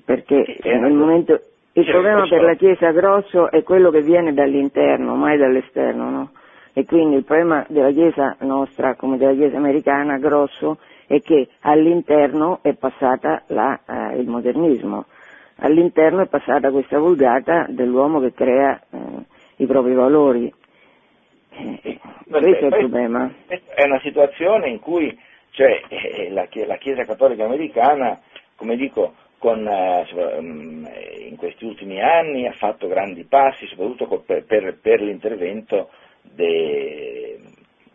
perché 0.04 0.58
sì, 0.60 0.68
nel 0.68 0.92
momento 0.92 1.40
il 1.72 1.84
certo, 1.84 2.00
problema 2.00 2.26
per 2.26 2.42
la 2.42 2.54
Chiesa 2.54 2.90
grosso 2.90 3.50
è 3.50 3.62
quello 3.62 3.90
che 3.90 4.02
viene 4.02 4.34
dall'interno, 4.34 5.14
mai 5.14 5.38
dall'esterno, 5.38 6.10
no? 6.10 6.30
E 6.72 6.84
quindi 6.84 7.16
il 7.16 7.24
problema 7.24 7.64
della 7.68 7.90
Chiesa 7.90 8.36
nostra, 8.40 8.94
come 8.94 9.16
della 9.16 9.34
Chiesa 9.34 9.56
americana, 9.56 10.18
grosso, 10.18 10.78
è 11.06 11.20
che 11.20 11.48
all'interno 11.60 12.58
è 12.62 12.74
passata 12.74 13.42
la, 13.48 13.80
eh, 13.86 14.18
il 14.18 14.28
modernismo, 14.28 15.06
all'interno 15.56 16.22
è 16.22 16.26
passata 16.26 16.70
questa 16.70 16.98
vulgata 16.98 17.66
dell'uomo 17.68 18.20
che 18.20 18.32
crea 18.32 18.80
eh, 18.90 18.98
i 19.56 19.66
propri 19.66 19.94
valori. 19.94 20.52
Eh, 21.50 21.98
questo 22.28 22.48
è 22.48 22.64
il 22.64 22.68
problema. 22.68 23.32
È 23.46 23.84
una 23.84 24.00
situazione 24.00 24.68
in 24.68 24.78
cui 24.80 25.18
cioè, 25.50 25.80
la, 26.30 26.48
la 26.66 26.76
Chiesa 26.76 27.04
cattolica 27.04 27.44
americana, 27.44 28.20
come 28.56 28.76
dico, 28.76 29.14
con, 29.38 29.66
eh, 29.66 30.06
mm, 30.40 30.86
in 31.28 31.36
questi 31.36 31.64
ultimi 31.64 32.00
anni 32.00 32.46
ha 32.46 32.52
fatto 32.52 32.88
grandi 32.88 33.24
passi, 33.24 33.66
soprattutto 33.66 34.22
per, 34.24 34.44
per, 34.44 34.78
per 34.80 35.00
l'intervento 35.00 35.88
de, 36.22 37.38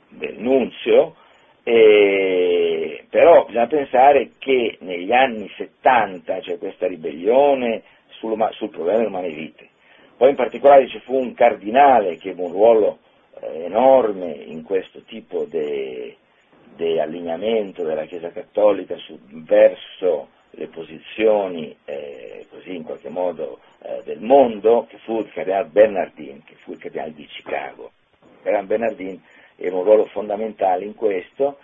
del 0.09 0.37
Nunzio, 0.39 1.15
e, 1.63 3.05
però 3.09 3.45
bisogna 3.45 3.67
pensare 3.67 4.31
che 4.37 4.77
negli 4.81 5.11
anni 5.11 5.49
70 5.55 6.39
c'è 6.39 6.57
questa 6.57 6.87
ribellione 6.87 7.83
sul, 8.09 8.35
sul 8.51 8.69
problema 8.69 8.97
delle 8.97 9.09
umane 9.09 9.29
vite. 9.29 9.69
Poi 10.17 10.29
in 10.29 10.35
particolare 10.35 10.87
ci 10.87 10.99
fu 10.99 11.15
un 11.15 11.33
cardinale 11.33 12.17
che 12.17 12.29
ebbe 12.29 12.41
un 12.41 12.51
ruolo 12.51 12.99
enorme 13.41 14.31
in 14.31 14.63
questo 14.63 15.01
tipo 15.01 15.45
di 15.45 16.99
allineamento 16.99 17.83
della 17.83 18.05
Chiesa 18.05 18.31
Cattolica 18.31 18.95
su, 18.97 19.17
verso 19.29 20.29
le 20.51 20.67
posizioni 20.67 21.75
eh, 21.85 22.45
così 22.49 22.75
in 22.75 22.83
qualche 22.83 23.09
modo 23.09 23.59
eh, 23.81 24.01
del 24.05 24.21
mondo, 24.21 24.85
che 24.89 24.97
fu 24.99 25.19
il 25.19 25.31
cardinale 25.31 25.65
Bernardin, 25.65 26.43
che 26.43 26.55
fu 26.63 26.71
il 26.71 26.77
cardinale 26.77 27.13
di 27.13 27.25
Chicago. 27.25 27.91
Il 28.21 28.27
cardinale 28.41 28.65
Bernardin 28.67 29.21
ebbe 29.57 29.75
un 29.75 29.83
ruolo 29.83 30.05
fondamentale 30.05 30.85
in 30.85 30.95
questo, 30.95 31.57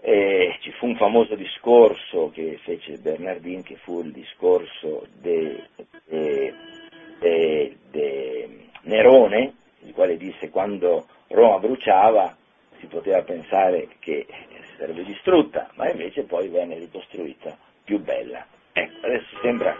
eh, 0.00 0.56
ci 0.60 0.70
fu 0.72 0.86
un 0.86 0.96
famoso 0.96 1.34
discorso 1.34 2.30
che 2.32 2.58
fece 2.62 2.98
Bernardin, 2.98 3.62
che 3.62 3.76
fu 3.76 4.00
il 4.00 4.12
discorso 4.12 5.06
di 5.20 5.60
Nerone, 8.82 9.54
il 9.84 9.92
quale 9.92 10.16
disse 10.16 10.50
quando 10.50 11.06
Roma 11.28 11.58
bruciava 11.58 12.36
si 12.78 12.86
poteva 12.86 13.22
pensare 13.22 13.88
che 13.98 14.26
sarebbe 14.78 15.04
distrutta, 15.04 15.68
ma 15.74 15.90
invece 15.90 16.22
poi 16.22 16.48
venne 16.48 16.78
ricostruita 16.78 17.56
più 17.84 18.00
bella. 18.00 18.44
Ecco, 18.72 19.06
adesso 19.06 19.36
sembra 19.42 19.74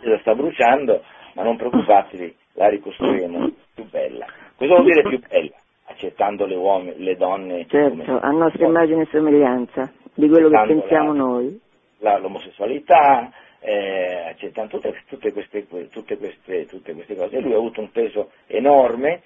che 0.00 0.08
la 0.08 0.18
sta 0.18 0.34
bruciando, 0.34 1.02
ma 1.34 1.42
non 1.42 1.56
preoccupatevi, 1.56 2.36
la 2.52 2.68
ricostruiremo 2.68 3.50
più 3.74 3.84
bella. 3.88 4.26
Cosa 4.56 4.74
vuol 4.74 4.84
dire 4.84 5.02
più 5.02 5.20
bella? 5.28 5.56
Accettando 5.86 6.46
le, 6.46 6.54
uomini, 6.54 7.02
le 7.02 7.16
donne. 7.16 7.66
Certo, 7.66 8.18
a 8.20 8.30
nostra 8.30 8.66
immagine 8.66 9.02
e 9.02 9.08
somiglianza 9.10 9.90
di 10.14 10.28
quello 10.28 10.48
che 10.48 10.64
pensiamo 10.66 11.12
la, 11.12 11.18
noi. 11.18 11.60
La, 11.98 12.18
l'omosessualità, 12.18 13.30
eh, 13.60 14.28
accettando 14.28 14.78
tutte, 14.78 15.02
tutte, 15.06 15.32
queste, 15.32 15.66
tutte, 15.66 16.16
queste, 16.16 16.66
tutte 16.66 16.92
queste 16.94 17.14
cose. 17.14 17.40
Lui 17.40 17.52
ha 17.52 17.56
avuto 17.56 17.80
un 17.80 17.90
peso 17.90 18.30
enorme 18.46 19.22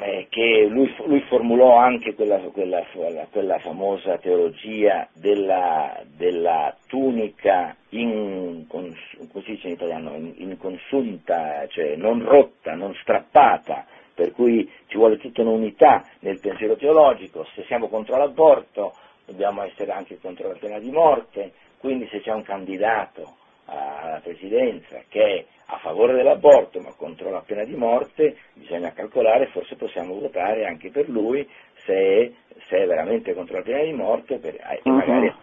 eh, 0.00 0.26
che 0.28 0.66
lui, 0.68 0.92
lui, 1.06 1.20
formulò 1.22 1.76
anche 1.76 2.14
quella, 2.14 2.38
quella, 2.38 2.84
quella 3.30 3.58
famosa 3.58 4.18
teologia 4.18 5.08
della, 5.12 6.02
della 6.04 6.74
tunica 6.86 7.76
in, 7.90 8.66
in 8.70 9.70
italiano, 9.70 10.14
in, 10.14 10.34
inconsunta, 10.36 11.66
cioè 11.68 11.96
non 11.96 12.24
rotta, 12.24 12.74
non 12.74 12.94
strappata, 12.94 13.86
per 14.14 14.32
cui 14.32 14.68
ci 14.86 14.96
vuole 14.96 15.18
tutta 15.18 15.42
un'unità 15.42 16.04
nel 16.20 16.40
pensiero 16.40 16.76
teologico, 16.76 17.46
se 17.54 17.64
siamo 17.64 17.88
contro 17.88 18.16
l'aborto 18.16 18.94
dobbiamo 19.26 19.62
essere 19.62 19.90
anche 19.90 20.18
contro 20.18 20.48
la 20.48 20.56
pena 20.58 20.78
di 20.78 20.90
morte, 20.90 21.52
quindi 21.84 22.08
se 22.10 22.22
c'è 22.22 22.32
un 22.32 22.42
candidato 22.42 23.34
alla 23.66 24.18
presidenza 24.22 25.02
che 25.06 25.22
è 25.22 25.44
a 25.66 25.76
favore 25.82 26.14
dell'aborto 26.14 26.80
ma 26.80 26.94
contro 26.96 27.30
la 27.30 27.42
pena 27.44 27.62
di 27.64 27.74
morte, 27.74 28.36
bisogna 28.54 28.90
calcolare, 28.92 29.48
forse 29.48 29.76
possiamo 29.76 30.18
votare 30.18 30.64
anche 30.64 30.90
per 30.90 31.10
lui 31.10 31.46
se 31.84 31.92
è, 31.92 32.30
se 32.68 32.78
è 32.78 32.86
veramente 32.86 33.34
contro 33.34 33.58
la 33.58 33.62
pena 33.62 33.82
di 33.82 33.92
morte 33.92 34.38
per, 34.38 34.54
uh-huh. 34.54 34.92
magari... 34.92 35.34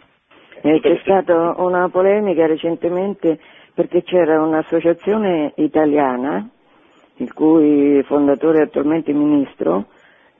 C'è 0.61 0.97
stata 1.03 1.53
una 1.57 1.89
polemica 1.89 2.47
recentemente 2.47 3.37
perché 3.75 4.01
c'era 4.01 4.41
un'associazione 4.41 5.53
italiana, 5.57 6.49
il 7.17 7.33
cui 7.33 8.01
fondatore 8.03 8.59
è 8.59 8.63
attualmente 8.63 9.13
ministro, 9.13 9.85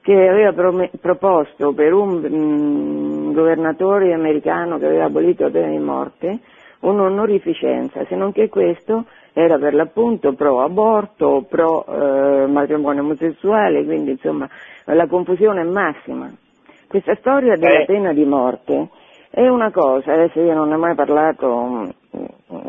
che 0.02 0.14
aveva 0.14 0.52
pro- 0.52 0.89
proposto 0.99 1.74
per 1.74 1.93
un 1.93 2.22
mm, 2.28 3.21
governatore 3.32 4.14
americano 4.14 4.78
che 4.78 4.86
aveva 4.86 5.06
abolito 5.06 5.44
la 5.44 5.50
pena 5.50 5.70
di 5.70 5.80
morte 5.80 6.40
un'onorificenza, 6.82 8.06
se 8.06 8.16
non 8.16 8.32
che 8.32 8.50
questo 8.50 9.06
era 9.34 9.58
per 9.58 9.74
l'appunto 9.74 10.34
pro 10.34 10.62
aborto, 10.62 11.46
pro 11.48 11.86
eh, 11.86 12.48
matrimonio 12.48 13.02
omosessuale, 13.04 13.84
quindi 13.86 14.12
insomma 14.12 14.50
la 14.86 15.08
confusione 15.08 15.62
è 15.62 15.66
massima. 15.66 16.32
Questa 16.88 17.16
storia 17.16 17.56
della 17.56 17.82
eh. 17.82 17.86
pena 17.86 18.14
di 18.14 18.26
morte 18.26 18.90
è 19.30 19.48
una 19.48 19.72
cosa, 19.72 20.14
adesso 20.14 20.42
io 20.42 20.54
non 20.54 20.70
ne 20.70 20.76
ho 20.76 20.80
mai 20.80 20.96
parlato 20.96 21.64
mm, 21.64 21.90
mm, 22.18 22.60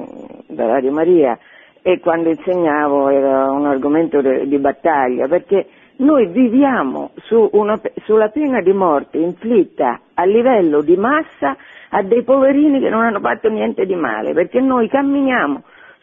da 0.49 0.67
Radio 0.67 0.93
Maria 0.93 1.37
e 1.83 1.99
quando 1.99 2.29
insegnavo 2.29 3.09
era 3.09 3.51
un 3.51 3.67
argomento 3.67 4.21
de, 4.21 4.47
di 4.47 4.59
battaglia, 4.59 5.27
perché 5.27 5.67
noi 5.97 6.27
viviamo 6.27 7.11
su 7.23 7.49
una, 7.53 7.81
sulla 8.05 8.29
pena 8.29 8.61
di 8.61 8.73
morte 8.73 9.19
inflitta 9.19 10.01
a 10.15 10.25
livello 10.25 10.83
di 10.83 10.97
massa 10.97 11.57
a 11.91 12.03
dei 12.03 12.23
poverini 12.23 12.81
che 12.81 12.89
non 12.89 13.03
hanno 13.03 13.21
fatto 13.21 13.49
niente 13.49 13.85
di 13.85 13.95
male, 13.95 14.33
perché 14.33 14.61
noi 14.61 14.89
camminiamo 14.89 15.63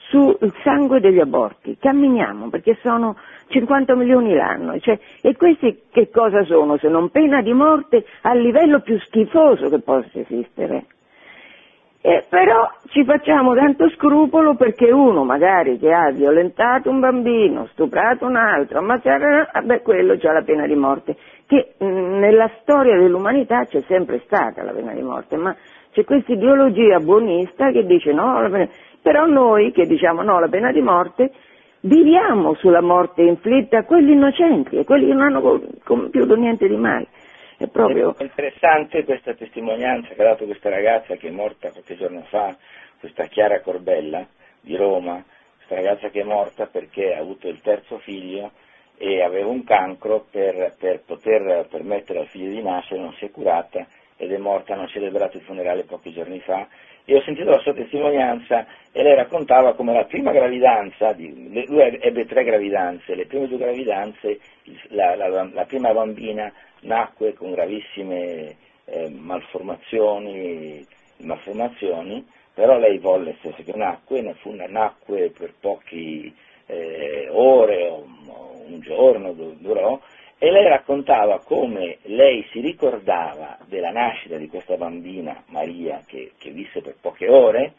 sul 0.09 0.37
sangue 0.63 0.99
degli 0.99 1.19
aborti, 1.19 1.77
camminiamo 1.79 2.49
perché 2.49 2.77
sono 2.81 3.15
50 3.47 3.95
milioni 3.95 4.33
l'anno, 4.33 4.79
cioè, 4.79 4.99
e 5.21 5.35
questi 5.35 5.83
che 5.91 6.09
cosa 6.09 6.43
sono 6.43 6.77
se 6.77 6.87
non 6.87 7.09
pena 7.09 7.41
di 7.41 7.53
morte 7.53 8.05
a 8.21 8.33
livello 8.33 8.79
più 8.81 8.99
schifoso 8.99 9.69
che 9.69 9.79
possa 9.79 10.19
esistere? 10.19 10.85
E 12.01 12.23
però 12.29 12.65
ci 12.87 13.03
facciamo 13.03 13.53
tanto 13.55 13.89
scrupolo 13.89 14.55
perché 14.55 14.89
uno 14.89 15.25
magari 15.25 15.77
che 15.77 15.91
ha 15.91 16.11
violentato 16.11 16.89
un 16.89 17.01
bambino, 17.01 17.67
stuprato 17.73 18.25
un 18.25 18.37
altro, 18.37 18.79
ammazzato, 18.79 19.25
vabbè 19.51 19.81
quello 19.81 20.15
c'ha 20.17 20.31
la 20.31 20.41
pena 20.43 20.65
di 20.65 20.75
morte, 20.75 21.17
che 21.45 21.73
mh, 21.77 21.85
nella 21.85 22.49
storia 22.61 22.95
dell'umanità 22.97 23.65
c'è 23.65 23.81
sempre 23.87 24.21
stata 24.23 24.63
la 24.63 24.71
pena 24.71 24.93
di 24.93 25.01
morte, 25.01 25.35
ma 25.35 25.53
c'è 25.91 26.05
questa 26.05 26.31
ideologia 26.31 26.99
buonista 26.99 27.69
che 27.71 27.85
dice 27.85 28.13
no, 28.13 28.41
la 28.43 28.49
pena... 28.49 28.69
però 29.01 29.25
noi 29.25 29.73
che 29.73 29.85
diciamo 29.85 30.21
no, 30.21 30.39
la 30.39 30.47
pena 30.47 30.71
di 30.71 30.81
morte, 30.81 31.31
viviamo 31.81 32.53
sulla 32.53 32.81
morte 32.81 33.23
inflitta 33.23 33.79
a 33.79 33.83
quelli 33.83 34.13
innocenti 34.13 34.77
e 34.77 34.85
quelli 34.85 35.07
che 35.07 35.13
non 35.13 35.23
hanno 35.23 35.61
compiuto 35.83 36.35
niente 36.35 36.65
di 36.65 36.77
male. 36.77 37.07
È 37.59 37.67
proprio... 37.67 38.15
È 38.17 38.23
interessante 38.23 39.03
questa 39.03 39.33
testimonianza 39.33 40.13
che 40.13 40.21
ha 40.21 40.27
dato 40.27 40.45
questa 40.45 40.69
ragazza 40.69 41.17
che 41.17 41.27
è 41.27 41.31
morta 41.31 41.71
qualche 41.71 41.97
giorno 41.97 42.21
fa, 42.29 42.55
questa 43.01 43.25
Chiara 43.25 43.59
Corbella 43.59 44.25
di 44.61 44.77
Roma, 44.77 45.21
questa 45.57 45.75
ragazza 45.75 46.07
che 46.07 46.21
è 46.21 46.23
morta 46.23 46.67
perché 46.67 47.13
ha 47.13 47.19
avuto 47.19 47.49
il 47.49 47.59
terzo 47.59 47.97
figlio 47.97 48.51
e 48.97 49.21
aveva 49.21 49.49
un 49.49 49.65
cancro 49.65 50.25
per, 50.31 50.75
per 50.79 51.01
poter 51.05 51.67
permettere 51.69 52.19
al 52.19 52.27
figlio 52.27 52.49
di 52.49 52.61
nascere, 52.61 53.01
non 53.01 53.11
si 53.15 53.25
è 53.25 53.29
curata 53.29 53.85
ed 54.15 54.31
è 54.31 54.37
morta, 54.37 54.75
hanno 54.75 54.87
celebrato 54.87 55.35
il 55.35 55.43
funerale 55.43 55.83
pochi 55.83 56.13
giorni 56.13 56.39
fa. 56.39 56.65
E 57.03 57.15
ho 57.15 57.21
sentito 57.23 57.49
la 57.49 57.59
sua 57.59 57.73
testimonianza 57.73 58.65
e 58.93 59.03
lei 59.03 59.15
raccontava 59.15 59.73
come 59.73 59.93
la 59.93 60.05
prima 60.05 60.31
gravidanza, 60.31 61.13
lui 61.17 61.81
ebbe 61.99 62.25
tre 62.25 62.43
gravidanze, 62.45 63.15
le 63.15 63.25
prime 63.25 63.47
due 63.47 63.57
gravidanze, 63.57 64.39
la, 64.89 65.15
la, 65.15 65.49
la 65.51 65.65
prima 65.65 65.91
bambina 65.91 66.53
nacque 66.81 67.33
con 67.33 67.51
gravissime 67.51 68.55
eh, 68.85 69.09
malformazioni, 69.09 70.85
malformazioni, 71.17 72.25
però 72.53 72.77
lei 72.77 72.97
volle 72.97 73.35
stesso 73.39 73.63
che 73.63 73.75
nacque, 73.75 74.21
ne 74.21 74.33
fu, 74.35 74.53
nacque 74.53 75.31
per 75.31 75.53
poche 75.59 76.31
eh, 76.65 77.27
ore 77.31 77.87
o 77.87 78.05
un 78.67 78.79
giorno 78.81 79.33
durò 79.33 79.99
e 80.37 80.51
lei 80.51 80.67
raccontava 80.67 81.39
come 81.39 81.97
lei 82.03 82.45
si 82.51 82.61
ricordava 82.61 83.57
della 83.65 83.91
nascita 83.91 84.37
di 84.37 84.47
questa 84.47 84.77
bambina 84.77 85.43
Maria 85.47 86.03
che, 86.05 86.31
che 86.37 86.51
visse 86.51 86.81
per 86.81 86.95
poche 87.01 87.27
ore 87.27 87.73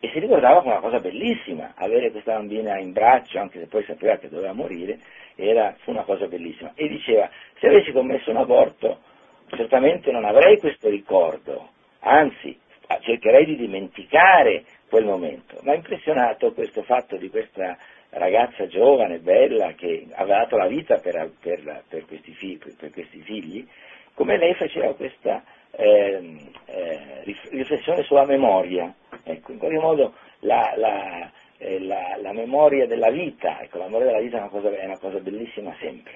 e 0.00 0.10
si 0.12 0.18
ricordava 0.18 0.60
come 0.60 0.72
una 0.72 0.82
cosa 0.82 1.00
bellissima 1.00 1.72
avere 1.76 2.10
questa 2.10 2.34
bambina 2.34 2.78
in 2.78 2.92
braccio, 2.92 3.38
anche 3.38 3.58
se 3.58 3.66
poi 3.66 3.84
sapeva 3.84 4.16
che 4.16 4.28
doveva 4.28 4.52
morire, 4.52 4.98
era, 5.34 5.74
fu 5.80 5.90
una 5.90 6.02
cosa 6.02 6.26
bellissima. 6.26 6.72
E 6.74 6.88
diceva, 6.88 7.28
se 7.58 7.66
avessi 7.68 7.92
commesso 7.92 8.30
un 8.30 8.36
aborto, 8.36 9.00
certamente 9.48 10.10
non 10.10 10.24
avrei 10.24 10.58
questo 10.58 10.88
ricordo, 10.88 11.70
anzi 12.00 12.60
cercherei 13.00 13.44
di 13.44 13.56
dimenticare 13.56 14.64
quel 14.88 15.04
momento. 15.04 15.58
Ma 15.62 15.74
impressionato 15.74 16.52
questo 16.52 16.82
fatto 16.82 17.16
di 17.16 17.28
questa 17.28 17.76
ragazza 18.10 18.66
giovane, 18.66 19.18
bella, 19.18 19.72
che 19.72 20.06
aveva 20.12 20.40
dato 20.40 20.56
la 20.56 20.66
vita 20.66 20.98
per, 20.98 21.32
per, 21.40 21.82
per, 21.88 22.04
questi, 22.06 22.32
figli, 22.32 22.58
per 22.78 22.90
questi, 22.92 23.20
figli, 23.22 23.66
come 24.14 24.36
lei 24.36 24.54
faceva 24.54 24.94
questa 24.94 25.42
eh, 25.76 26.36
eh, 26.66 27.22
riflessione 27.50 28.02
sulla 28.02 28.26
memoria. 28.26 28.92
Ecco, 29.22 29.52
in 29.52 29.58
qualche 29.58 29.78
modo 29.78 30.12
la, 30.40 30.74
la, 30.76 31.30
eh, 31.58 31.80
la, 31.80 32.16
la, 32.20 32.32
memoria 32.32 32.86
della 32.86 33.10
vita, 33.10 33.60
ecco, 33.60 33.78
la 33.78 33.84
memoria 33.84 34.08
della 34.08 34.20
vita 34.20 34.36
è 34.36 34.40
una, 34.40 34.48
cosa, 34.48 34.70
è 34.70 34.84
una 34.84 34.98
cosa 34.98 35.18
bellissima 35.18 35.74
sempre. 35.80 36.12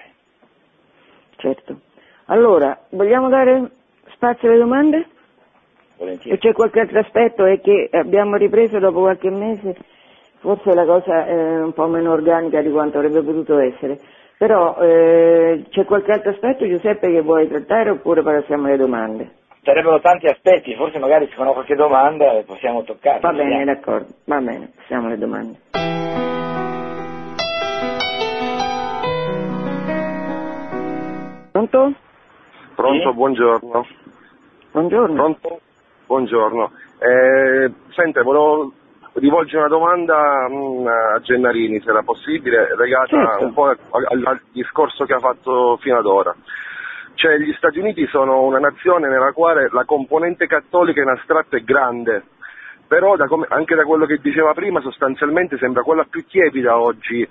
Certo. 1.37 1.79
Allora, 2.25 2.77
vogliamo 2.89 3.29
dare 3.29 3.71
spazio 4.11 4.49
alle 4.49 4.59
domande? 4.59 5.07
Volentieri. 5.97 6.35
E 6.35 6.39
c'è 6.39 6.53
qualche 6.53 6.79
altro 6.81 6.99
aspetto? 6.99 7.45
È 7.45 7.59
che 7.61 7.89
abbiamo 7.91 8.35
ripreso 8.35 8.77
dopo 8.79 8.99
qualche 8.99 9.29
mese 9.29 9.75
forse 10.39 10.73
la 10.73 10.85
cosa 10.85 11.25
è 11.25 11.61
un 11.61 11.73
po' 11.73 11.87
meno 11.87 12.11
organica 12.11 12.61
di 12.61 12.71
quanto 12.71 12.97
avrebbe 12.97 13.21
potuto 13.21 13.59
essere. 13.59 13.99
Però 14.37 14.77
eh, 14.79 15.65
c'è 15.69 15.83
qualche 15.83 16.13
altro 16.13 16.31
aspetto, 16.31 16.65
Giuseppe, 16.65 17.11
che 17.11 17.21
vuoi 17.21 17.47
trattare 17.47 17.89
oppure 17.89 18.23
passiamo 18.23 18.67
alle 18.67 18.77
domande? 18.77 19.31
Sarebbero 19.69 19.99
tanti 19.99 20.25
aspetti, 20.25 20.73
forse 20.73 20.97
magari 20.97 21.27
ci 21.27 21.35
fanno 21.35 21.53
qualche 21.53 21.75
domanda 21.75 22.31
e 22.31 22.43
possiamo 22.43 22.81
toccare. 22.81 23.19
Va 23.19 23.31
bene, 23.31 23.65
d'accordo, 23.65 24.07
va 24.25 24.39
bene, 24.39 24.71
passiamo 24.75 25.05
alle 25.05 25.17
domande. 25.19 25.59
Pronto? 31.51 31.93
Pronto, 32.73 33.09
sì? 33.11 33.15
buongiorno. 33.15 33.85
Buongiorno. 34.71 35.13
Pronto? 35.13 35.59
Buongiorno. 36.07 36.71
Eh, 36.97 37.71
sente, 37.91 38.23
volevo 38.23 38.73
rivolgere 39.13 39.59
una 39.59 39.67
domanda 39.67 40.47
mh, 40.49 40.81
mm, 40.81 40.87
a 40.87 41.19
Gennarini, 41.21 41.79
se 41.81 41.91
era 41.91 42.01
possibile, 42.01 42.75
legata 42.75 43.05
certo. 43.05 43.45
un 43.45 43.53
po' 43.53 43.65
al, 43.65 43.77
al, 43.91 44.25
al, 44.25 44.41
discorso 44.51 45.05
che 45.05 45.13
ha 45.13 45.19
fatto 45.19 45.77
fino 45.77 45.99
ad 45.99 46.05
ora. 46.07 46.35
Cioè, 47.19 47.37
gli 47.37 47.51
Stati 47.57 47.79
Uniti 47.79 48.07
sono 48.07 48.43
una 48.43 48.59
nazione 48.59 49.09
nella 49.09 49.33
quale 49.33 49.67
la 49.73 49.83
componente 49.83 50.47
cattolica 50.47 51.01
in 51.01 51.09
astratto 51.09 51.57
è 51.57 51.59
grande, 51.63 52.23
però 52.87 53.17
da 53.17 53.27
come, 53.27 53.45
anche 53.49 53.75
da 53.75 53.83
quello 53.83 54.05
che 54.05 54.19
diceva 54.21 54.53
prima 54.53 54.79
sostanzialmente 54.79 55.57
sembra 55.57 55.83
quella 55.83 56.05
più 56.09 56.25
tiepida 56.25 56.79
oggi 56.79 57.27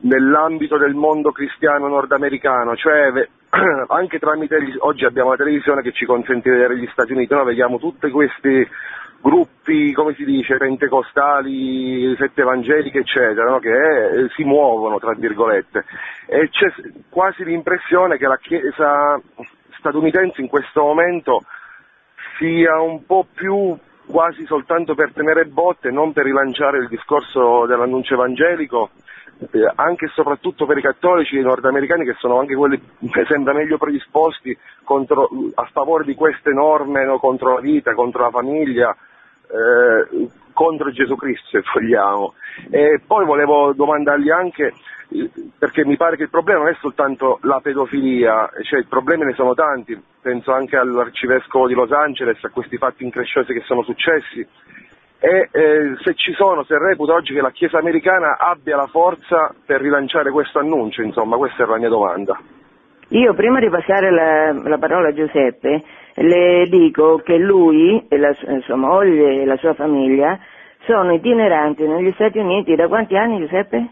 nell'ambito 0.00 0.76
del 0.76 0.92
mondo 0.92 1.32
cristiano 1.32 1.88
nordamericano, 1.88 2.76
cioè 2.76 3.10
anche 3.88 4.18
tramite 4.18 4.58
oggi 4.80 5.06
abbiamo 5.06 5.30
la 5.30 5.36
televisione 5.36 5.80
che 5.80 5.92
ci 5.92 6.04
consente 6.04 6.50
di 6.50 6.56
vedere 6.56 6.76
gli 6.76 6.88
Stati 6.92 7.12
Uniti, 7.12 7.32
noi 7.32 7.46
vediamo 7.46 7.78
tutti 7.78 8.10
questi 8.10 8.68
gruppi, 9.20 9.92
come 9.92 10.14
si 10.14 10.24
dice, 10.24 10.56
pentecostali, 10.56 12.14
sette 12.16 12.40
evangeliche, 12.40 13.00
eccetera, 13.00 13.50
no? 13.50 13.58
che 13.58 13.70
eh, 13.70 14.28
si 14.34 14.44
muovono, 14.44 14.98
tra 14.98 15.14
virgolette. 15.14 15.84
E 16.26 16.48
c'è 16.48 16.72
quasi 17.08 17.44
l'impressione 17.44 18.16
che 18.16 18.26
la 18.26 18.38
Chiesa 18.38 19.20
statunitense 19.78 20.40
in 20.40 20.48
questo 20.48 20.82
momento 20.82 21.42
sia 22.38 22.80
un 22.80 23.04
po' 23.04 23.26
più 23.32 23.76
quasi 24.06 24.44
soltanto 24.44 24.94
per 24.94 25.12
tenere 25.12 25.46
botte, 25.46 25.90
non 25.90 26.12
per 26.12 26.24
rilanciare 26.24 26.78
il 26.78 26.88
discorso 26.88 27.66
dell'annuncio 27.66 28.14
evangelico, 28.14 28.90
eh, 29.52 29.72
anche 29.76 30.06
e 30.06 30.10
soprattutto 30.14 30.66
per 30.66 30.78
i 30.78 30.82
cattolici 30.82 31.38
nordamericani 31.40 32.04
che 32.04 32.16
sono 32.18 32.38
anche 32.38 32.54
quelli 32.54 32.78
che 33.10 33.24
sembra 33.28 33.54
meglio 33.54 33.78
predisposti 33.78 34.56
contro, 34.82 35.28
a 35.54 35.68
favore 35.72 36.04
di 36.04 36.14
queste 36.14 36.50
norme 36.50 37.04
no, 37.04 37.18
contro 37.18 37.54
la 37.54 37.60
vita, 37.60 37.94
contro 37.94 38.24
la 38.24 38.30
famiglia, 38.30 38.96
eh, 39.50 40.28
contro 40.52 40.90
Gesù 40.90 41.16
Cristo 41.16 41.48
se 41.50 41.62
vogliamo. 41.72 42.34
E 42.70 43.00
poi 43.06 43.24
volevo 43.24 43.72
domandargli 43.72 44.30
anche, 44.30 44.74
perché 45.58 45.84
mi 45.84 45.96
pare 45.96 46.16
che 46.16 46.24
il 46.24 46.30
problema 46.30 46.60
non 46.60 46.68
è 46.68 46.76
soltanto 46.80 47.38
la 47.42 47.60
pedofilia, 47.60 48.50
cioè 48.62 48.80
i 48.80 48.86
problemi 48.86 49.24
ne 49.24 49.34
sono 49.34 49.54
tanti, 49.54 50.00
penso 50.20 50.52
anche 50.52 50.76
all'arcivescovo 50.76 51.66
di 51.66 51.74
Los 51.74 51.90
Angeles, 51.92 52.42
a 52.44 52.50
questi 52.50 52.76
fatti 52.76 53.04
incresciosi 53.04 53.52
che 53.52 53.62
sono 53.64 53.82
successi, 53.82 54.46
e 55.22 55.48
eh, 55.52 55.96
se 56.02 56.14
ci 56.14 56.32
sono, 56.32 56.64
se 56.64 56.78
reputa 56.78 57.12
oggi 57.12 57.34
che 57.34 57.42
la 57.42 57.50
Chiesa 57.50 57.78
americana 57.78 58.38
abbia 58.38 58.76
la 58.76 58.86
forza 58.86 59.54
per 59.66 59.80
rilanciare 59.80 60.30
questo 60.30 60.58
annuncio, 60.58 61.02
insomma, 61.02 61.36
questa 61.36 61.62
era 61.62 61.72
la 61.72 61.78
mia 61.78 61.90
domanda. 61.90 62.38
Io 63.12 63.34
prima 63.34 63.58
di 63.58 63.68
passare 63.68 64.10
la, 64.10 64.52
la 64.52 64.78
parola 64.78 65.08
a 65.08 65.12
Giuseppe 65.12 65.82
le 66.14 66.66
dico 66.68 67.16
che 67.16 67.38
lui 67.38 68.06
e 68.08 68.16
la, 68.16 68.32
sua 68.34 68.76
moglie 68.76 69.42
e 69.42 69.44
la 69.44 69.56
sua 69.56 69.74
famiglia 69.74 70.38
sono 70.84 71.12
itineranti 71.12 71.86
negli 71.86 72.12
Stati 72.12 72.38
Uniti 72.38 72.76
da 72.76 72.86
quanti 72.86 73.16
anni 73.16 73.38
Giuseppe? 73.38 73.88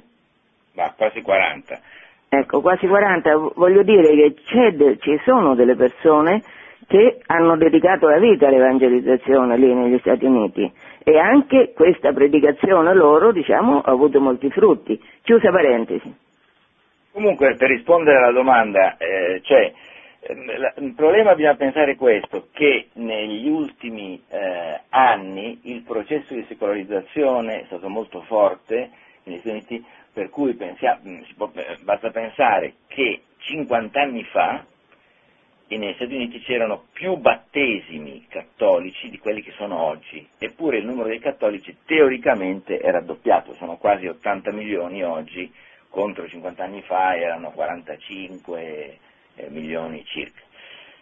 Ma 0.75 0.93
quasi 0.97 1.21
40. 1.23 1.81
Ecco, 2.29 2.61
quasi 2.61 2.87
40. 2.87 3.53
Voglio 3.57 3.83
dire 3.83 4.35
che 4.47 4.97
ci 5.01 5.21
sono 5.25 5.57
delle 5.57 5.75
persone 5.75 6.43
che 6.87 7.21
hanno 7.27 7.57
dedicato 7.57 8.09
la 8.09 8.19
vita 8.19 8.47
all'evangelizzazione 8.47 9.57
lì 9.57 9.75
negli 9.75 9.99
Stati 9.99 10.27
Uniti 10.27 10.71
e 11.03 11.19
anche 11.19 11.73
questa 11.75 12.13
predicazione 12.13 12.95
loro, 12.95 13.33
diciamo, 13.33 13.81
ha 13.81 13.91
avuto 13.91 14.21
molti 14.21 14.49
frutti. 14.51 15.01
Chiusa 15.23 15.51
parentesi. 15.51 16.27
Comunque, 17.19 17.57
per 17.57 17.69
rispondere 17.69 18.17
alla 18.19 18.31
domanda, 18.31 18.97
eh, 18.97 19.41
cioè, 19.43 19.73
il 20.77 20.93
problema 20.95 21.35
bisogna 21.35 21.57
pensare 21.57 21.97
questo, 21.97 22.47
che 22.53 22.91
negli 22.93 23.49
ultimi 23.49 24.23
eh, 24.29 24.83
anni 24.91 25.59
il 25.65 25.83
processo 25.83 26.33
di 26.35 26.45
secolarizzazione 26.47 27.63
è 27.63 27.65
stato 27.67 27.89
molto 27.89 28.23
forte 28.23 28.91
negli 29.25 29.39
Stati 29.41 29.49
Uniti, 29.51 29.85
per 30.13 30.31
cui 30.31 30.55
pensiamo, 30.55 31.01
può, 31.37 31.51
basta 31.81 32.11
pensare 32.11 32.75
che 32.87 33.23
50 33.39 34.01
anni 34.01 34.23
fa 34.23 34.65
negli 35.67 35.95
Stati 35.95 36.15
Uniti 36.15 36.39
c'erano 36.39 36.85
più 36.93 37.17
battesimi 37.17 38.27
cattolici 38.29 39.11
di 39.11 39.19
quelli 39.19 39.43
che 39.43 39.51
sono 39.57 39.77
oggi, 39.77 40.25
eppure 40.39 40.79
il 40.79 40.87
numero 40.87 41.09
dei 41.09 41.19
cattolici 41.19 41.79
teoricamente 41.85 42.79
è 42.79 42.93
raddoppiato, 42.93 43.55
sono 43.55 43.77
quasi 43.77 44.07
80 44.07 44.53
milioni 44.53 45.03
oggi, 45.03 45.53
contro 45.89 46.29
50 46.29 46.63
anni 46.63 46.83
fa 46.83 47.17
erano 47.17 47.51
45 47.51 48.99
eh, 49.35 49.49
milioni 49.49 50.05
circa. 50.05 50.43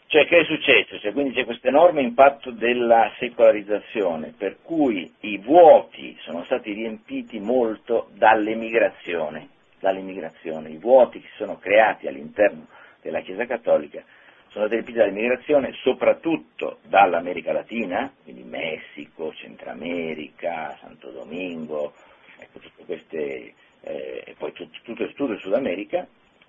Cioè, 0.09 0.25
che 0.27 0.39
è 0.39 0.45
successo? 0.45 0.99
Cioè, 1.01 1.13
quindi 1.13 1.35
c'è 1.35 1.45
questo 1.45 1.67
enorme 1.67 2.01
impatto 2.01 2.53
della 2.53 3.13
secolarizzazione, 3.19 4.33
per 4.37 4.59
cui 4.63 5.13
i 5.21 5.39
vuoti 5.39 6.17
sono 6.21 6.45
stati 6.45 6.73
riempiti 6.73 7.41
molto 7.41 8.09
dall'emigrazione, 8.13 9.49
dall'immigrazione. 9.81 10.71
I 10.71 10.77
vuoti 10.77 11.21
che 11.21 11.27
si 11.31 11.37
sono 11.39 11.59
creati 11.59 12.07
all'interno 12.07 12.67
della 13.03 13.21
Chiesa 13.21 13.47
Cattolica 13.47 14.05
sono 14.57 14.69
stati 14.69 14.81
riempiti 14.81 14.99
dall'immigrazione, 14.99 15.73
soprattutto 15.83 16.79
dall'America 16.85 17.53
Latina, 17.53 18.11
quindi 18.23 18.43
Messico, 18.43 19.35
Centramerica, 19.35 20.79
Santo 20.81 21.11
Domingo, 21.11 21.93
ecco, 22.39 22.61
tutte 22.61 22.85
queste, 22.87 23.53
eh, 23.87 24.35
poi 24.37 24.53
tutto, 24.53 24.79
tutto, 24.83 25.07
tutto 25.13 25.33
il 25.33 25.39
Sud 25.39 25.55
America, 25.55 26.07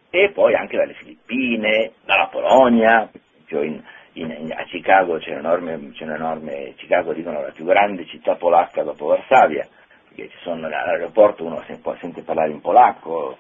e 0.10 0.32
poi 0.32 0.56
anche 0.56 0.78
dalle 0.78 0.94
Filippine, 0.94 1.94
dalla 2.04 2.28
Polonia, 2.28 3.10
in, 3.50 3.82
in, 4.14 4.32
in, 4.32 4.52
a 4.52 4.64
Chicago 4.64 5.18
c'è 5.18 5.32
un'enorme, 5.32 5.92
c'è 5.92 6.06
un'enorme, 6.06 6.74
Chicago 6.78 7.14
dicono 7.14 7.42
la 7.42 7.52
più 7.52 7.66
grande 7.66 8.06
città 8.06 8.36
polacca 8.36 8.84
dopo 8.84 9.08
Varsavia, 9.08 9.68
perché 10.08 10.30
ci 10.30 10.38
sono, 10.42 10.66
all'aeroporto 10.66 11.46
uno 11.46 11.64
sente 12.00 12.24
parlare 12.24 12.52
in 12.52 12.62
polacco, 12.62 13.38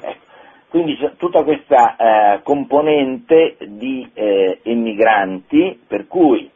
ecco. 0.00 0.24
quindi 0.68 0.96
c'è 0.96 1.16
tutta 1.16 1.42
questa 1.42 1.96
eh, 1.96 2.42
componente 2.42 3.56
di 3.60 4.08
eh, 4.12 4.60
emigranti 4.62 5.80
per 5.86 6.06
cui 6.06 6.50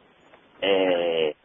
eh, 0.59 1.35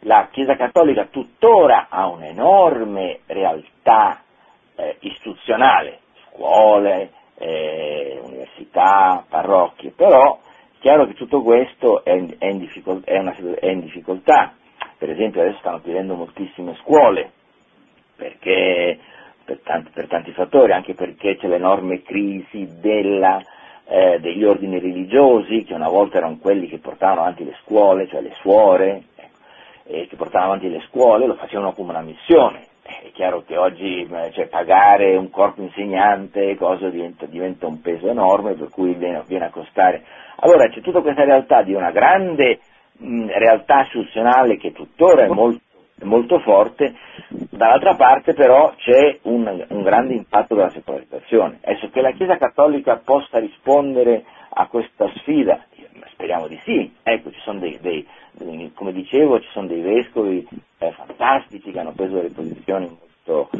la 0.00 0.28
Chiesa 0.30 0.56
Cattolica 0.56 1.06
tuttora 1.06 1.86
ha 1.88 2.08
un'enorme 2.08 3.20
realtà 3.26 4.22
eh, 4.76 4.96
istituzionale, 5.00 6.00
scuole, 6.28 7.10
eh, 7.38 8.20
università, 8.22 9.24
parrocchie, 9.28 9.90
però 9.90 10.38
è 10.38 10.78
chiaro 10.80 11.06
che 11.06 11.14
tutto 11.14 11.42
questo 11.42 12.04
è 12.04 12.12
in, 12.12 12.34
è, 12.38 12.46
in 12.46 12.58
difficoltà, 12.58 13.10
è, 13.10 13.18
una, 13.18 13.34
è 13.34 13.66
in, 13.68 13.80
difficoltà, 13.80 14.54
per 14.98 15.10
esempio 15.10 15.40
adesso 15.40 15.58
stanno 15.58 15.80
chiudendo 15.80 16.14
moltissime 16.14 16.74
scuole, 16.76 17.32
perché, 18.16 18.98
per, 19.44 19.60
tanti, 19.62 19.90
per 19.92 20.06
tanti 20.06 20.32
fattori, 20.32 20.72
anche 20.72 20.94
perché 20.94 21.36
c'è 21.36 21.48
l'enorme 21.48 22.02
crisi 22.02 22.78
della, 22.80 23.40
eh, 23.86 24.18
degli 24.20 24.44
ordini 24.44 24.78
religiosi, 24.78 25.64
che 25.64 25.74
una 25.74 25.88
volta 25.88 26.18
erano 26.18 26.38
quelli 26.38 26.68
che 26.68 26.78
portavano 26.78 27.20
avanti 27.22 27.44
le 27.44 27.56
scuole, 27.62 28.06
cioè 28.08 28.20
le 28.20 28.34
suore, 28.40 29.02
eh, 29.84 30.06
che 30.06 30.16
portavano 30.16 30.52
avanti 30.52 30.70
le 30.70 30.82
scuole, 30.88 31.26
lo 31.26 31.34
facevano 31.34 31.72
come 31.72 31.90
una 31.90 32.02
missione, 32.02 32.66
è 32.86 33.10
chiaro 33.12 33.42
che 33.44 33.56
oggi 33.56 34.02
eh, 34.02 34.30
cioè, 34.32 34.46
pagare 34.46 35.16
un 35.16 35.30
corpo 35.30 35.62
insegnante 35.62 36.56
diventa, 36.90 37.26
diventa, 37.26 37.66
un 37.66 37.80
peso 37.80 38.08
enorme 38.08 38.54
per 38.54 38.68
cui 38.68 38.94
viene, 38.94 39.22
viene, 39.26 39.46
a 39.46 39.50
costare. 39.50 40.04
Allora 40.36 40.68
c'è 40.68 40.80
tutta 40.80 41.00
questa 41.00 41.24
realtà 41.24 41.62
di 41.62 41.74
una 41.74 41.90
grande 41.90 42.60
mh, 42.92 43.26
realtà 43.26 43.82
istituzionale 43.82 44.56
che 44.56 44.72
tuttora 44.72 45.24
è 45.24 45.28
molto, 45.28 45.60
molto, 46.02 46.38
forte, 46.40 46.94
dall'altra 47.28 47.94
parte 47.94 48.34
però 48.34 48.72
c'è 48.76 49.18
un, 49.22 49.64
un 49.68 49.82
grande 49.82 50.14
impatto 50.14 50.54
della 50.54 50.70
secolarizzazione. 50.70 51.58
Adesso 51.62 51.90
che 51.90 52.00
la 52.00 52.12
Chiesa 52.12 52.36
Cattolica 52.36 53.00
possa 53.04 53.38
rispondere 53.38 54.24
a 54.50 54.66
questa 54.68 55.10
sfida, 55.16 55.64
speriamo 56.12 56.46
di 56.46 56.58
sì, 56.64 56.94
ecco 57.02 57.30
ci 57.30 57.40
sono 57.40 57.58
dei, 57.58 57.78
dei 57.80 58.06
come 58.74 58.92
dicevo 58.92 59.40
ci 59.40 59.48
sono 59.52 59.66
dei 59.66 59.80
vescovi 59.80 60.46
eh, 60.78 60.92
fantastici 60.92 61.70
che 61.70 61.78
hanno 61.78 61.92
preso 61.92 62.16
delle 62.16 62.30
posizioni 62.30 62.86
molto... 62.86 63.50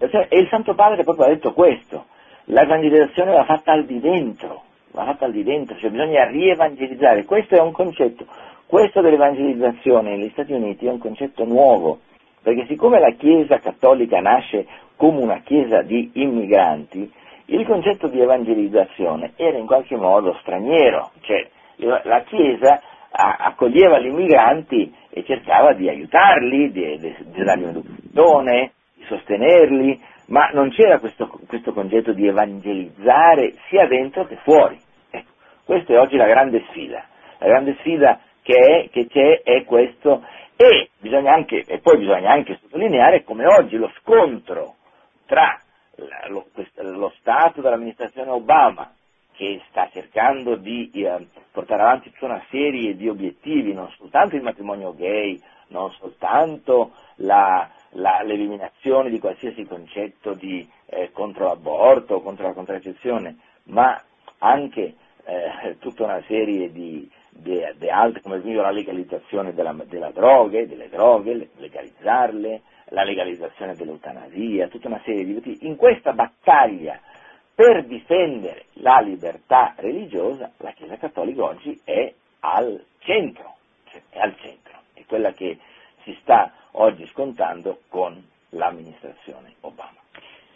E 0.00 0.38
il 0.38 0.48
Santo 0.48 0.74
Padre 0.74 1.02
proprio 1.02 1.26
ha 1.26 1.30
detto 1.30 1.52
questo, 1.52 2.06
l'evangelizzazione 2.44 3.32
va 3.32 3.44
fatta 3.44 3.72
al 3.72 3.84
di 3.84 3.98
dentro, 3.98 4.62
va 4.92 5.04
fatta 5.04 5.24
al 5.24 5.32
di 5.32 5.42
dentro, 5.42 5.76
cioè 5.78 5.90
bisogna 5.90 6.26
rievangelizzare, 6.28 7.24
questo 7.24 7.56
è 7.56 7.60
un 7.60 7.72
concetto, 7.72 8.24
questo 8.66 9.00
dell'evangelizzazione 9.00 10.16
negli 10.16 10.30
Stati 10.30 10.52
Uniti 10.52 10.86
è 10.86 10.90
un 10.90 10.98
concetto 10.98 11.44
nuovo, 11.44 12.00
perché 12.42 12.66
siccome 12.66 13.00
la 13.00 13.12
Chiesa 13.12 13.58
cattolica 13.58 14.20
nasce 14.20 14.66
come 14.96 15.20
una 15.20 15.40
Chiesa 15.40 15.82
di 15.82 16.10
immigranti, 16.14 17.10
il 17.46 17.66
concetto 17.66 18.08
di 18.08 18.20
evangelizzazione 18.20 19.32
era 19.36 19.58
in 19.58 19.66
qualche 19.66 19.96
modo 19.96 20.36
straniero, 20.40 21.10
cioè 21.20 21.48
la 21.76 22.22
Chiesa 22.22 22.80
accoglieva 23.10 23.98
gli 23.98 24.06
immigranti 24.06 24.94
e 25.10 25.24
cercava 25.24 25.72
di 25.72 25.88
aiutarli, 25.88 26.70
di, 26.70 26.98
di, 26.98 27.16
di 27.26 27.42
dargli 27.42 27.62
un'educazione, 27.62 28.72
di 28.94 29.04
sostenerli, 29.04 30.00
ma 30.26 30.50
non 30.52 30.70
c'era 30.70 30.98
questo, 30.98 31.26
questo, 31.46 31.72
concetto 31.72 32.12
di 32.12 32.26
evangelizzare 32.26 33.54
sia 33.68 33.86
dentro 33.86 34.26
che 34.26 34.36
fuori. 34.42 34.78
Ecco, 35.10 35.30
questa 35.64 35.94
è 35.94 35.98
oggi 35.98 36.16
la 36.16 36.26
grande 36.26 36.64
sfida. 36.68 37.04
La 37.38 37.46
grande 37.46 37.76
sfida 37.80 38.20
che, 38.42 38.54
è, 38.54 38.88
che 38.90 39.06
c'è 39.06 39.42
è 39.42 39.64
questo 39.64 40.24
e, 40.56 40.90
anche, 41.26 41.64
e 41.66 41.78
poi 41.78 41.98
bisogna 41.98 42.30
anche 42.30 42.58
sottolineare 42.60 43.22
come 43.22 43.46
oggi 43.46 43.76
lo 43.76 43.90
scontro 44.00 44.74
tra 45.26 45.60
lo, 46.28 46.46
lo 46.74 47.12
Stato 47.18 47.60
dell'amministrazione 47.60 48.30
Obama 48.30 48.90
che 49.38 49.62
sta 49.68 49.88
cercando 49.92 50.56
di 50.56 50.90
eh, 50.92 51.28
portare 51.52 51.82
avanti 51.82 52.10
tutta 52.10 52.24
una 52.24 52.44
serie 52.50 52.96
di 52.96 53.08
obiettivi, 53.08 53.72
non 53.72 53.88
soltanto 53.96 54.34
il 54.34 54.42
matrimonio 54.42 54.92
gay, 54.96 55.40
non 55.68 55.92
soltanto 55.92 56.90
la, 57.18 57.70
la, 57.90 58.22
l'eliminazione 58.24 59.10
di 59.10 59.20
qualsiasi 59.20 59.64
concetto 59.64 60.34
di, 60.34 60.68
eh, 60.86 61.12
contro 61.12 61.46
l'aborto 61.46 62.16
o 62.16 62.20
contro 62.20 62.48
la 62.48 62.52
contraccezione, 62.52 63.36
ma 63.66 64.02
anche 64.38 64.94
eh, 65.24 65.76
tutta 65.78 66.02
una 66.02 66.20
serie 66.26 66.72
di, 66.72 67.08
di, 67.30 67.60
di 67.76 67.88
altre, 67.88 68.22
come 68.22 68.38
esempio 68.38 68.62
la 68.62 68.72
legalizzazione 68.72 69.54
della, 69.54 69.72
della 69.84 70.10
droghe, 70.10 70.66
delle 70.66 70.88
droghe, 70.88 71.50
legalizzarle, 71.58 72.60
la 72.86 73.04
legalizzazione 73.04 73.76
dell'eutanasia, 73.76 74.66
tutta 74.66 74.88
una 74.88 75.00
serie 75.04 75.24
di 75.24 75.36
obiettivi. 75.36 75.68
In 75.68 75.76
questa 75.76 76.12
battaglia 76.12 76.98
per 77.58 77.86
difendere 77.86 78.66
la 78.74 79.00
libertà 79.00 79.74
religiosa, 79.78 80.48
la 80.58 80.70
Chiesa 80.70 80.96
Cattolica 80.96 81.42
oggi 81.42 81.76
è 81.82 82.14
al 82.38 82.80
centro, 83.00 83.56
cioè 83.86 84.00
è 84.10 84.20
al 84.20 84.32
centro, 84.36 84.74
è 84.94 85.02
quella 85.08 85.32
che 85.32 85.58
si 86.04 86.16
sta 86.20 86.52
oggi 86.74 87.04
scontando 87.08 87.78
con 87.88 88.14
l'amministrazione 88.50 89.54
Obama. 89.62 89.96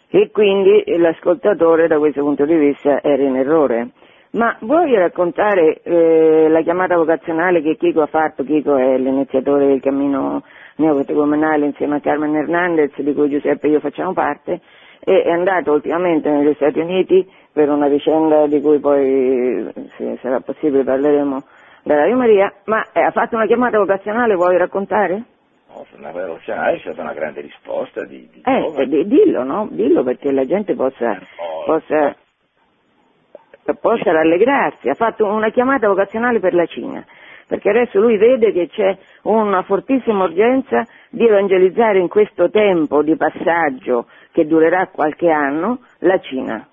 E 0.07 0.31
quindi 0.31 0.81
l'ascoltatore 0.97 1.87
da 1.87 1.97
questo 1.97 2.21
punto 2.21 2.45
di 2.45 2.55
vista 2.55 3.01
era 3.03 3.21
in 3.21 3.35
errore. 3.35 3.89
Ma 4.31 4.55
vuoi 4.61 4.95
raccontare 4.95 5.81
eh, 5.81 6.47
la 6.47 6.61
chiamata 6.61 6.95
vocazionale 6.95 7.61
che 7.61 7.75
Chico 7.75 8.01
ha 8.01 8.07
fatto? 8.07 8.45
Chico 8.45 8.77
è 8.77 8.97
l'iniziatore 8.97 9.67
del 9.67 9.81
cammino 9.81 10.41
neocatecumenale 10.77 11.65
insieme 11.65 11.97
a 11.97 11.99
Carmen 11.99 12.33
Hernandez, 12.33 12.97
di 13.01 13.13
cui 13.13 13.29
Giuseppe 13.29 13.67
e 13.67 13.71
io 13.71 13.79
facciamo 13.81 14.13
parte, 14.13 14.61
e 15.05 15.23
è 15.23 15.31
andato 15.31 15.71
ultimamente 15.71 16.29
negli 16.29 16.53
Stati 16.55 16.79
Uniti 16.79 17.29
per 17.51 17.69
una 17.69 17.87
vicenda 17.87 18.47
di 18.47 18.61
cui 18.61 18.79
poi, 18.79 19.69
se 19.97 20.17
sarà 20.21 20.39
possibile, 20.39 20.83
parleremo 20.83 21.43
da 21.83 21.95
Radio 21.95 22.15
Maria, 22.15 22.53
ma 22.65 22.81
eh, 22.93 23.01
ha 23.01 23.11
fatto 23.11 23.35
una 23.35 23.45
chiamata 23.45 23.77
vocazionale, 23.77 24.35
vuoi 24.35 24.57
raccontare? 24.57 25.23
No, 25.67 25.85
una 25.97 26.11
vocazionale 26.11 26.77
c'è 26.77 26.81
stata 26.81 27.01
una 27.01 27.13
grande 27.13 27.41
risposta 27.41 28.05
di, 28.05 28.29
di 28.31 28.41
eh, 28.45 28.87
d- 28.87 29.03
dillo, 29.03 29.43
no? 29.43 29.67
Dillo 29.69 30.03
perché 30.03 30.31
la 30.31 30.45
gente 30.45 30.75
possa, 30.75 31.19
possa, 31.65 32.15
possa 33.79 34.11
rallegrarsi. 34.11 34.87
Ha 34.87 34.95
fatto 34.95 35.25
una 35.25 35.49
chiamata 35.49 35.87
vocazionale 35.87 36.39
per 36.39 36.53
la 36.53 36.65
Cina 36.65 37.05
perché 37.45 37.69
adesso 37.69 37.99
lui 37.99 38.17
vede 38.17 38.51
che 38.51 38.67
c'è 38.67 38.97
una 39.23 39.61
fortissima 39.63 40.23
urgenza 40.23 40.87
di 41.09 41.25
evangelizzare 41.25 41.99
in 41.99 42.07
questo 42.07 42.49
tempo 42.49 43.03
di 43.03 43.15
passaggio 43.15 44.07
che 44.33 44.45
durerà 44.45 44.87
qualche 44.87 45.29
anno 45.29 45.79
la 45.99 46.19
Cina. 46.19 46.67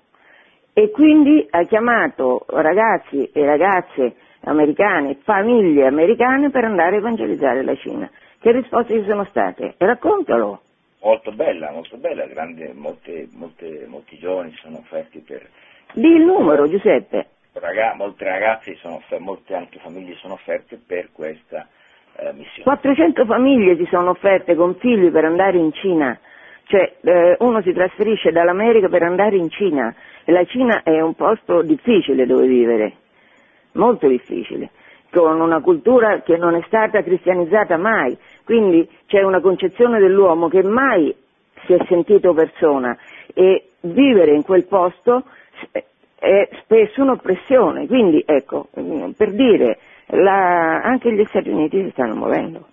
E 0.73 0.89
quindi 0.89 1.45
ha 1.49 1.63
chiamato 1.63 2.45
ragazzi 2.47 3.29
e 3.31 3.45
ragazze 3.45 4.15
americane, 4.43 5.19
famiglie 5.23 5.85
americane 5.85 6.49
per 6.49 6.65
andare 6.65 6.95
a 6.95 6.99
evangelizzare 6.99 7.63
la 7.63 7.75
Cina. 7.75 8.09
Che 8.39 8.51
risposte 8.51 8.99
ci 8.99 9.07
sono 9.07 9.25
state? 9.25 9.75
Raccontalo. 9.77 10.61
Molto 11.03 11.31
bella, 11.31 11.71
molto 11.71 11.97
bella, 11.97 12.25
grande, 12.25 12.73
molte, 12.73 13.27
molte, 13.33 13.85
molti 13.87 14.17
giovani 14.17 14.51
sono 14.55 14.77
offerti 14.77 15.19
per... 15.19 15.47
Di 15.93 16.07
il 16.07 16.23
numero, 16.23 16.67
Giuseppe. 16.67 17.27
Ragazzi, 17.53 17.97
molte 17.97 18.23
ragazze, 18.23 18.75
sono, 18.75 19.01
molte 19.19 19.53
anche 19.53 19.79
famiglie 19.79 20.15
sono 20.15 20.33
offerte 20.33 20.79
per 20.83 21.09
questa 21.11 21.67
eh, 22.15 22.33
missione. 22.33 22.63
400 22.63 23.25
famiglie 23.25 23.75
si 23.75 23.85
sono 23.91 24.11
offerte 24.11 24.55
con 24.55 24.75
figli 24.75 25.11
per 25.11 25.25
andare 25.25 25.57
in 25.57 25.71
Cina, 25.73 26.17
cioè 26.65 26.93
eh, 27.01 27.35
uno 27.39 27.61
si 27.61 27.73
trasferisce 27.73 28.31
dall'America 28.31 28.87
per 28.87 29.03
andare 29.03 29.35
in 29.35 29.49
Cina 29.49 29.93
e 30.23 30.31
la 30.31 30.45
Cina 30.45 30.83
è 30.83 31.01
un 31.01 31.13
posto 31.15 31.61
difficile 31.61 32.25
dove 32.25 32.47
vivere, 32.47 32.93
molto 33.73 34.07
difficile, 34.07 34.69
con 35.11 35.39
una 35.41 35.61
cultura 35.61 36.21
che 36.21 36.37
non 36.37 36.55
è 36.55 36.61
stata 36.67 37.03
cristianizzata 37.03 37.77
mai, 37.77 38.17
quindi 38.43 38.87
c'è 39.07 39.21
una 39.21 39.41
concezione 39.41 39.99
dell'uomo 39.99 40.47
che 40.47 40.63
mai 40.63 41.13
si 41.65 41.73
è 41.73 41.85
sentito 41.87 42.33
persona 42.33 42.97
e 43.33 43.69
vivere 43.81 44.33
in 44.33 44.43
quel 44.43 44.65
posto 44.65 45.23
è 46.21 46.49
spesso 46.61 47.01
un'oppressione, 47.01 47.87
quindi 47.87 48.23
ecco, 48.25 48.67
per 48.71 49.31
dire, 49.31 49.79
la, 50.07 50.81
anche 50.81 51.11
gli 51.11 51.25
Stati 51.25 51.49
Uniti 51.49 51.83
si 51.83 51.89
stanno 51.91 52.15
muovendo. 52.15 52.67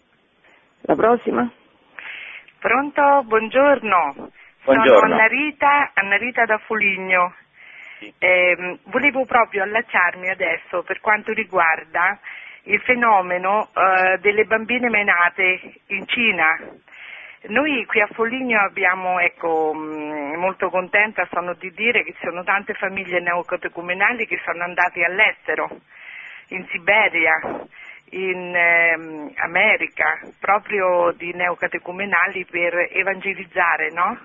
La 0.83 0.95
prossima? 0.95 1.51
Pronto? 2.59 3.23
Buongiorno. 3.25 4.31
Buongiorno. 4.65 4.99
Sono 4.99 5.15
Anna 5.15 5.27
Rita, 5.27 5.93
Anna 5.95 6.17
Rita 6.17 6.45
da 6.45 6.59
Foligno. 6.59 7.35
Eh, 8.19 8.79
volevo 8.87 9.25
proprio 9.27 9.63
allacciarmi 9.63 10.29
adesso 10.29 10.83
per 10.83 11.01
quanto 11.01 11.33
riguarda 11.33 12.19
il 12.65 12.81
fenomeno 12.81 13.69
eh, 13.73 14.19
delle 14.19 14.45
bambine 14.45 14.89
menate 14.89 15.61
in 15.87 16.07
Cina. 16.09 16.59
Noi 17.47 17.87
qui 17.87 18.01
a 18.01 18.09
Foligno 18.13 18.59
abbiamo, 18.59 19.21
ecco, 19.21 19.73
mh, 19.73 20.37
molto 20.39 20.69
contenta 20.69 21.29
sono 21.31 21.55
di 21.55 21.71
dire 21.71 22.03
che 22.03 22.13
ci 22.15 22.27
sono 22.27 22.43
tante 22.43 22.75
famiglie 22.75 23.21
neocatecumenali 23.21 24.27
che 24.27 24.41
sono 24.45 24.65
andate 24.65 25.05
all'estero, 25.05 25.69
in 26.49 26.67
Siberia, 26.71 27.39
in 28.11 28.55
ehm, 28.55 29.33
America, 29.37 30.21
proprio 30.39 31.13
di 31.13 31.33
neocatecumenali 31.33 32.45
per 32.45 32.89
evangelizzare, 32.93 33.91
no? 33.91 34.19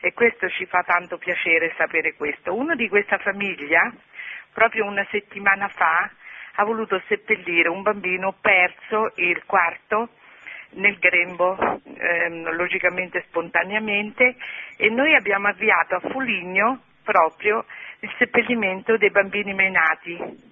E 0.00 0.12
questo 0.12 0.48
ci 0.48 0.66
fa 0.66 0.82
tanto 0.82 1.18
piacere 1.18 1.74
sapere 1.76 2.14
questo. 2.14 2.54
Uno 2.54 2.74
di 2.74 2.88
questa 2.88 3.18
famiglia, 3.18 3.92
proprio 4.52 4.86
una 4.86 5.06
settimana 5.10 5.68
fa, 5.68 6.10
ha 6.54 6.64
voluto 6.64 7.00
seppellire 7.06 7.68
un 7.68 7.82
bambino 7.82 8.34
perso, 8.40 9.12
il 9.16 9.42
quarto, 9.44 10.10
nel 10.72 10.98
grembo, 10.98 11.56
ehm, 11.84 12.54
logicamente 12.54 13.24
spontaneamente, 13.28 14.36
e 14.76 14.88
noi 14.88 15.14
abbiamo 15.14 15.48
avviato 15.48 15.96
a 15.96 16.00
Foligno 16.00 16.82
proprio 17.02 17.64
il 18.00 18.12
seppellimento 18.18 18.96
dei 18.96 19.10
bambini 19.10 19.52
menati. 19.52 20.48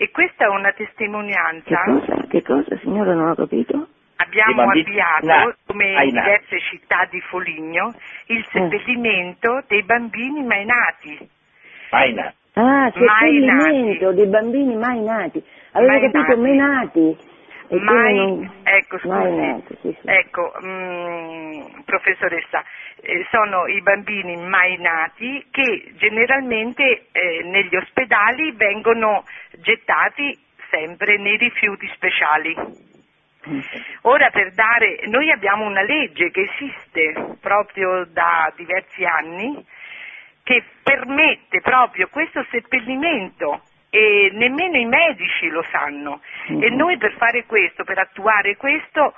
E 0.00 0.10
questa 0.12 0.44
è 0.44 0.48
una 0.48 0.70
Che 0.72 0.84
testimonianza. 0.84 1.82
cosa? 1.84 2.24
Che 2.28 2.42
cosa, 2.42 2.78
signora, 2.78 3.14
non 3.14 3.30
ho 3.30 3.34
capito? 3.34 3.88
Abbiamo 4.20 4.54
bambini 4.64 4.80
avviato, 5.00 5.26
nati, 5.26 5.58
come 5.66 5.84
ai 5.96 6.08
in 6.08 6.14
nati. 6.14 6.26
diverse 6.28 6.60
città 6.70 7.06
di 7.10 7.20
Foligno, 7.22 7.94
il 8.26 8.44
seppellimento 8.50 9.62
dei 9.68 9.82
bambini 9.82 10.42
mai 10.44 10.64
nati. 10.64 11.28
Mai 11.90 12.12
nato. 12.14 12.34
Ah, 12.54 12.62
Mai 12.62 12.92
seppellimento 12.92 14.04
nati. 14.06 14.16
dei 14.16 14.26
bambini 14.26 14.76
mai 14.76 15.00
nati. 15.00 15.44
Avevo 15.72 15.90
Mai 15.92 16.00
capito 16.00 16.26
nati. 16.28 16.40
menati. 16.40 17.16
Mai, 17.70 18.14
non- 18.14 18.50
ecco, 18.62 18.98
scusi, 18.98 19.08
Mai 19.08 19.36
nati, 19.36 19.76
sì, 19.82 19.96
sì. 20.00 20.08
ecco, 20.08 20.54
mm, 20.62 21.80
professoressa, 21.84 22.64
eh, 23.02 23.26
sono 23.30 23.66
i 23.66 23.80
bambini 23.82 24.36
mai 24.36 24.78
nati 24.78 25.46
che 25.50 25.92
generalmente 25.96 27.06
eh, 27.12 27.42
negli 27.44 27.76
ospedali 27.76 28.52
vengono 28.52 29.24
gettati 29.58 30.36
sempre 30.70 31.18
nei 31.18 31.36
rifiuti 31.36 31.86
speciali. 31.94 32.56
Ora 34.02 34.28
per 34.30 34.52
dare, 34.52 35.00
noi 35.06 35.30
abbiamo 35.30 35.64
una 35.64 35.82
legge 35.82 36.30
che 36.30 36.50
esiste 36.52 37.36
proprio 37.40 38.04
da 38.04 38.52
diversi 38.56 39.04
anni 39.04 39.64
che 40.42 40.62
permette 40.82 41.60
proprio 41.60 42.08
questo 42.08 42.44
seppellimento 42.50 43.62
e 43.90 44.30
nemmeno 44.32 44.76
i 44.76 44.84
medici 44.84 45.48
lo 45.48 45.64
sanno 45.70 46.20
e 46.46 46.70
noi 46.70 46.98
per 46.98 47.12
fare 47.14 47.44
questo, 47.46 47.84
per 47.84 47.98
attuare 47.98 48.56
questo, 48.56 49.14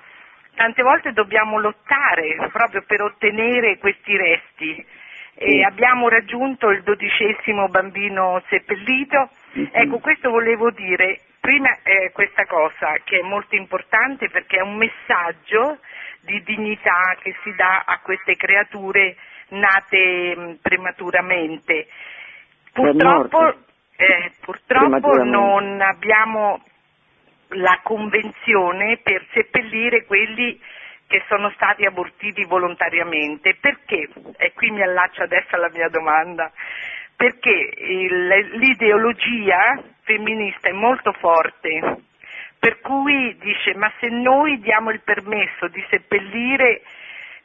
tante 0.54 0.82
volte 0.82 1.12
dobbiamo 1.12 1.58
lottare 1.58 2.36
proprio 2.52 2.82
per 2.86 3.02
ottenere 3.02 3.78
questi 3.78 4.16
resti. 4.16 4.86
E 5.42 5.64
abbiamo 5.64 6.08
raggiunto 6.08 6.68
il 6.68 6.82
dodicesimo 6.82 7.68
bambino 7.68 8.42
seppellito. 8.48 9.30
Ecco, 9.72 9.98
questo 9.98 10.28
volevo 10.28 10.70
dire, 10.70 11.20
prima 11.40 11.78
eh, 11.82 12.10
questa 12.12 12.44
cosa 12.44 12.98
che 13.04 13.20
è 13.20 13.22
molto 13.22 13.56
importante 13.56 14.28
perché 14.28 14.58
è 14.58 14.62
un 14.62 14.76
messaggio 14.76 15.78
di 16.20 16.42
dignità 16.42 17.16
che 17.22 17.34
si 17.42 17.54
dà 17.54 17.84
a 17.86 18.00
queste 18.00 18.36
creature 18.36 19.16
nate 19.48 20.36
mh, 20.36 20.58
prematuramente. 20.60 21.86
Purtroppo. 22.72 23.68
Eh, 24.00 24.32
purtroppo 24.40 25.12
non 25.24 25.80
abbiamo 25.80 26.62
la 27.54 27.80
convenzione 27.82 28.98
per 29.02 29.24
seppellire 29.32 30.04
quelli 30.06 30.58
che 31.06 31.22
sono 31.28 31.50
stati 31.50 31.84
abortiti 31.84 32.44
volontariamente. 32.44 33.56
Perché? 33.60 34.08
E 34.38 34.52
qui 34.52 34.70
mi 34.70 34.82
allaccio 34.82 35.22
adesso 35.22 35.56
alla 35.56 35.70
mia 35.70 35.88
domanda. 35.88 36.50
Perché 37.16 37.50
il- 37.78 38.48
l'ideologia 38.52 39.82
femminista 40.02 40.68
è 40.68 40.72
molto 40.72 41.12
forte, 41.12 41.80
per 42.58 42.80
cui 42.80 43.36
dice 43.38 43.74
ma 43.74 43.92
se 43.98 44.08
noi 44.08 44.58
diamo 44.60 44.90
il 44.90 45.00
permesso 45.02 45.66
di 45.68 45.84
seppellire 45.90 46.82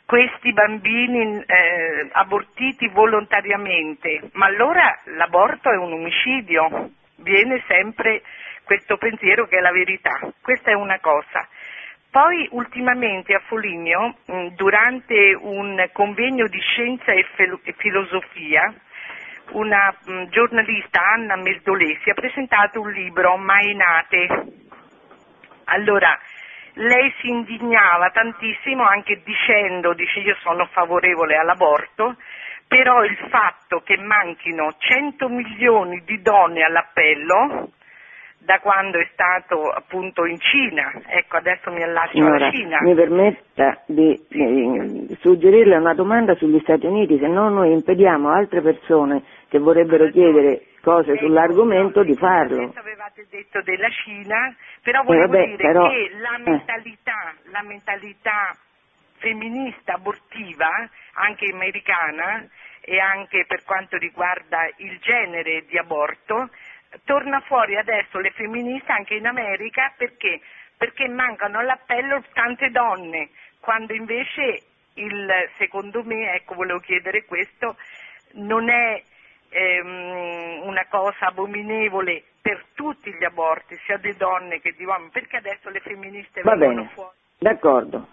questi 0.06 0.54
bambini 0.54 1.44
eh, 1.46 2.10
abortiti 2.12 2.88
volontariamente, 2.90 4.30
ma 4.34 4.46
allora 4.46 5.00
l'aborto 5.06 5.72
è 5.72 5.78
un 5.78 5.94
omicidio, 5.94 6.92
viene 7.18 7.64
sempre 7.68 8.22
questo 8.64 8.98
pensiero 8.98 9.48
che 9.48 9.58
è 9.58 9.62
la 9.62 9.72
verità, 9.72 10.20
questa 10.42 10.72
è 10.72 10.74
una 10.74 11.00
cosa. 11.00 11.48
Poi 12.10 12.48
ultimamente 12.52 13.34
a 13.34 13.42
Foligno, 13.48 14.18
mh, 14.26 14.48
durante 14.56 15.38
un 15.38 15.90
convegno 15.92 16.48
di 16.48 16.60
scienza 16.60 17.12
e 17.12 17.26
fel- 17.36 17.60
e 17.64 17.74
filosofia, 17.78 18.74
una 19.52 19.94
mh, 20.06 20.26
giornalista, 20.30 21.02
Anna 21.02 21.36
Meldolesi, 21.36 22.10
ha 22.10 22.14
presentato 22.14 22.80
un 22.80 22.92
libro, 22.92 23.36
Mai 23.38 23.76
nate. 23.76 24.28
Allora, 25.66 26.18
lei 26.76 27.14
si 27.20 27.30
indignava 27.30 28.10
tantissimo 28.10 28.84
anche 28.84 29.22
dicendo, 29.24 29.94
dice 29.94 30.20
io 30.20 30.36
sono 30.42 30.68
favorevole 30.72 31.36
all'aborto, 31.36 32.16
però 32.68 33.04
il 33.04 33.18
fatto 33.30 33.82
che 33.82 33.98
manchino 33.98 34.74
100 34.78 35.30
milioni 35.30 36.02
di 36.06 36.22
donne 36.22 36.64
all'appello 36.64 37.70
da 38.40 38.60
quando 38.60 39.00
è 39.00 39.08
stato 39.12 39.70
appunto 39.72 40.26
in 40.26 40.40
Cina, 40.40 40.92
ecco 41.08 41.38
adesso 41.38 41.72
mi 41.72 41.82
allaccio 41.82 42.12
Signora, 42.12 42.36
alla 42.36 42.52
Cina. 42.52 42.80
mi 42.82 42.94
permetta 42.94 43.82
di, 43.88 44.22
di 44.30 45.18
suggerirle 45.20 45.76
una 45.78 45.96
domanda 45.96 46.36
sugli 46.36 46.60
Stati 46.60 46.86
Uniti, 46.86 47.18
se 47.18 47.28
no 47.28 47.50
noi 47.50 47.72
impediamo 47.72 48.30
a 48.30 48.36
altre 48.36 48.62
persone 48.62 49.24
che 49.50 49.58
vorrebbero 49.58 50.10
chiedere 50.12 50.62
cose 50.86 51.18
sull'argomento 51.18 52.04
di 52.04 52.16
farlo. 52.16 52.72
Avevate 52.76 53.26
detto 53.30 53.60
della 53.64 53.90
Cina, 53.90 54.56
però 54.84 55.02
Eh, 55.02 55.06
volevo 55.06 55.28
vabbè, 55.28 55.46
dire 55.48 55.58
però- 55.58 55.90
che 55.90 56.12
la 56.22 56.36
eh. 56.36 56.42
mentalità, 56.50 57.34
la 57.52 57.62
mentalità 57.64 58.56
femminista 59.18 59.94
abortiva, 59.96 60.70
anche 61.14 61.50
americana 61.52 62.48
e 62.82 63.00
anche 63.00 63.46
per 63.48 63.64
quanto 63.64 63.98
riguarda 63.98 64.70
il 64.78 65.00
genere 65.00 65.66
di 65.66 65.78
aborto, 65.80 66.50
torna 67.04 67.40
fuori 67.42 67.76
adesso 67.76 68.20
le 68.20 68.30
femministe 68.32 68.92
anche 68.92 69.16
in 69.16 69.26
America 69.26 69.92
perché? 69.98 70.40
Perché 70.78 71.08
mancano 71.08 71.58
all'appello 71.58 72.22
tante 72.34 72.70
donne, 72.70 73.30
quando 73.60 73.94
invece 73.94 74.62
il, 74.96 75.28
secondo 75.58 76.04
me, 76.04 76.34
ecco 76.36 76.54
volevo 76.54 76.80
chiedere 76.80 77.26
questo, 77.26 77.76
non 78.34 78.70
è 78.70 79.02
ehm, 79.56 80.68
una 80.68 80.86
cosa 80.90 81.28
abominevole 81.28 82.24
per 82.42 82.66
tutti 82.74 83.12
gli 83.14 83.24
aborti, 83.24 83.76
sia 83.86 83.98
di 83.98 84.14
donne 84.18 84.60
che 84.60 84.74
di 84.78 84.84
uomini, 84.84 85.10
perché 85.12 85.38
adesso 85.38 85.70
le 85.70 85.80
femministe 85.80 86.42
Va 86.42 86.56
vengono 86.56 86.82
bene, 86.82 86.90
fuori. 86.94 87.16
d'accordo, 87.40 88.08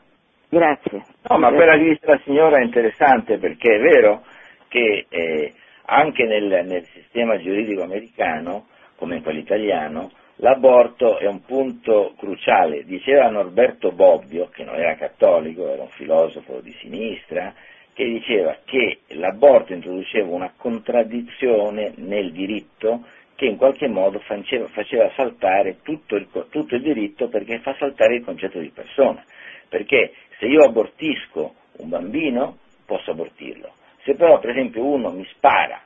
grazie. 0.48 1.04
No, 1.28 1.38
ma 1.38 1.50
quella 1.52 1.72
che 1.72 1.82
dice 1.82 2.06
la 2.06 2.20
signora 2.24 2.58
è 2.58 2.62
interessante 2.62 3.38
perché 3.38 3.74
è 3.74 3.80
vero 3.80 4.24
che 4.68 5.06
eh, 5.08 5.52
anche 5.86 6.24
nel, 6.24 6.64
nel 6.66 6.86
sistema 6.92 7.36
giuridico 7.38 7.82
americano, 7.82 8.68
come 8.96 9.16
in 9.16 9.22
quello 9.22 9.40
italiano, 9.40 10.12
l'aborto 10.36 11.18
è 11.18 11.26
un 11.26 11.44
punto 11.44 12.14
cruciale. 12.16 12.84
Diceva 12.84 13.28
Norberto 13.28 13.90
Bobbio, 13.92 14.48
che 14.48 14.64
non 14.64 14.76
era 14.76 14.94
cattolico, 14.94 15.68
era 15.68 15.82
un 15.82 15.90
filosofo 15.90 16.60
di 16.60 16.72
sinistra, 16.80 17.52
che 17.94 18.04
diceva 18.04 18.58
che 18.64 19.00
l'aborto 19.08 19.72
introduceva 19.72 20.30
una 20.30 20.52
contraddizione 20.56 21.92
nel 21.96 22.32
diritto 22.32 23.04
che 23.34 23.46
in 23.46 23.56
qualche 23.56 23.88
modo 23.88 24.18
faceva, 24.20 24.68
faceva 24.68 25.10
saltare 25.16 25.78
tutto 25.82 26.16
il, 26.16 26.28
tutto 26.30 26.74
il 26.74 26.82
diritto 26.82 27.28
perché 27.28 27.58
fa 27.58 27.74
saltare 27.78 28.16
il 28.16 28.24
concetto 28.24 28.58
di 28.58 28.70
persona. 28.70 29.24
Perché 29.68 30.12
se 30.38 30.46
io 30.46 30.64
abortisco 30.64 31.54
un 31.78 31.88
bambino, 31.88 32.58
posso 32.86 33.10
abortirlo. 33.10 33.72
Se 34.04 34.14
però 34.14 34.38
per 34.38 34.50
esempio 34.50 34.84
uno 34.84 35.10
mi 35.10 35.24
spara 35.32 35.82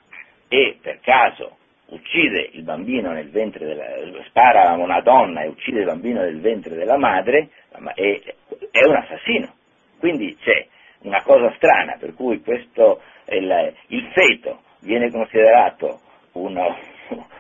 e 0.49 0.77
per 0.81 1.01
caso 1.01 1.57
uccide 1.89 2.51
il 2.53 2.63
bambino 2.63 3.13
nel 3.13 3.31
ventre 3.31 3.65
della, 3.65 4.23
spara 4.27 4.73
una 4.73 5.01
donna 5.01 5.43
e 5.43 5.49
uccide 5.49 5.81
il 5.81 5.87
bambino 5.87 6.21
nel 6.21 6.41
ventre 6.41 6.75
della 6.75 6.97
madre, 6.97 7.49
è 7.71 8.85
un 8.87 8.97
assassino. 8.97 9.55
Quindi 9.99 10.37
c'è 10.37 10.67
una 11.07 11.23
cosa 11.23 11.53
strana 11.57 11.97
per 11.99 12.15
cui 12.15 12.41
questo, 12.43 13.01
il, 13.29 13.75
il 13.89 14.11
feto 14.13 14.63
viene 14.81 15.11
considerato 15.11 16.01
una, 16.33 16.77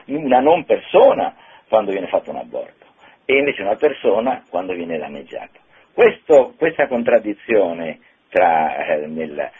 una 0.06 0.40
non 0.40 0.64
persona 0.64 1.34
quando 1.68 1.90
viene 1.90 2.06
fatto 2.06 2.30
un 2.30 2.36
aborto 2.36 2.86
e 3.24 3.38
invece 3.38 3.62
una 3.62 3.74
persona 3.74 4.44
quando 4.48 4.72
viene 4.72 4.98
danneggiata. 4.98 5.58
Questo, 5.92 6.54
questa 6.56 6.86
contraddizione 6.86 7.98
tra, 8.28 8.86
eh, 8.86 9.06
nel, 9.06 9.38
eh, 9.38 9.50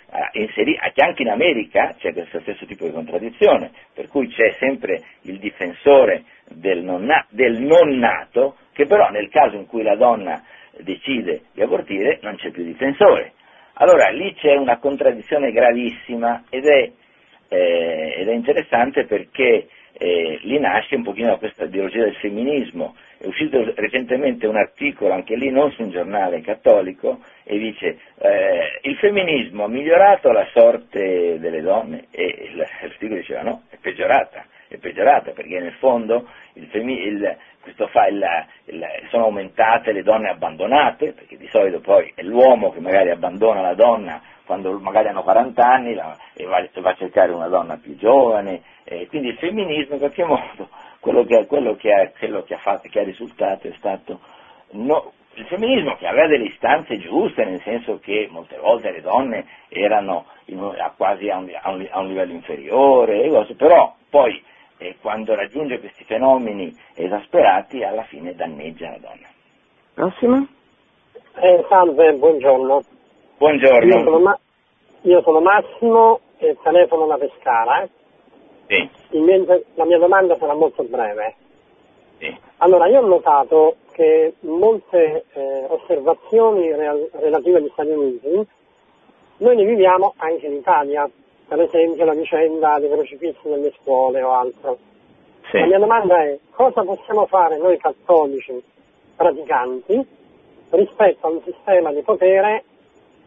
inseri, 0.41 0.79
anche 0.97 1.23
in 1.23 1.31
America 1.31 1.95
c'è 1.99 2.13
questo 2.13 2.41
stesso 2.41 2.65
tipo 2.67 2.85
di 2.85 2.93
contraddizione, 2.93 3.71
per 3.93 4.09
cui 4.09 4.29
c'è 4.29 4.55
sempre 4.59 5.03
il 5.23 5.39
difensore 5.39 6.25
del 6.49 6.83
non, 6.83 7.11
del 7.31 7.61
non 7.61 7.97
nato, 7.99 8.57
che 8.73 8.87
però 8.87 9.09
nel 9.11 9.29
caso 9.31 9.57
in 9.57 9.67
cui 9.67 9.83
la 9.83 9.97
donna 9.97 10.43
decide 10.79 11.45
di 11.53 11.63
abortire 11.63 12.19
non 12.23 12.37
c'è 12.37 12.51
più 12.51 12.65
difensore. 12.65 13.33
Allora 13.79 14.09
lì 14.09 14.33
c'è 14.35 14.55
una 14.55 14.79
contraddizione 14.79 15.53
gravissima 15.53 16.45
ed 16.49 16.65
è, 16.65 16.91
eh, 17.49 18.15
ed 18.19 18.29
è 18.29 18.33
interessante 18.33 19.05
perché 19.05 19.69
eh, 19.99 20.39
lì 20.43 20.59
nasce 20.59 20.97
un 20.97 21.03
pochino 21.03 21.37
questa 21.37 21.65
ideologia 21.65 22.05
del 22.05 22.17
femminismo. 22.17 22.97
È 23.19 23.27
uscito 23.27 23.73
recentemente 23.75 24.47
un 24.47 24.57
articolo, 24.57 25.13
anche 25.13 25.37
lì 25.37 25.51
non 25.51 25.71
su 25.73 25.83
un 25.83 25.91
giornale 25.91 26.41
cattolico, 26.41 27.21
e 27.45 27.59
dice 27.59 27.99
eh, 28.19 28.81
il 28.83 28.97
femminismo 28.97 29.65
ha 29.65 29.69
migliorato 29.69 30.33
la 30.33 30.47
sorte 30.55 31.39
delle 31.39 31.61
donne 31.61 32.07
e 32.11 32.53
l'articolo 32.55 33.19
diceva 33.19 33.43
no, 33.43 33.63
è 33.69 33.77
peggiorata, 33.79 34.45
è 34.69 34.77
peggiorata 34.79 35.33
perché 35.33 35.61
nel 35.61 35.75
fondo 35.75 36.29
il 36.55 36.67
femi- 36.67 37.03
il, 37.03 37.37
fa, 37.91 38.07
il, 38.07 38.25
sono 39.11 39.25
aumentate 39.25 39.93
le 39.93 40.03
donne 40.03 40.29
abbandonate, 40.29 41.13
perché 41.13 41.37
di 41.37 41.49
solito 41.49 41.81
poi 41.81 42.13
è 42.15 42.23
l'uomo 42.23 42.71
che 42.71 42.81
magari 42.81 43.11
abbandona 43.11 43.61
la 43.61 43.75
donna 43.75 44.21
quando 44.45 44.79
magari 44.79 45.09
hanno 45.09 45.23
40 45.23 45.63
anni 45.63 45.95
la, 45.95 46.17
e 46.35 46.45
va, 46.45 46.65
va, 46.75 46.91
a 46.91 46.95
cercare 46.95 47.33
una 47.33 47.49
donna 47.49 47.77
più 47.77 47.97
giovane, 47.97 48.63
eh, 48.85 49.07
quindi 49.09 49.29
il 49.29 49.37
femminismo 49.37 49.95
in 49.95 49.99
qualche 49.99 50.25
modo, 50.25 50.69
quello 51.01 51.25
che, 51.25 51.47
quello 51.47 51.75
che, 51.75 51.93
ha, 51.93 52.11
quello 52.17 52.45
che 52.45 52.55
ha, 52.55 52.59
fatto, 52.59 52.89
che 52.89 53.01
ha 53.01 53.05
risultato 53.05 53.67
è 53.67 53.73
stato 53.77 54.21
no, 54.71 55.13
il 55.35 55.45
femminismo 55.47 55.97
che 55.97 56.07
aveva 56.07 56.29
delle 56.29 56.47
istanze 56.47 56.99
giuste, 56.99 57.45
nel 57.45 57.61
senso 57.63 57.99
che 57.99 58.29
molte 58.31 58.57
volte 58.57 58.91
le 58.91 59.03
donne 59.03 59.45
erano 59.69 60.27
in, 60.47 60.59
a 60.61 60.93
quasi 60.97 61.29
a 61.29 61.37
un, 61.37 61.51
a, 61.61 61.71
un, 61.71 61.87
a 61.91 61.99
un, 61.99 62.07
livello 62.07 62.33
inferiore, 62.33 63.29
però 63.57 63.95
poi 64.09 64.43
eh, 64.79 64.97
quando 65.01 65.35
raggiunge 65.35 65.79
questi 65.81 66.05
fenomeni 66.05 66.75
esasperati 66.95 67.83
alla 67.83 68.05
fine 68.05 68.35
danneggia 68.35 68.91
la 68.91 68.99
donna. 68.99 69.29
Prossimo? 69.95 70.47
Eh, 71.37 71.65
salve, 71.69 72.13
buongiorno. 72.15 72.83
Buongiorno. 73.39 73.95
Io 73.95 74.03
sono, 74.05 74.19
Ma- 74.19 74.39
io 75.03 75.23
sono 75.23 75.41
Massimo 75.41 76.21
e 76.39 76.57
telefono 76.63 77.07
da 77.07 77.17
Pescara. 77.17 77.89
Eh. 78.67 78.89
Sì. 79.11 79.19
Mio, 79.19 79.63
la 79.75 79.85
mia 79.85 79.99
domanda 79.99 80.37
sarà 80.39 80.55
molto 80.55 80.83
breve. 80.83 81.35
Sì. 82.19 82.37
Allora, 82.59 82.87
io 82.87 83.01
ho 83.01 83.07
notato 83.07 83.77
che 83.93 84.35
molte 84.41 85.25
eh, 85.33 85.65
osservazioni 85.69 86.73
real- 86.75 87.09
relative 87.13 87.59
agli 87.59 87.71
Stati 87.73 87.91
Uniti 87.91 88.47
noi 89.39 89.57
ne 89.57 89.65
viviamo 89.65 90.15
anche 90.17 90.47
in 90.47 90.55
Italia, 90.55 91.09
per 91.49 91.61
esempio 91.61 92.05
la 92.05 92.15
vicenda 92.15 92.79
dei 92.79 92.91
crocifissi 92.91 93.49
nelle 93.49 93.73
scuole 93.81 94.23
o 94.23 94.33
altro. 94.33 94.79
Sì. 95.51 95.59
La 95.59 95.67
mia 95.67 95.79
domanda 95.79 96.23
è 96.23 96.39
cosa 96.51 96.83
possiamo 96.83 97.27
fare 97.27 97.57
noi 97.59 97.79
cattolici 97.79 98.61
praticanti 99.15 100.07
rispetto 100.71 101.27
a 101.27 101.31
un 101.31 101.41
sistema 101.45 101.93
di 101.93 102.03
potere 102.03 102.65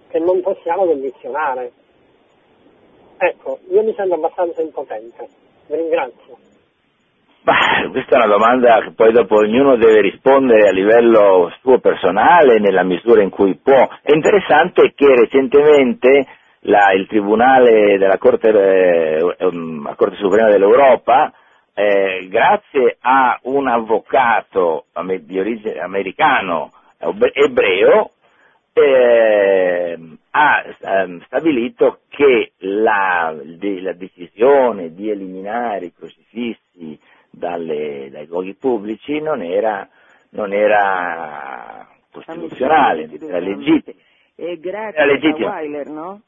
che 0.09 0.19
non 0.19 0.41
possiamo 0.41 0.85
condizionare. 0.85 1.71
Ecco, 3.17 3.59
io 3.69 3.83
mi 3.83 3.93
sento 3.95 4.15
abbastanza 4.15 4.61
impotente. 4.61 5.27
Vi 5.67 5.75
ringrazio. 5.75 6.37
Bah, 7.41 7.89
questa 7.91 8.15
è 8.15 8.25
una 8.25 8.35
domanda 8.35 8.81
che 8.81 8.91
poi 8.91 9.13
dopo 9.13 9.37
ognuno 9.37 9.77
deve 9.77 10.01
rispondere 10.01 10.67
a 10.67 10.71
livello 10.71 11.51
suo 11.61 11.79
personale 11.79 12.59
nella 12.59 12.83
misura 12.83 13.21
in 13.21 13.29
cui 13.29 13.55
può. 13.55 13.87
È 14.01 14.11
interessante 14.13 14.93
che 14.93 15.07
recentemente 15.15 16.27
la, 16.61 16.91
il 16.93 17.07
Tribunale 17.07 17.97
della 17.97 18.17
Corte, 18.17 18.49
eh, 18.49 19.45
um, 19.45 19.93
Corte 19.95 20.15
Suprema 20.15 20.49
dell'Europa, 20.49 21.31
eh, 21.73 22.27
grazie 22.29 22.97
a 22.99 23.39
un 23.43 23.67
avvocato 23.67 24.85
di 25.21 25.39
origine 25.39 25.79
americano 25.79 26.73
ebreo, 27.33 28.11
eh, 28.73 29.97
ha 30.31 30.63
ehm, 30.79 31.23
stabilito 31.25 32.01
che 32.09 32.51
la, 32.57 33.33
la, 33.33 33.93
decisione 33.93 34.93
di 34.93 35.09
eliminare 35.09 35.85
i 35.85 35.93
crocifissi 35.93 36.99
dalle, 37.29 38.09
dai 38.11 38.27
luoghi 38.27 38.53
pubblici 38.55 39.19
non 39.19 39.41
era, 39.41 39.87
non 40.31 40.53
era 40.53 41.87
costituzionale, 42.11 43.09
era 43.21 43.39
legittima. 43.39 43.97
E 44.35 44.57
grazie 44.59 45.01
a 45.01 45.05
Weiler, 45.35 45.87
no? 45.87 46.21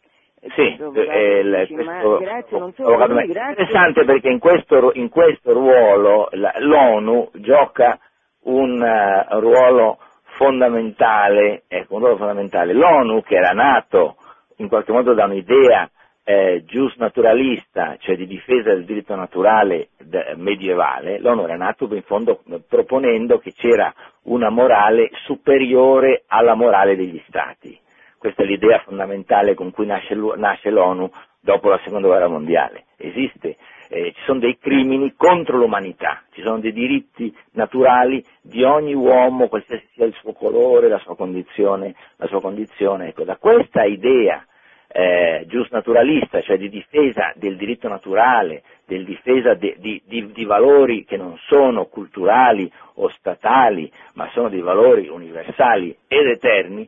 Sì, 0.56 0.76
eh, 0.96 1.40
il, 1.40 1.68
questo, 1.72 2.18
grazie, 2.18 2.58
non 2.58 2.74
solo 2.74 3.06
lui, 3.06 3.28
grazie. 3.28 3.64
interessante 3.64 4.06
perché 4.06 4.30
in 4.30 4.40
questo, 4.40 4.92
in 4.96 5.10
questo 5.10 5.54
ruolo 5.54 6.30
la, 6.32 6.54
l'ONU 6.58 7.30
gioca 7.34 8.00
un 8.44 8.82
uh, 8.82 9.40
ruolo 9.40 10.00
fondamentale, 10.38 11.64
ecco, 11.68 11.94
un 11.96 12.00
ruolo 12.00 12.18
fondamentale. 12.18 12.74
L'ONU, 12.74 13.22
che 13.22 13.36
era 13.36 13.52
nato 13.52 14.16
in 14.58 14.68
qualche 14.68 14.92
modo 14.92 15.14
da 15.14 15.26
un'idea 15.26 15.88
eh, 16.24 16.64
giusnaturalista, 16.66 17.98
cioè 18.00 18.16
di 18.16 18.26
difesa 18.26 18.70
del 18.70 18.86
diritto 18.86 19.16
naturale 19.16 19.90
d- 20.00 20.34
medievale, 20.38 21.20
l'ONU 21.20 21.44
era 21.44 21.56
nato 21.56 21.88
in 21.94 22.04
fondo 22.04 22.42
proponendo 22.68 23.38
che 23.38 23.54
c'era 23.54 23.94
una 24.24 24.50
morale 24.50 25.10
superiore 25.26 26.24
alla 26.28 26.56
morale 26.56 26.96
degli 26.96 27.22
Stati. 27.28 27.81
Questa 28.22 28.44
è 28.44 28.46
l'idea 28.46 28.78
fondamentale 28.86 29.56
con 29.56 29.72
cui 29.72 29.88
nasce, 29.88 30.14
nasce 30.14 30.70
l'ONU 30.70 31.12
dopo 31.40 31.70
la 31.70 31.80
seconda 31.84 32.08
guerra 32.08 32.28
mondiale. 32.28 32.86
Esiste 32.98 33.58
eh, 33.90 34.14
ci 34.16 34.22
sono 34.26 34.38
dei 34.38 34.60
crimini 34.60 35.16
contro 35.18 35.58
l'umanità, 35.58 36.22
ci 36.34 36.44
sono 36.44 36.60
dei 36.60 36.72
diritti 36.72 37.36
naturali 37.54 38.24
di 38.40 38.64
ogni 38.64 38.94
uomo, 38.94 39.48
qualsiasi 39.48 39.88
sia 39.96 40.06
il 40.06 40.14
suo 40.14 40.34
colore, 40.34 40.88
la 40.88 41.00
sua 41.00 41.16
condizione, 41.16 41.96
la 42.18 42.28
sua 42.28 42.42
condizione. 42.42 43.08
Ecco, 43.08 43.24
da 43.24 43.38
questa 43.38 43.86
idea 43.86 44.46
eh, 44.88 45.46
giusnaturalista, 45.48 46.42
cioè 46.42 46.58
di 46.58 46.70
difesa 46.70 47.34
del 47.36 47.58
diritto 47.58 47.88
naturale, 47.88 48.62
del 48.86 49.04
difesa 49.04 49.56
di, 49.56 49.74
di, 49.80 50.00
di, 50.06 50.32
di, 50.32 50.46
valori 50.46 51.06
che 51.06 51.18
non 51.18 51.38
sono 51.48 51.86
culturali 51.86 52.72
o 52.96 53.10
statali, 53.10 53.92
ma 54.14 54.30
sono 54.32 54.50
dei 54.50 54.62
valori 54.62 55.08
universali 55.08 55.98
ed 56.08 56.28
eterni, 56.28 56.88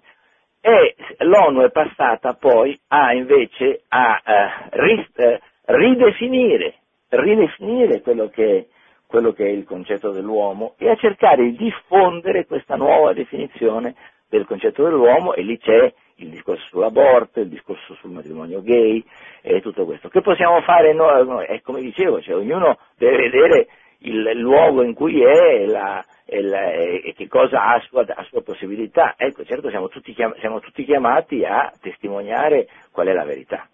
e 0.66 0.95
l'ONU 1.18 1.61
è 1.64 1.72
passata 1.72 2.36
poi 2.36 2.80
a 2.88 3.14
invece 3.14 3.82
a 3.89 4.22
eh, 4.26 4.97
eh, 5.16 5.41
ridefinire 5.66 6.76
ridefinire 7.09 8.01
quello 8.01 8.30
che, 8.30 8.68
quello 9.05 9.34
che 9.34 9.45
è 9.45 9.49
il 9.49 9.66
concetto 9.66 10.11
dell'uomo 10.11 10.76
e 10.78 10.89
a 10.89 10.95
cercare 10.95 11.43
di 11.43 11.55
diffondere 11.55 12.45
questa 12.45 12.76
nuova 12.76 13.14
definizione 13.14 13.95
del 14.30 14.45
concetto 14.45 14.84
dell'uomo 14.84 15.34
e 15.34 15.43
lì 15.43 15.57
c'è 15.59 15.93
il 16.16 16.30
discorso 16.30 16.66
sull'aborto, 16.70 17.39
il 17.41 17.49
discorso 17.49 17.93
sul 17.95 18.11
matrimonio 18.11 18.61
gay 18.61 19.03
e 19.41 19.61
tutto 19.61 19.86
questo. 19.86 20.09
Che 20.09 20.22
possiamo 20.22 20.61
fare 20.61 20.93
noi? 20.93 21.45
E 21.47 21.61
come 21.61 21.82
dicevo, 21.82 22.22
cioè, 22.22 22.36
ognuno 22.36 22.78
deve 22.97 23.30
vedere 23.30 23.68
il 23.99 24.39
luogo 24.39 24.84
in 24.84 24.93
cui 24.93 25.22
è 25.22 25.66
la, 25.66 26.03
e 26.26 27.13
che 27.15 27.28
cosa 27.28 27.63
ha 27.63 27.74
a 27.76 27.80
sua, 27.82 28.05
a 28.07 28.24
sua 28.24 28.41
possibilità. 28.41 29.15
Ecco, 29.17 29.43
certo 29.43 29.69
siamo 29.69 29.89
tutti, 29.89 30.13
chiam- 30.13 30.38
siamo 30.39 30.59
tutti 30.59 30.84
chiamati 30.84 31.43
a 31.43 31.71
testimoniare 31.82 32.67
qual 32.91 33.07
è 33.07 33.13
la 33.13 33.26
verità 33.26 33.67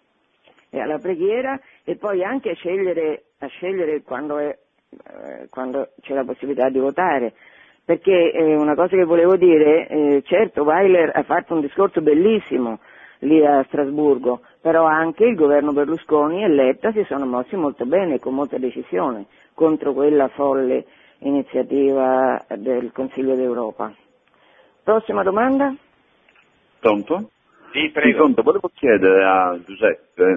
e 0.70 0.80
alla 0.80 0.98
preghiera 0.98 1.60
e 1.84 1.96
poi 1.96 2.24
anche 2.24 2.50
a 2.50 2.54
scegliere, 2.54 3.24
a 3.38 3.46
scegliere 3.48 4.02
quando, 4.02 4.38
è, 4.38 4.56
eh, 4.90 5.48
quando, 5.50 5.88
c'è 6.00 6.14
la 6.14 6.24
possibilità 6.24 6.68
di 6.70 6.78
votare. 6.78 7.34
Perché 7.84 8.30
eh, 8.30 8.54
una 8.54 8.76
cosa 8.76 8.94
che 8.94 9.04
volevo 9.04 9.36
dire, 9.36 9.88
eh, 9.88 10.22
certo 10.24 10.62
Weiler 10.62 11.10
ha 11.12 11.24
fatto 11.24 11.54
un 11.54 11.60
discorso 11.60 12.00
bellissimo 12.00 12.78
lì 13.20 13.44
a 13.44 13.64
Strasburgo, 13.64 14.42
però 14.60 14.84
anche 14.84 15.24
il 15.24 15.34
governo 15.34 15.72
Berlusconi 15.72 16.44
e 16.44 16.48
Letta 16.48 16.92
si 16.92 17.04
sono 17.08 17.26
mossi 17.26 17.56
molto 17.56 17.84
bene, 17.84 18.20
con 18.20 18.34
molta 18.34 18.58
decisione, 18.58 19.26
contro 19.54 19.92
quella 19.92 20.28
folle 20.28 20.84
iniziativa 21.20 22.44
del 22.56 22.92
Consiglio 22.92 23.34
d'Europa. 23.34 23.92
Prossima 24.82 25.22
domanda? 25.22 25.74
Pronto? 26.78 27.30
Sì, 27.72 27.90
prego. 27.90 28.08
Sì, 28.08 28.14
pronto. 28.14 28.42
Volevo 28.42 28.70
chiedere 28.74 29.24
a 29.24 29.58
Giuseppe 29.64 30.36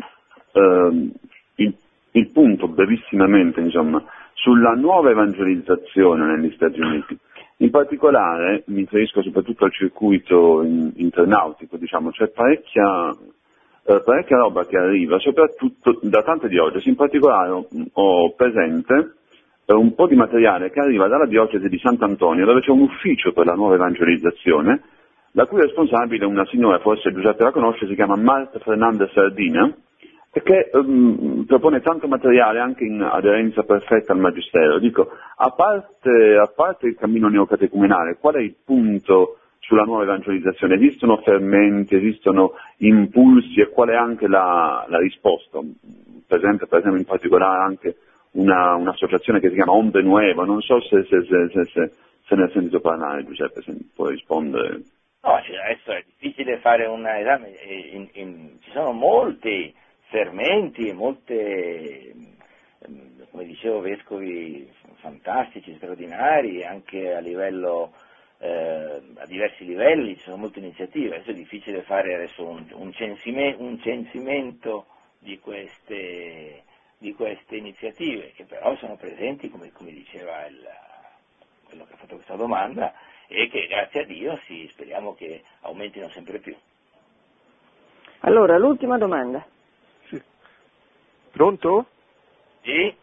eh, 0.51 1.11
il, 1.55 1.75
il, 2.11 2.29
punto 2.29 2.67
brevissimamente 2.67 3.59
insomma, 3.59 4.03
sulla 4.34 4.73
nuova 4.73 5.09
evangelizzazione 5.09 6.36
negli 6.36 6.53
Stati 6.53 6.79
Uniti. 6.79 7.17
In 7.57 7.69
particolare 7.69 8.63
mi 8.67 8.79
riferisco 8.79 9.21
soprattutto 9.21 9.65
al 9.65 9.71
circuito 9.71 10.63
in, 10.63 10.91
internautico, 10.95 11.77
diciamo, 11.77 12.11
c'è 12.11 12.27
parecchia 12.29 13.15
eh, 13.86 14.01
parecchia 14.01 14.38
roba 14.38 14.65
che 14.65 14.77
arriva, 14.77 15.19
soprattutto 15.19 15.99
da 16.01 16.23
tante 16.23 16.47
diocesi, 16.47 16.89
in 16.89 16.95
particolare 16.95 17.49
ho, 17.49 17.67
ho 17.93 18.34
presente 18.34 19.15
un 19.76 19.95
po' 19.95 20.07
di 20.07 20.15
materiale 20.15 20.71
che 20.71 20.80
arriva 20.80 21.07
dalla 21.07 21.26
diocesi 21.26 21.67
di 21.67 21.80
Sant'Antonio, 21.80 22.45
dove 22.45 22.61
c'è 22.61 22.71
un 22.71 22.82
ufficio 22.82 23.32
per 23.34 23.45
la 23.45 23.53
nuova 23.53 23.76
evangelizzazione, 23.76 24.82
la 25.32 25.45
cui 25.45 25.61
responsabile 25.61 26.26
è 26.26 26.28
una 26.28 26.45
signora, 26.45 26.80
forse 26.80 27.11
Giuseppe 27.11 27.43
la 27.43 27.51
conosce, 27.51 27.88
si 27.88 27.95
chiama 27.95 28.15
Marta 28.15 28.59
Fernandez 28.59 29.11
Sardina, 29.11 29.74
e 30.36 30.41
che 30.41 30.71
um, 30.74 31.45
propone 31.45 31.82
tanto 31.82 32.07
materiale 32.07 32.59
anche 32.59 32.84
in 32.84 33.01
aderenza 33.01 33.61
perfetta 33.61 34.13
al 34.13 34.19
Magistero. 34.19 34.80
Dico, 34.80 35.09
a 35.36 35.51
parte, 35.51 36.36
a 36.36 36.51
parte 36.53 36.88
il 36.88 36.95
cammino 36.95 37.28
neocatecumenale, 37.30 38.17
qual 38.19 38.36
è 38.36 38.39
il 38.39 38.55
punto 38.65 39.38
sulla 39.59 39.84
nuova 39.84 40.03
evangelizzazione? 40.03 40.76
Esistono 40.76 41.17
fermenti, 41.17 41.95
esistono 41.95 42.53
impulsi 42.78 43.59
e 43.59 43.69
qual 43.69 43.89
è 43.89 43.95
anche 43.95 44.28
la, 44.28 44.86
la 44.88 44.97
risposta? 44.97 45.59
Presente 46.28 46.65
per 46.65 46.80
esempio 46.80 46.99
in 46.99 47.05
particolare 47.05 47.63
anche 47.63 47.95
una, 48.34 48.75
un'associazione 48.75 49.39
che 49.39 49.49
si 49.49 49.55
chiama 49.55 49.73
Onde 49.73 50.01
Nuevo, 50.01 50.45
non 50.45 50.61
so 50.61 50.79
se, 50.81 51.03
se, 51.05 51.25
se, 51.25 51.91
se, 52.25 52.36
ne 52.36 52.43
ha 52.43 52.49
sentito 52.51 52.79
parlare 52.79 53.25
Giuseppe, 53.25 53.61
se 53.61 53.75
può 53.93 54.07
rispondere. 54.07 54.81
No, 55.21 55.36
adesso 55.36 55.91
è 55.91 56.03
difficile 56.05 56.59
fare 56.59 56.86
un 56.86 57.07
esame, 57.07 57.53
in, 57.91 58.09
in, 58.13 58.57
ci 58.61 58.71
sono 58.71 58.91
molti 58.91 59.73
fermenti 60.09 60.88
e 60.88 60.93
molte, 60.93 62.13
come 63.31 63.45
dicevo, 63.45 63.79
vescovi 63.79 64.69
fantastici, 64.95 65.75
straordinari, 65.75 66.63
anche 66.63 67.13
a 67.13 67.19
livello 67.19 67.93
eh, 68.43 69.01
a 69.15 69.25
diversi 69.25 69.63
livelli, 69.63 70.17
ci 70.17 70.23
sono 70.23 70.38
molte 70.38 70.59
iniziative, 70.59 71.15
adesso 71.15 71.31
è 71.31 71.36
difficile 71.36 71.81
fare 71.84 72.13
adesso 72.13 72.45
un, 72.45 72.65
un, 72.73 72.91
censime, 72.91 73.55
un 73.57 73.79
censimento 73.79 74.88
di 75.19 75.39
queste, 75.39 76.63
di 77.04 77.14
queste, 77.14 77.58
iniziative, 77.58 78.32
che 78.34 78.45
però 78.45 78.78
sono 78.78 78.95
presenti, 78.95 79.49
come, 79.49 79.74
come 79.74 79.91
diceva 79.91 80.45
il, 80.45 80.66
quello 81.66 81.84
che 81.86 81.93
ha 81.93 81.97
fatto 81.97 82.16
questa 82.16 82.36
domanda, 82.36 82.93
e 83.28 83.49
che 83.49 83.68
grazie 83.68 84.04
a 84.04 84.06
Dio 84.06 84.39
sì, 84.45 84.70
speriamo 84.72 85.14
che 85.14 85.43
aumentino 85.64 86.08
sempre 86.10 86.39
più. 86.39 86.56
Allora, 88.20 88.58
l'ultima 88.58 88.97
domanda. 88.97 89.45
Pronto? 91.32 91.88
Sì. 92.62 92.95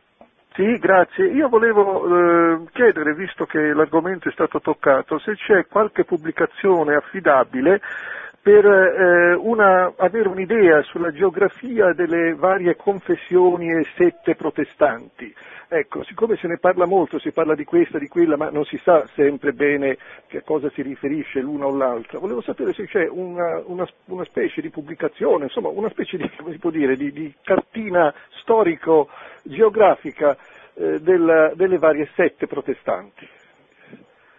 Sì, 0.55 0.79
grazie. 0.79 1.27
Io 1.27 1.49
volevo 1.51 2.07
eh, 2.07 2.71
chiedere, 2.73 3.15
visto 3.15 3.45
che 3.45 3.75
l'argomento 3.75 4.31
è 4.31 4.33
stato 4.33 4.61
toccato, 4.61 5.19
se 5.19 5.37
c'è 5.37 5.67
qualche 5.67 6.05
pubblicazione 6.05 6.95
affidabile 6.95 7.83
per 8.43 8.65
eh, 8.65 9.35
una, 9.35 9.93
avere 9.97 10.29
un'idea 10.29 10.83
sulla 10.83 11.13
geografia 11.13 11.93
delle 11.93 12.35
varie 12.35 12.75
confessioni 12.75 13.71
e 13.71 13.87
sette 13.97 14.35
protestanti. 14.35 15.35
Ecco, 15.73 16.03
siccome 16.05 16.37
se 16.37 16.49
ne 16.49 16.59
parla 16.59 16.85
molto, 16.85 17.21
si 17.21 17.31
parla 17.31 17.55
di 17.55 17.65
questa, 17.65 17.99
di 17.99 18.09
quella, 18.09 18.37
ma 18.37 18.51
non 18.51 18.65
si 18.65 18.81
sa 18.83 19.07
sempre 19.15 19.53
bene 19.53 19.99
che 20.27 20.39
a 20.39 20.43
cosa 20.43 20.69
si 20.71 20.83
riferisce 20.83 21.41
l'una 21.41 21.67
o 21.67 21.77
l'altra, 21.77 22.19
volevo 22.19 22.41
sapere 22.41 22.73
se 22.73 22.87
c'è 22.87 23.07
una, 23.09 23.63
una, 23.67 23.87
una 24.07 24.25
specie 24.25 24.61
di 24.63 24.71
pubblicazione, 24.71 25.45
insomma 25.45 25.69
una 25.69 25.91
specie 25.91 26.17
di, 26.17 26.29
dire, 26.73 26.97
di, 26.97 27.13
di 27.13 27.33
cartina 27.43 28.13
storico-geografica 28.41 30.37
eh, 30.75 30.99
del, 31.01 31.53
delle 31.55 31.79
varie 31.79 32.09
sette 32.17 32.49
protestanti. 32.49 33.29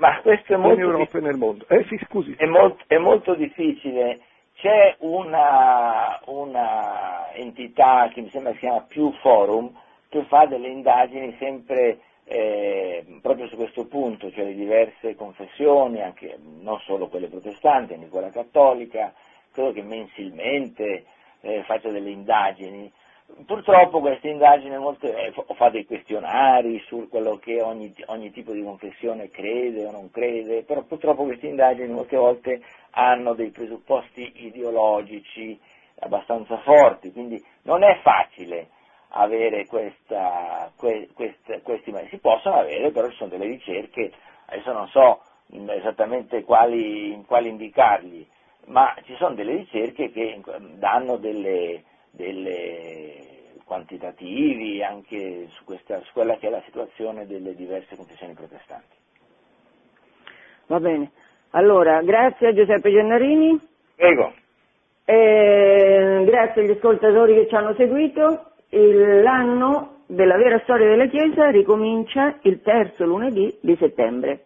Ma 0.01 0.19
questo 0.21 0.53
è 0.53 0.57
molto, 0.57 0.79
in 0.79 0.89
Europa 0.89 1.19
e 1.19 1.21
nel 1.21 1.37
mondo. 1.37 1.63
Eh, 1.67 1.85
sì, 1.85 1.95
scusi. 2.07 2.33
È, 2.35 2.45
molto, 2.45 2.83
è 2.87 2.97
molto 2.97 3.35
difficile. 3.35 4.21
C'è 4.55 4.95
una, 5.01 6.19
una 6.25 7.31
entità 7.33 8.09
che 8.11 8.21
mi 8.21 8.29
sembra 8.31 8.51
si 8.53 8.59
chiama 8.59 8.81
Più 8.81 9.11
Forum, 9.21 9.71
che 10.09 10.23
fa 10.23 10.47
delle 10.47 10.69
indagini 10.69 11.35
sempre 11.37 11.99
eh, 12.23 13.05
proprio 13.21 13.47
su 13.47 13.55
questo 13.55 13.85
punto, 13.85 14.31
cioè 14.31 14.45
le 14.45 14.55
diverse 14.55 15.13
confessioni, 15.13 16.01
anche 16.01 16.35
non 16.61 16.79
solo 16.79 17.07
quelle 17.07 17.27
protestanti, 17.27 17.93
anche 17.93 18.09
quella 18.09 18.31
cattolica, 18.31 19.13
credo 19.51 19.71
che 19.71 19.83
mensilmente 19.83 21.05
eh, 21.41 21.61
faccia 21.65 21.89
delle 21.89 22.09
indagini. 22.09 22.91
Purtroppo 23.45 23.99
queste 23.99 24.29
indagini 24.29 24.77
molte, 24.77 25.13
eh, 25.13 25.33
fa 25.55 25.69
dei 25.69 25.85
questionari 25.85 26.79
su 26.87 27.07
quello 27.09 27.37
che 27.37 27.61
ogni, 27.61 27.93
ogni, 28.07 28.31
tipo 28.31 28.51
di 28.51 28.63
confessione 28.63 29.29
crede 29.29 29.85
o 29.85 29.91
non 29.91 30.11
crede, 30.11 30.63
però 30.63 30.81
purtroppo 30.83 31.23
queste 31.23 31.47
indagini 31.47 31.91
molte 31.91 32.17
volte 32.17 32.61
hanno 32.91 33.33
dei 33.33 33.49
presupposti 33.49 34.45
ideologici 34.45 35.59
abbastanza 35.99 36.57
forti, 36.59 37.11
quindi 37.11 37.43
non 37.63 37.83
è 37.83 37.99
facile 38.01 38.69
avere 39.09 39.65
questa, 39.65 40.71
que, 40.77 41.09
queste, 41.13 41.61
questi 41.61 41.93
si 42.09 42.17
possono 42.17 42.55
avere, 42.55 42.91
però 42.91 43.09
ci 43.09 43.17
sono 43.17 43.29
delle 43.29 43.45
ricerche, 43.45 44.11
adesso 44.45 44.71
non 44.71 44.87
so 44.87 45.21
esattamente 45.67 46.43
quali, 46.43 47.23
quali 47.27 47.49
indicargli, 47.49 48.25
ma 48.67 48.95
ci 49.03 49.15
sono 49.15 49.35
delle 49.35 49.55
ricerche 49.55 50.11
che 50.11 50.41
danno 50.75 51.17
delle, 51.17 51.83
delle 52.11 53.29
quantitativi 53.65 54.83
anche 54.83 55.47
su, 55.51 55.63
questa, 55.63 55.99
su 56.01 56.11
quella 56.13 56.37
che 56.37 56.47
è 56.47 56.49
la 56.49 56.61
situazione 56.65 57.25
delle 57.25 57.55
diverse 57.55 57.95
confessioni 57.95 58.33
protestanti. 58.33 58.95
Va 60.67 60.79
bene. 60.79 61.11
Allora, 61.51 62.01
grazie 62.01 62.47
a 62.47 62.53
Giuseppe 62.53 62.91
Gennarini. 62.91 63.59
Prego. 63.95 64.33
Eh, 65.05 66.23
grazie 66.25 66.61
agli 66.61 66.71
ascoltatori 66.71 67.33
che 67.33 67.47
ci 67.47 67.55
hanno 67.55 67.73
seguito 67.75 68.51
l'anno 68.69 70.03
della 70.07 70.37
vera 70.37 70.59
storia 70.63 70.87
della 70.87 71.07
Chiesa 71.07 71.49
ricomincia 71.49 72.39
il 72.43 72.61
terzo 72.61 73.05
lunedì 73.05 73.57
di 73.61 73.75
settembre. 73.77 74.45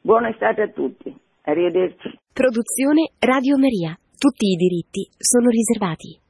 Buona 0.00 0.30
estate 0.30 0.62
a 0.62 0.68
tutti, 0.68 1.14
arrivederci. 1.42 2.18
Produzione 2.32 3.10
Radio 3.18 3.56
Maria. 3.58 3.98
Tutti 4.16 4.46
i 4.46 4.56
diritti 4.56 5.08
sono 5.16 5.48
riservati. 5.48 6.27